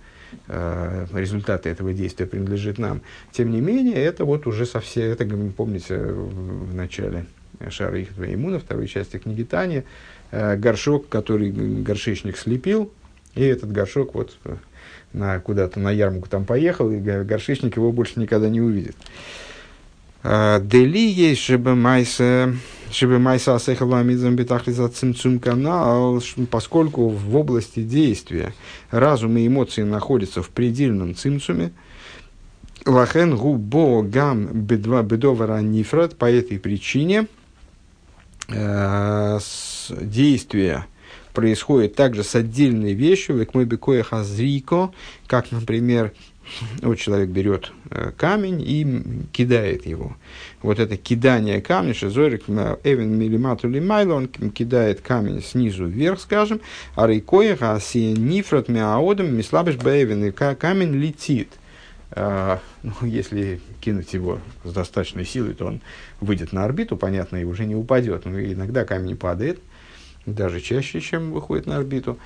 э, 0.49 1.07
результаты 1.13 1.69
этого 1.69 1.93
действия 1.93 2.25
принадлежит 2.25 2.79
нам. 2.79 3.03
Тем 3.33 3.51
не 3.51 3.61
менее, 3.61 3.97
это 3.97 4.25
вот 4.25 4.47
уже 4.47 4.65
совсем, 4.65 5.11
это, 5.11 5.27
помните, 5.55 5.99
в 5.99 6.75
начале 6.75 7.27
Шара 7.69 8.01
их 8.01 8.09
Имуна, 8.19 8.61
второй 8.61 8.89
части 8.89 9.19
книги 9.19 9.43
Тани, 9.43 9.83
э, 10.31 10.57
горшок, 10.57 11.11
который 11.11 11.51
горшечник 11.51 12.39
слепил, 12.39 12.91
и 13.35 13.45
этот 13.45 13.71
горшок 13.73 14.15
вот 14.15 14.39
э, 14.45 14.57
на, 15.13 15.39
куда-то 15.41 15.79
на 15.81 15.91
ярмарку 15.91 16.31
там 16.31 16.47
поехал, 16.47 16.91
и 16.91 16.99
горшечник 16.99 17.77
его 17.77 17.93
больше 17.93 18.19
никогда 18.19 18.49
не 18.49 18.63
увидит. 18.63 18.97
Дели 20.23 20.99
есть, 20.99 21.41
чтобы 21.41 21.75
майса, 21.75 22.55
чтобы 22.91 23.19
майса 23.19 23.55
асехаламидзам 23.55 24.37
бетахлиза 24.37 24.89
цимцум 24.89 25.39
канал, 25.39 26.23
поскольку 26.51 27.09
в 27.09 27.37
области 27.37 27.83
действия 27.83 28.53
разум 28.91 29.39
и 29.39 29.47
эмоции 29.47 29.83
находятся 29.83 30.43
в 30.43 30.51
предельном 30.51 31.15
цимцуме, 31.15 31.73
Лахен 32.87 33.37
губо 33.37 34.03
гам 34.03 34.47
бедовара 34.47 35.61
нифрат 35.61 36.17
по 36.17 36.31
этой 36.31 36.59
причине 36.59 37.27
э, 38.49 39.39
действие 39.91 40.87
происходит 41.35 41.95
также 41.95 42.25
с 42.25 42.35
отдельной 42.35 42.95
вещью, 42.95 43.47
как, 45.27 45.53
например, 45.53 46.13
вот 46.83 46.99
человек 46.99 47.29
берет 47.31 47.73
э, 47.91 48.13
камень 48.17 48.63
и 48.63 49.03
кидает 49.33 49.87
его. 49.87 50.17
Вот 50.63 50.79
это 50.79 50.97
кидание 50.97 51.61
камня, 51.61 51.95
шизорик 51.95 52.49
эвен 52.49 53.19
милимату 53.19 53.69
лимайло, 53.69 54.15
он 54.15 54.29
кидает 54.29 55.01
камень 55.01 55.43
снизу 55.43 55.87
вверх, 55.87 56.21
скажем, 56.21 56.61
а 56.95 57.07
рейкоя 57.07 57.57
хаси 57.57 58.13
нифрат 58.13 58.69
мяодом 58.69 59.35
мислабиш 59.35 59.77
бэвен, 59.77 60.25
и 60.25 60.31
камень 60.31 60.93
летит. 60.93 61.51
А, 62.13 62.61
ну, 62.83 62.93
если 63.03 63.61
кинуть 63.81 64.13
его 64.13 64.41
с 64.65 64.73
достаточной 64.73 65.25
силой, 65.25 65.55
то 65.55 65.67
он 65.67 65.81
выйдет 66.21 66.53
на 66.53 66.65
орбиту, 66.65 66.97
понятно, 66.97 67.37
и 67.37 67.45
уже 67.45 67.65
не 67.67 67.77
упадет. 67.77 68.25
Но 68.25 68.41
иногда 68.41 68.85
камень 68.85 69.17
падает, 69.17 69.61
даже 70.27 70.61
чаще, 70.61 71.01
чем 71.01 71.33
выходит 71.33 71.67
на 71.67 71.77
орбиту. 71.77 72.19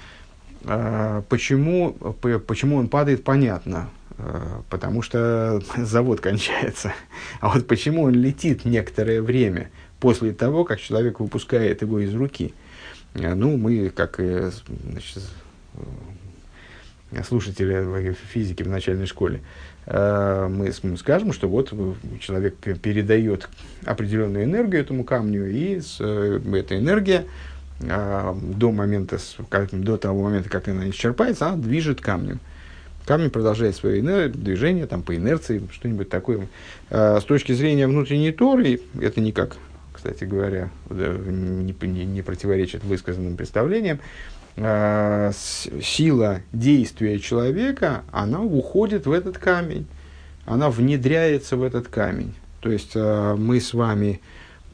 А, 0.65 1.23
почему, 1.29 1.93
почему 1.93 2.77
он 2.77 2.89
падает, 2.89 3.25
понятно. 3.25 3.91
А, 4.19 4.63
потому 4.71 5.03
что 5.03 5.61
завод 5.77 6.21
кончается. 6.21 6.93
А 7.41 7.49
вот 7.49 7.67
почему 7.67 8.03
он 8.05 8.15
летит 8.15 8.65
некоторое 8.65 9.23
время 9.23 9.71
после 10.01 10.33
того, 10.33 10.65
как 10.65 10.81
человек 10.81 11.21
выпускает 11.21 11.83
его 11.83 12.01
из 12.01 12.15
руки. 12.15 12.55
Ну, 13.15 13.57
мы, 13.57 13.91
как 13.91 14.19
значит, 14.19 15.23
слушатели 17.25 18.17
физики 18.33 18.65
в 18.65 18.69
начальной 18.69 19.07
школе, 19.07 19.41
Э, 19.87 20.49
мы, 20.49 20.73
скажем, 20.97 21.33
что 21.33 21.49
вот 21.49 21.73
человек 22.21 22.57
передает 22.57 23.49
определенную 23.85 24.45
энергию 24.45 24.81
этому 24.81 25.05
камню, 25.05 25.51
и 25.51 25.81
э, 26.01 26.41
эта 26.55 26.79
энергия 26.79 27.27
э, 27.81 28.35
до, 28.41 28.73
момента, 28.73 29.19
до 29.73 29.97
того 29.97 30.23
момента, 30.23 30.49
как 30.49 30.69
она 30.69 30.89
исчерпается, 30.89 31.49
она 31.49 31.57
движет 31.57 32.01
камнем. 32.01 32.41
Камень 33.05 33.31
продолжает 33.31 33.77
свое 33.77 34.29
движение 34.29 34.87
там, 34.87 35.03
по 35.03 35.15
инерции, 35.15 35.63
что-нибудь 35.73 36.09
такое. 36.09 36.49
С 36.89 37.23
точки 37.25 37.53
зрения 37.53 37.87
внутренней 37.87 38.33
торы, 38.33 38.81
это 38.99 39.21
никак, 39.21 39.57
кстати 39.93 40.25
говоря, 40.25 40.71
не, 40.89 41.75
не, 41.87 42.05
не 42.07 42.23
противоречит 42.23 42.83
высказанным 42.83 43.37
представлениям, 43.37 44.01
э, 44.57 45.33
сила 45.83 46.41
действия 46.53 47.19
человека, 47.19 48.03
она 48.13 48.41
уходит 48.41 49.07
в 49.07 49.13
этот 49.13 49.39
камень, 49.39 49.87
она 50.47 50.71
внедряется 50.71 51.57
в 51.57 51.63
этот 51.63 51.89
камень. 51.89 52.35
То 52.61 52.71
есть 52.71 52.93
э, 52.95 53.35
мы 53.39 53.61
с 53.61 53.75
вами, 53.75 54.21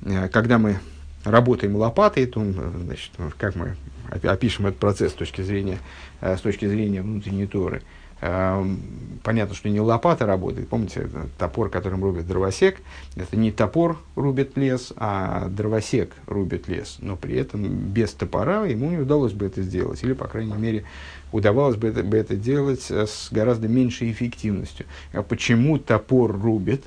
э, 0.02 0.28
когда 0.28 0.58
мы 0.58 0.78
работаем 1.24 1.76
лопатой, 1.76 2.26
то, 2.26 2.40
значит, 2.42 3.10
как 3.38 3.54
мы 3.56 3.76
опишем 4.22 4.66
этот 4.66 4.78
процесс 4.78 5.12
с 5.12 5.14
точки 5.14 5.42
зрения, 5.42 5.78
э, 6.20 6.36
с 6.36 6.40
точки 6.40 6.66
зрения 6.66 7.02
внутренней 7.02 7.46
торы, 7.46 7.82
понятно, 8.20 9.54
что 9.54 9.68
не 9.68 9.80
лопата 9.80 10.26
работает. 10.26 10.68
Помните, 10.68 11.08
топор, 11.38 11.70
которым 11.70 12.04
рубит 12.04 12.26
дровосек, 12.26 12.80
это 13.16 13.36
не 13.36 13.50
топор 13.50 13.98
рубит 14.16 14.56
лес, 14.56 14.92
а 14.96 15.48
дровосек 15.48 16.12
рубит 16.26 16.68
лес. 16.68 16.98
Но 17.00 17.16
при 17.16 17.36
этом 17.36 17.66
без 17.66 18.12
топора 18.12 18.64
ему 18.66 18.90
не 18.90 18.98
удалось 18.98 19.32
бы 19.32 19.46
это 19.46 19.62
сделать. 19.62 20.02
Или, 20.02 20.12
по 20.12 20.26
крайней 20.26 20.54
мере, 20.54 20.84
удавалось 21.32 21.76
бы 21.76 21.88
это, 21.88 22.02
бы 22.02 22.16
это 22.16 22.36
делать 22.36 22.90
с 22.90 23.28
гораздо 23.30 23.68
меньшей 23.68 24.10
эффективностью. 24.10 24.86
А 25.12 25.22
почему 25.22 25.78
топор 25.78 26.38
рубит? 26.38 26.84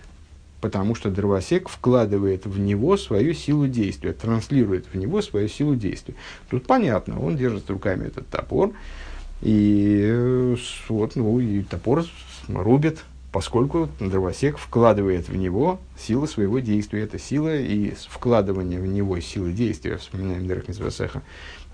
Потому 0.62 0.96
что 0.96 1.12
дровосек 1.12 1.68
вкладывает 1.68 2.46
в 2.46 2.58
него 2.58 2.96
свою 2.96 3.34
силу 3.34 3.68
действия, 3.68 4.14
транслирует 4.14 4.86
в 4.94 4.96
него 4.96 5.22
свою 5.22 5.50
силу 5.50 5.76
действия. 5.76 6.16
Тут 6.50 6.66
понятно, 6.68 7.20
он 7.20 7.36
держит 7.36 7.70
руками 7.70 8.08
этот 8.08 8.30
топор, 8.30 8.72
и 9.44 10.06
э, 10.06 10.56
вот, 10.88 11.18
ну, 11.18 11.40
и 11.42 11.64
топор 11.64 12.06
рубит, 12.48 13.04
поскольку 13.34 13.90
дровосек 14.00 14.58
вкладывает 14.58 15.28
в 15.28 15.36
него 15.36 15.82
силы 16.00 16.30
своего 16.30 16.60
действия. 16.60 17.02
Это 17.02 17.20
сила 17.20 17.54
и 17.54 17.94
вкладывание 18.10 18.80
в 18.80 18.88
него 18.88 19.20
силы 19.20 19.52
действия, 19.52 19.98
вспоминаем 19.98 20.48
Дерах 20.48 20.70
Митзвасеха, 20.70 21.22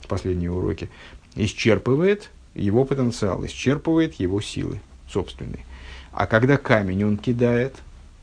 последние 0.08 0.52
уроки, 0.52 0.90
исчерпывает 1.36 2.32
его 2.56 2.86
потенциал, 2.86 3.46
исчерпывает 3.46 4.16
его 4.16 4.42
силы 4.42 4.82
собственные. 5.08 5.64
А 6.12 6.26
когда 6.26 6.58
камень 6.58 7.04
он 7.04 7.18
кидает, 7.18 7.76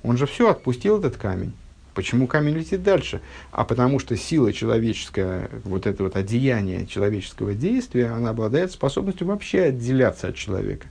он 0.03 0.17
же 0.17 0.27
все, 0.27 0.51
отпустил 0.51 0.99
этот 0.99 1.17
камень. 1.19 1.53
Почему 1.97 2.27
камень 2.27 2.59
летит 2.59 2.83
дальше? 2.83 3.23
А 3.53 3.65
потому 3.65 3.99
что 4.01 4.19
сила 4.19 4.53
человеческая, 4.53 5.49
вот 5.65 5.87
это 5.87 6.03
вот 6.03 6.15
одеяние 6.15 6.87
человеческого 6.87 7.55
действия, 7.55 8.09
она 8.09 8.31
обладает 8.31 8.71
способностью 8.71 9.27
вообще 9.27 9.63
отделяться 9.63 10.29
от 10.29 10.37
человека. 10.37 10.89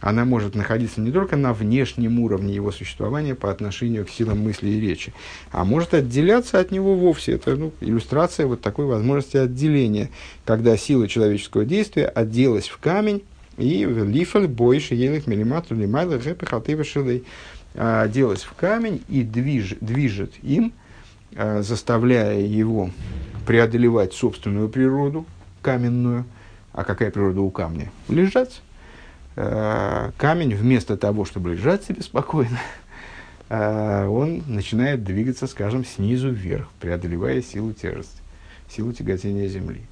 Она 0.00 0.26
может 0.26 0.54
находиться 0.54 1.00
не 1.00 1.12
только 1.12 1.36
на 1.36 1.54
внешнем 1.54 2.20
уровне 2.20 2.54
его 2.54 2.72
существования 2.72 3.34
по 3.34 3.50
отношению 3.50 4.04
к 4.04 4.10
силам 4.10 4.40
мысли 4.40 4.68
и 4.68 4.78
речи, 4.78 5.14
а 5.50 5.64
может 5.64 5.94
отделяться 5.94 6.60
от 6.60 6.70
него 6.70 6.94
вовсе. 6.94 7.32
Это 7.32 7.56
ну, 7.56 7.72
иллюстрация 7.80 8.46
вот 8.46 8.60
такой 8.60 8.84
возможности 8.84 9.38
отделения, 9.38 10.10
когда 10.44 10.76
сила 10.76 11.08
человеческого 11.08 11.64
действия 11.64 12.04
оделась 12.04 12.68
в 12.68 12.76
камень, 12.76 13.22
и 13.56 13.84
лифаль 13.84 14.48
больше 14.48 14.94
елих 14.94 15.26
милиматру 15.26 15.76
лимайла 15.76 16.18
гэпэ 16.18 16.84
шилей 16.84 17.24
оделась 17.74 18.42
в 18.42 18.54
камень 18.54 19.02
и 19.08 19.22
движ, 19.22 19.76
движет 19.80 20.32
им, 20.42 20.72
а, 21.36 21.62
заставляя 21.62 22.40
его 22.40 22.90
преодолевать 23.46 24.12
собственную 24.12 24.68
природу 24.68 25.26
каменную. 25.62 26.24
А 26.72 26.84
какая 26.84 27.10
природа 27.10 27.40
у 27.40 27.50
камня? 27.50 27.90
Лежать. 28.08 28.62
А, 29.36 30.12
камень 30.16 30.54
вместо 30.54 30.96
того, 30.96 31.24
чтобы 31.24 31.54
лежать 31.54 31.84
себе 31.84 32.02
спокойно, 32.02 32.58
а, 33.48 34.08
он 34.08 34.42
начинает 34.46 35.02
двигаться, 35.02 35.46
скажем, 35.46 35.84
снизу 35.84 36.30
вверх, 36.30 36.68
преодолевая 36.80 37.42
силу 37.42 37.72
тяжести, 37.72 38.20
силу 38.68 38.92
тяготения 38.92 39.48
Земли. 39.48 39.82